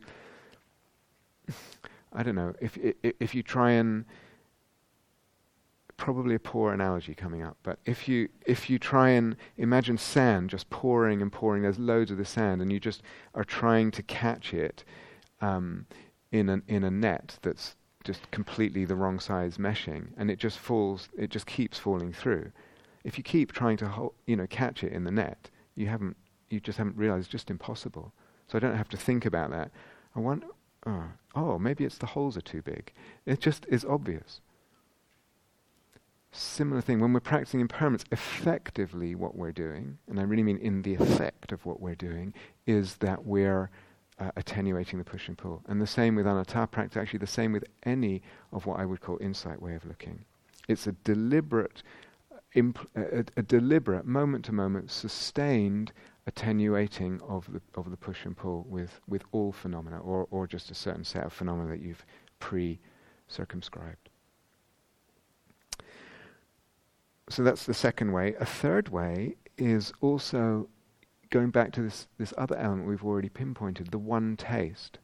I 2.13 2.23
don't 2.23 2.35
know, 2.35 2.53
if, 2.61 2.77
if, 2.77 3.13
if 3.19 3.35
you 3.35 3.43
try 3.43 3.71
and 3.71 4.05
probably 6.03 6.35
a 6.35 6.39
poor 6.39 6.73
analogy 6.73 7.15
coming 7.15 7.41
up, 7.41 7.55
but 7.63 7.79
if 7.85 8.09
you 8.09 8.27
if 8.45 8.69
you 8.69 8.77
try 8.77 9.07
and 9.11 9.37
imagine 9.55 9.97
sand 9.97 10.49
just 10.49 10.69
pouring 10.69 11.21
and 11.21 11.31
pouring, 11.31 11.63
there's 11.63 11.79
loads 11.79 12.11
of 12.11 12.17
the 12.17 12.25
sand, 12.25 12.61
and 12.61 12.73
you 12.73 12.77
just 12.77 13.01
are 13.35 13.45
trying 13.45 13.89
to 13.89 14.03
catch 14.03 14.53
it 14.53 14.83
um, 15.39 15.85
in 16.33 16.49
a 16.49 16.61
in 16.67 16.83
a 16.83 16.91
net 16.91 17.39
that's 17.41 17.77
just 18.03 18.29
completely 18.31 18.83
the 18.83 18.97
wrong 18.97 19.17
size 19.17 19.55
meshing, 19.57 20.07
and 20.17 20.29
it 20.29 20.39
just 20.39 20.59
falls. 20.59 21.07
It 21.17 21.29
just 21.29 21.47
keeps 21.47 21.79
falling 21.79 22.11
through. 22.11 22.51
If 23.05 23.17
you 23.17 23.23
keep 23.23 23.53
trying 23.53 23.77
to 23.77 23.87
ho- 23.87 24.13
you 24.27 24.35
know 24.35 24.47
catch 24.47 24.83
it 24.83 24.91
in 24.91 25.05
the 25.05 25.11
net, 25.11 25.49
you 25.73 25.87
haven't 25.87 26.17
you 26.49 26.59
just 26.59 26.79
haven't 26.79 26.97
realized 26.97 27.27
it's 27.27 27.31
just 27.31 27.49
impossible. 27.49 28.11
So 28.49 28.57
I 28.57 28.59
don't 28.59 28.75
have 28.75 28.89
to 28.89 28.97
think 28.97 29.25
about 29.25 29.51
that. 29.51 29.71
I 30.17 30.19
want 30.19 30.43
oh, 30.85 31.05
oh 31.33 31.57
maybe 31.57 31.85
it's 31.85 31.97
the 31.97 32.07
holes 32.07 32.35
are 32.35 32.41
too 32.41 32.61
big. 32.61 32.91
It 33.25 33.39
just 33.39 33.65
is 33.69 33.85
obvious. 33.85 34.41
Similar 36.35 36.81
thing, 36.81 36.99
when 36.99 37.13
we're 37.13 37.19
practicing 37.19 37.59
impermanence, 37.59 38.05
effectively 38.11 39.13
what 39.13 39.35
we're 39.35 39.51
doing, 39.51 39.99
and 40.09 40.19
I 40.19 40.23
really 40.23 40.41
mean 40.41 40.57
in 40.57 40.81
the 40.81 40.95
effect 40.95 41.51
of 41.51 41.63
what 41.63 41.79
we're 41.79 41.93
doing, 41.93 42.33
is 42.65 42.95
that 42.97 43.23
we're 43.23 43.69
uh, 44.19 44.31
attenuating 44.35 44.97
the 44.97 45.05
push 45.05 45.27
and 45.27 45.37
pull. 45.37 45.61
And 45.67 45.79
the 45.79 45.85
same 45.85 46.15
with 46.15 46.25
anatta 46.25 46.65
practice, 46.65 46.97
actually 46.97 47.19
the 47.19 47.27
same 47.27 47.51
with 47.51 47.63
any 47.83 48.23
of 48.51 48.65
what 48.65 48.79
I 48.79 48.85
would 48.85 48.99
call 48.99 49.19
insight 49.21 49.61
way 49.61 49.75
of 49.75 49.85
looking. 49.85 50.25
It's 50.67 50.87
a 50.87 50.93
deliberate, 51.03 51.83
imp- 52.55 52.89
a, 52.95 53.25
a 53.37 53.43
deliberate, 53.43 54.07
moment 54.07 54.45
to 54.45 54.53
moment, 54.53 54.89
sustained 54.89 55.93
attenuating 56.25 57.21
of 57.27 57.47
the, 57.53 57.61
of 57.75 57.91
the 57.91 57.97
push 57.97 58.25
and 58.25 58.35
pull 58.35 58.65
with, 58.67 59.01
with 59.07 59.23
all 59.33 59.51
phenomena, 59.51 59.99
or, 59.99 60.27
or 60.31 60.47
just 60.47 60.71
a 60.71 60.75
certain 60.75 61.03
set 61.03 61.25
of 61.25 61.33
phenomena 61.33 61.69
that 61.69 61.81
you've 61.81 62.05
pre 62.39 62.79
circumscribed. 63.27 64.02
So 67.29 67.43
that's 67.43 67.65
the 67.65 67.73
second 67.73 68.11
way. 68.11 68.35
A 68.39 68.45
third 68.45 68.89
way 68.89 69.35
is 69.57 69.93
also 70.01 70.67
going 71.29 71.49
back 71.49 71.71
to 71.73 71.81
this, 71.81 72.07
this 72.17 72.33
other 72.37 72.55
element 72.57 72.87
we've 72.87 73.03
already 73.03 73.29
pinpointed, 73.29 73.91
the 73.91 73.97
one 73.97 74.37
taste. 74.37 74.99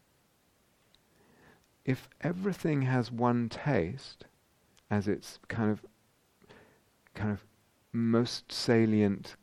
If 1.85 2.07
everything 2.21 2.83
has 2.83 3.11
one 3.11 3.49
taste 3.49 4.25
as 4.91 5.07
its 5.07 5.39
kind 5.47 5.71
of 5.71 5.85
kind 7.15 7.31
of 7.31 7.43
most 7.91 8.51
salient 8.51 9.35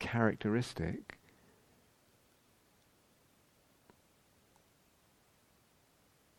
characteristic, 0.00 1.18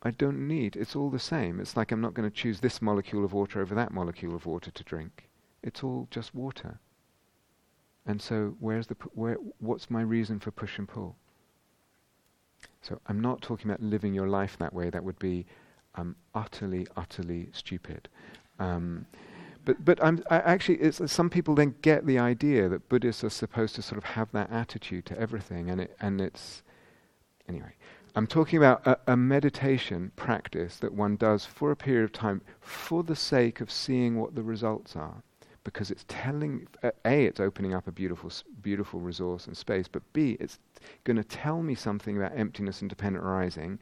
I 0.03 0.11
don't 0.11 0.47
need. 0.47 0.75
It's 0.75 0.95
all 0.95 1.09
the 1.09 1.19
same. 1.19 1.59
It's 1.59 1.77
like 1.77 1.91
I'm 1.91 2.01
not 2.01 2.13
going 2.13 2.29
to 2.29 2.35
choose 2.35 2.59
this 2.59 2.81
molecule 2.81 3.23
of 3.23 3.33
water 3.33 3.61
over 3.61 3.73
that 3.75 3.91
molecule 3.91 4.35
of 4.35 4.45
water 4.45 4.71
to 4.71 4.83
drink. 4.83 5.29
It's 5.65 5.83
all 5.83 6.07
just 6.11 6.33
water. 6.35 6.79
And 8.05 8.21
so, 8.21 8.55
where's 8.59 8.85
the 8.85 8.95
where? 9.15 9.37
What's 9.59 9.89
my 9.89 10.03
reason 10.03 10.39
for 10.39 10.51
push 10.51 10.77
and 10.77 10.87
pull? 10.87 11.15
So, 12.81 13.01
I'm 13.07 13.19
not 13.19 13.41
talking 13.41 13.69
about 13.69 13.81
living 13.81 14.13
your 14.13 14.27
life 14.27 14.57
that 14.59 14.73
way. 14.73 14.91
That 14.91 15.03
would 15.03 15.17
be 15.17 15.47
um, 15.95 16.15
utterly, 16.35 16.85
utterly 16.95 17.49
stupid. 17.51 18.07
Um, 18.59 19.07
but 19.65 19.83
but 19.83 20.01
I'm 20.03 20.23
I 20.29 20.37
actually 20.37 20.91
some 20.91 21.31
people 21.31 21.55
then 21.55 21.73
get 21.81 22.05
the 22.05 22.19
idea 22.19 22.69
that 22.69 22.87
Buddhists 22.87 23.23
are 23.23 23.31
supposed 23.31 23.73
to 23.75 23.81
sort 23.81 23.97
of 23.97 24.03
have 24.03 24.31
that 24.33 24.51
attitude 24.51 25.07
to 25.07 25.19
everything, 25.19 25.71
and 25.71 25.81
it 25.81 25.97
and 25.99 26.21
it's 26.21 26.61
anyway. 27.49 27.73
I'm 28.17 28.27
talking 28.27 28.57
about 28.57 28.85
a, 28.87 28.97
a, 29.07 29.17
meditation 29.17 30.13
practice 30.15 30.77
that 30.77 30.93
one 30.93 31.17
does 31.17 31.43
for 31.43 31.71
a 31.71 31.75
period 31.75 32.05
of 32.05 32.13
time 32.13 32.41
for 32.61 33.03
the 33.03 33.15
sake 33.15 33.59
of 33.59 33.69
seeing 33.69 34.15
what 34.15 34.35
the 34.35 34.43
results 34.43 34.95
are 34.95 35.21
because 35.65 35.91
it's 35.91 36.05
telling 36.07 36.65
uh, 36.83 36.91
a 37.03 37.25
it's 37.25 37.41
opening 37.41 37.73
up 37.73 37.87
a 37.87 37.91
beautiful 37.91 38.31
beautiful 38.61 39.01
resource 39.01 39.47
and 39.47 39.57
space 39.57 39.87
but 39.89 40.01
b 40.13 40.37
it's 40.39 40.59
going 41.03 41.17
to 41.17 41.23
tell 41.23 41.61
me 41.61 41.75
something 41.75 42.15
about 42.15 42.31
emptiness 42.35 42.79
and 42.79 42.89
dependent 42.89 43.25
arising 43.25 43.77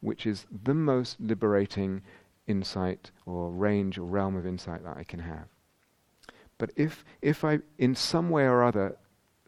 which 0.00 0.26
is 0.26 0.46
the 0.64 0.74
most 0.74 1.20
liberating 1.20 2.02
insight 2.46 3.10
or 3.24 3.50
range 3.50 3.98
or 3.98 4.04
realm 4.04 4.36
of 4.36 4.46
insight 4.46 4.84
that 4.84 4.96
I 4.96 5.04
can 5.04 5.20
have. 5.20 5.48
But 6.58 6.70
if 6.76 7.04
if 7.20 7.44
I 7.44 7.60
in 7.78 7.94
some 7.94 8.30
way 8.30 8.44
or 8.44 8.62
other 8.62 8.96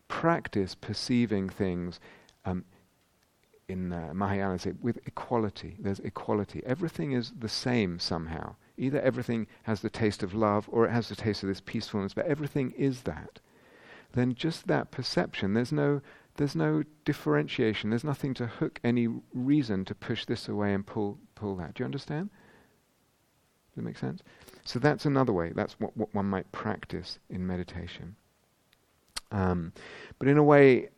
practice 0.08 0.74
perceiving 0.74 1.48
things 1.48 2.00
um, 2.44 2.64
in 3.68 3.92
uh, 3.92 4.12
Mahayana 4.14 4.58
say 4.58 4.72
with 4.82 4.98
equality 5.06 5.76
there's 5.78 6.00
equality. 6.00 6.62
Everything 6.66 7.12
is 7.12 7.32
the 7.38 7.48
same 7.48 7.98
somehow 7.98 8.56
Either 8.78 9.00
everything 9.00 9.46
has 9.64 9.80
the 9.80 9.90
taste 9.90 10.22
of 10.22 10.34
love 10.34 10.68
or 10.70 10.86
it 10.86 10.90
has 10.90 11.08
the 11.08 11.16
taste 11.16 11.42
of 11.42 11.48
this 11.48 11.60
peacefulness, 11.60 12.14
but 12.14 12.26
everything 12.26 12.70
is 12.72 13.02
that. 13.02 13.40
Then 14.12 14.34
just 14.34 14.68
that 14.68 14.90
perception, 14.90 15.54
there's 15.54 15.72
no, 15.72 16.00
there's 16.36 16.54
no 16.54 16.84
differentiation, 17.04 17.90
there's 17.90 18.04
nothing 18.04 18.32
to 18.34 18.46
hook 18.46 18.80
any 18.82 19.08
reason 19.34 19.84
to 19.84 19.94
push 19.94 20.24
this 20.24 20.48
away 20.48 20.72
and 20.72 20.86
pull, 20.86 21.18
pull 21.34 21.56
that. 21.56 21.74
Do 21.74 21.82
you 21.82 21.86
understand? 21.86 22.30
Does 22.30 23.76
that 23.76 23.82
make 23.82 23.98
sense? 23.98 24.22
So 24.64 24.78
that's 24.78 25.04
another 25.04 25.32
way. 25.32 25.52
That's 25.54 25.74
what, 25.78 25.96
what 25.96 26.14
one 26.14 26.26
might 26.26 26.50
practice 26.52 27.18
in 27.28 27.46
meditation. 27.46 28.16
Um, 29.30 29.72
but 30.18 30.28
in 30.28 30.38
a 30.38 30.42
way, 30.42 30.88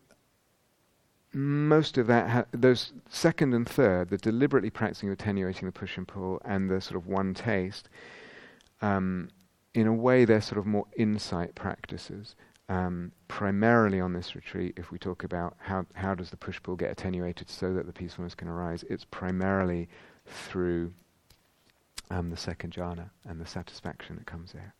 most 1.33 1.99
of 1.99 2.07
that, 2.09 2.29
ha- 2.29 2.45
those 2.53 2.93
second 3.09 3.55
and 3.55 3.69
third, 3.69 4.11
the 4.11 4.19
deliberately 4.19 4.71
practicing 4.71 5.09
of 5.09 5.13
attenuating 5.13 5.67
the 5.67 5.73
push 5.73 5.97
and 5.97 6.07
pull 6.07 6.41
and 6.45 6.71
the 6.71 6.81
sort 6.81 6.97
of 6.97 7.07
one 7.07 7.35
taste, 7.35 7.89
um, 8.83 9.29
in 9.75 9.87
a 9.87 9.93
way, 9.93 10.25
they're 10.25 10.41
sort 10.41 10.59
of 10.59 10.67
more 10.67 10.87
insight 10.97 11.55
practices. 11.55 12.35
Um, 12.69 13.13
primarily 13.29 14.01
on 14.01 14.13
this 14.13 14.35
retreat, 14.35 14.75
if 14.77 14.93
we 14.93 14.99
talk 14.99 15.25
about 15.25 15.57
how, 15.59 15.87
how 15.95 16.15
does 16.15 16.31
the 16.31 16.37
push 16.37 16.61
pull 16.63 16.77
get 16.77 16.91
attenuated 16.91 17.51
so 17.51 17.75
that 17.75 17.87
the 17.87 17.93
peacefulness 17.93 18.35
can 18.35 18.49
arise, 18.49 18.85
it's 18.89 19.05
primarily 19.05 19.89
through 20.27 20.93
um, 22.11 22.31
the 22.31 22.37
second 22.37 22.73
jhana 22.73 23.11
and 23.29 23.41
the 23.41 23.47
satisfaction 23.47 24.17
that 24.17 24.27
comes 24.27 24.53
there. 24.53 24.75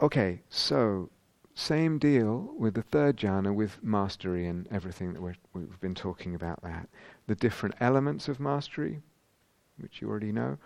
Okay, 0.00 0.42
so 0.48 1.10
same 1.54 1.98
deal 1.98 2.54
with 2.56 2.74
the 2.74 2.82
third 2.82 3.16
jhana 3.16 3.54
with 3.54 3.82
mastery 3.82 4.46
and 4.46 4.68
everything 4.70 5.12
that 5.12 5.20
we 5.20 5.32
have 5.54 5.80
been 5.80 5.94
talking 5.94 6.34
about 6.34 6.62
that. 6.62 6.88
The 7.26 7.34
different 7.34 7.74
elements 7.80 8.28
of 8.28 8.40
mastery, 8.40 9.00
which 9.78 10.00
you 10.00 10.08
already 10.08 10.32
know, 10.32 10.58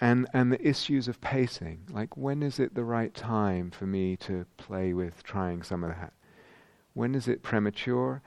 and 0.00 0.28
and 0.32 0.52
the 0.52 0.66
issues 0.66 1.08
of 1.08 1.20
pacing. 1.20 1.86
Like 1.90 2.16
when 2.16 2.42
is 2.42 2.58
it 2.58 2.74
the 2.74 2.84
right 2.84 3.14
time 3.14 3.70
for 3.70 3.86
me 3.86 4.16
to 4.18 4.44
play 4.56 4.92
with 4.92 5.22
trying 5.22 5.62
some 5.62 5.84
of 5.84 5.90
that? 5.90 6.12
When 6.94 7.14
is 7.14 7.28
it 7.28 7.42
premature? 7.42 8.22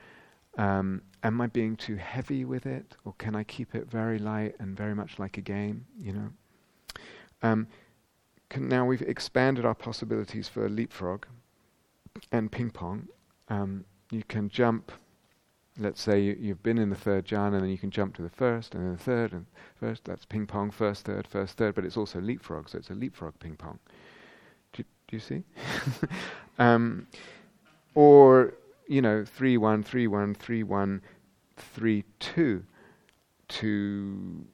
Um, 0.58 1.02
am 1.22 1.40
i 1.40 1.46
being 1.46 1.76
too 1.76 1.96
heavy 1.96 2.44
with 2.44 2.66
it? 2.66 2.96
Or 3.04 3.14
can 3.18 3.34
i 3.34 3.44
keep 3.44 3.74
it 3.74 3.90
very 3.90 4.18
light 4.18 4.54
and 4.58 4.76
very 4.76 4.94
much 4.94 5.18
like 5.18 5.38
a 5.38 5.42
game 5.42 5.86
you 6.00 6.12
know? 6.12 6.30
Um, 7.42 7.66
now 8.56 8.84
we've 8.84 9.02
expanded 9.02 9.64
our 9.64 9.74
possibilities 9.74 10.48
for 10.48 10.68
leapfrog 10.68 11.26
and 12.30 12.50
ping 12.50 12.70
pong. 12.70 13.08
Um, 13.48 13.84
you 14.10 14.22
can 14.28 14.48
jump 14.48 14.92
let's 15.78 16.02
say 16.02 16.20
you, 16.20 16.48
have 16.48 16.62
been 16.62 16.76
in 16.76 16.90
the 16.90 16.96
third 16.96 17.26
jhana 17.26 17.54
and 17.54 17.62
then 17.62 17.70
you 17.70 17.78
can 17.78 17.90
jump 17.90 18.14
to 18.14 18.22
the 18.22 18.28
first 18.28 18.74
and 18.74 18.84
then 18.84 18.92
the 18.92 19.02
third 19.02 19.32
and 19.32 19.46
first 19.74 20.04
that's 20.04 20.26
ping 20.26 20.46
pong 20.46 20.70
first 20.70 21.06
third 21.06 21.26
first 21.26 21.56
third 21.56 21.74
but 21.74 21.84
it's 21.84 21.96
also 21.96 22.20
leapfrog 22.20 22.68
so 22.68 22.76
it's 22.76 22.90
a 22.90 22.94
leapfrog 22.94 23.32
ping 23.38 23.56
pong. 23.56 23.78
Do, 24.72 24.82
do 25.08 25.16
you 25.16 25.20
see? 25.20 25.42
Um, 26.58 27.06
or 27.94 28.54
you 28.86 29.00
know 29.00 29.24
three 29.24 29.56
one 29.56 29.82
three 29.82 30.06
one 30.06 30.34
three 30.34 30.62
one 30.62 31.00
three 31.56 32.04
two 32.18 32.62
to 33.48 34.44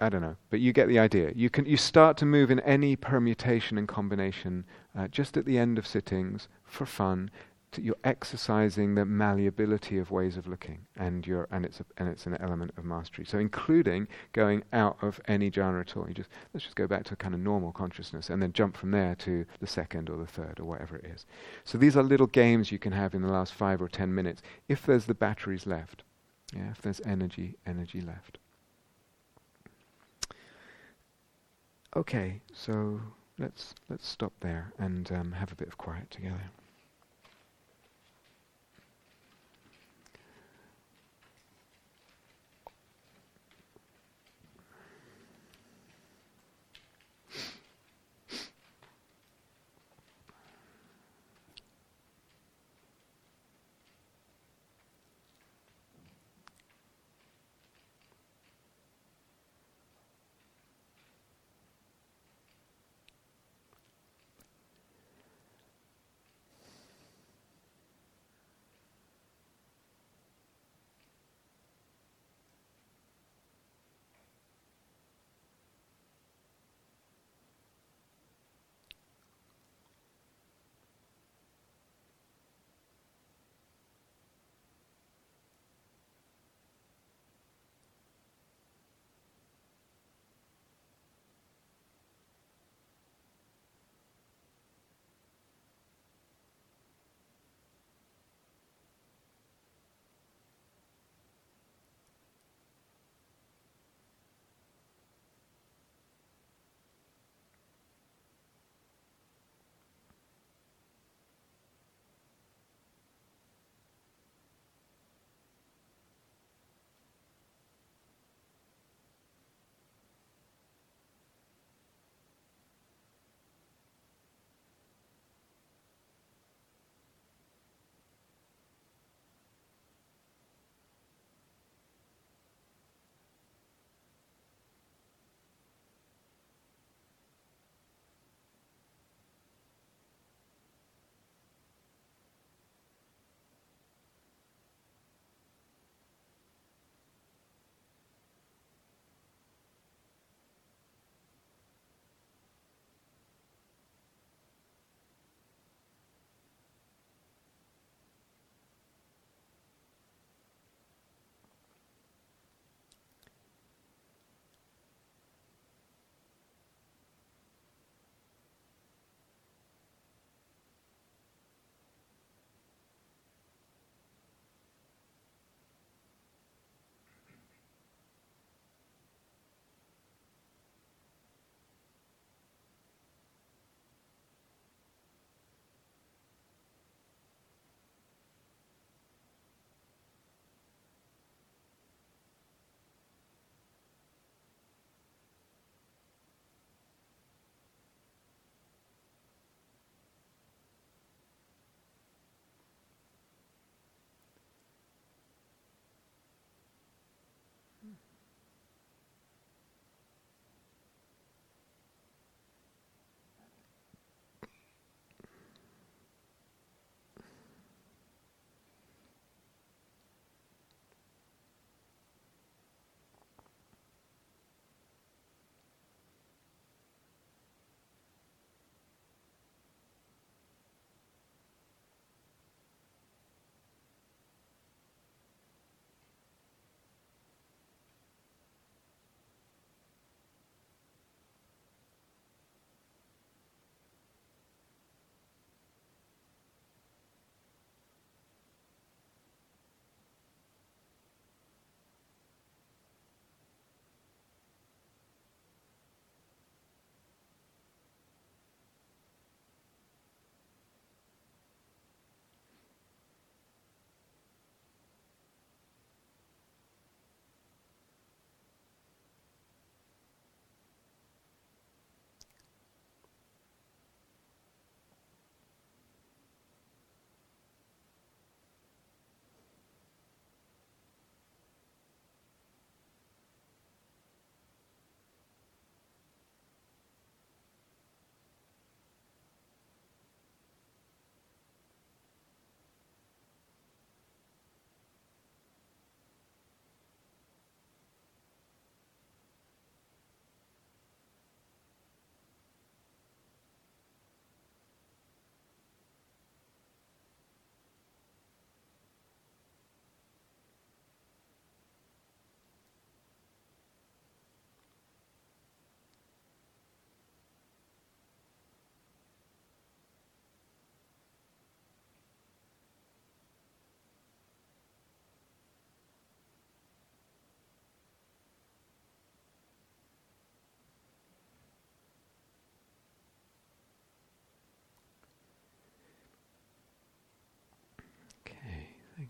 I 0.00 0.08
don't 0.08 0.22
know, 0.22 0.36
but 0.48 0.60
you 0.60 0.72
get 0.72 0.88
the 0.88 0.98
idea. 0.98 1.32
You 1.34 1.50
can 1.50 1.66
you 1.66 1.76
start 1.76 2.16
to 2.18 2.26
move 2.26 2.50
in 2.50 2.58
any 2.60 2.96
permutation 2.96 3.76
and 3.76 3.86
combination 3.86 4.64
uh, 4.96 5.08
just 5.08 5.36
at 5.36 5.44
the 5.44 5.58
end 5.58 5.78
of 5.78 5.86
sittings 5.86 6.48
for 6.64 6.86
fun, 6.86 7.30
you're 7.76 7.94
exercising 8.02 8.96
the 8.96 9.04
malleability 9.04 9.96
of 9.98 10.10
ways 10.10 10.36
of 10.36 10.48
looking, 10.48 10.80
and 10.96 11.24
you're 11.24 11.46
and 11.52 11.64
it's 11.64 11.78
a, 11.78 11.84
and 11.98 12.08
it's 12.08 12.26
an 12.26 12.36
element 12.40 12.72
of 12.76 12.84
mastery. 12.84 13.24
So 13.24 13.38
including 13.38 14.08
going 14.32 14.64
out 14.72 14.96
of 15.02 15.20
any 15.28 15.50
jhana 15.52 15.80
at 15.80 15.96
all. 15.96 16.08
You 16.08 16.14
just 16.14 16.30
let's 16.52 16.64
just 16.64 16.74
go 16.74 16.88
back 16.88 17.04
to 17.04 17.14
a 17.14 17.16
kind 17.16 17.32
of 17.32 17.40
normal 17.40 17.70
consciousness, 17.70 18.28
and 18.28 18.42
then 18.42 18.52
jump 18.52 18.76
from 18.76 18.90
there 18.90 19.14
to 19.16 19.46
the 19.60 19.66
second 19.68 20.10
or 20.10 20.16
the 20.16 20.26
third 20.26 20.58
or 20.58 20.64
whatever 20.64 20.96
it 20.96 21.04
is. 21.04 21.26
So 21.64 21.78
these 21.78 21.96
are 21.96 22.02
little 22.02 22.26
games 22.26 22.72
you 22.72 22.78
can 22.78 22.92
have 22.92 23.14
in 23.14 23.22
the 23.22 23.32
last 23.32 23.54
five 23.54 23.80
or 23.80 23.88
ten 23.88 24.12
minutes, 24.12 24.42
if 24.68 24.84
there's 24.84 25.06
the 25.06 25.14
batteries 25.14 25.66
left. 25.66 26.02
Yeah, 26.52 26.72
if 26.72 26.82
there's 26.82 27.00
energy, 27.06 27.56
energy 27.64 28.00
left. 28.00 28.38
Okay, 31.94 32.40
so 32.52 33.00
let's 33.40 33.74
let's 33.88 34.06
stop 34.06 34.32
there 34.40 34.72
and 34.78 35.10
um, 35.10 35.32
have 35.32 35.50
a 35.50 35.56
bit 35.56 35.66
of 35.66 35.78
quiet 35.78 36.10
together. 36.10 36.50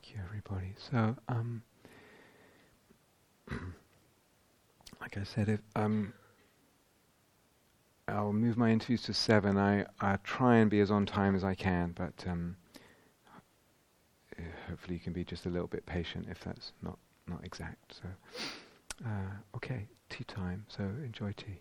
Thank 0.03 0.17
you, 0.17 0.23
everybody. 0.25 0.75
So, 0.91 1.17
um, 1.29 1.63
like 5.01 5.17
I 5.19 5.25
said, 5.25 5.49
if 5.49 5.61
um, 5.77 6.15
I'll 8.09 8.33
move 8.33 8.57
my 8.57 8.71
interviews 8.71 9.03
to 9.03 9.15
seven. 9.15 9.59
I 9.59 9.85
I 10.01 10.17
try 10.25 10.57
and 10.57 10.71
be 10.71 10.81
as 10.81 10.91
on 10.91 11.05
time 11.05 11.35
as 11.35 11.45
I 11.45 11.55
can, 11.55 11.93
but 11.95 12.15
um, 12.27 12.57
hopefully 14.69 14.95
you 14.95 15.01
can 15.01 15.13
be 15.13 15.25
just 15.25 15.45
a 15.47 15.51
little 15.51 15.69
bit 15.69 15.85
patient 15.85 16.29
if 16.31 16.41
that's 16.41 16.73
not 16.83 16.99
not 17.27 17.45
exact. 17.45 18.01
So, 18.03 18.09
uh, 19.07 19.57
okay, 19.57 19.87
tea 20.09 20.25
time. 20.25 20.65
So 20.69 20.83
enjoy 20.83 21.33
tea. 21.33 21.61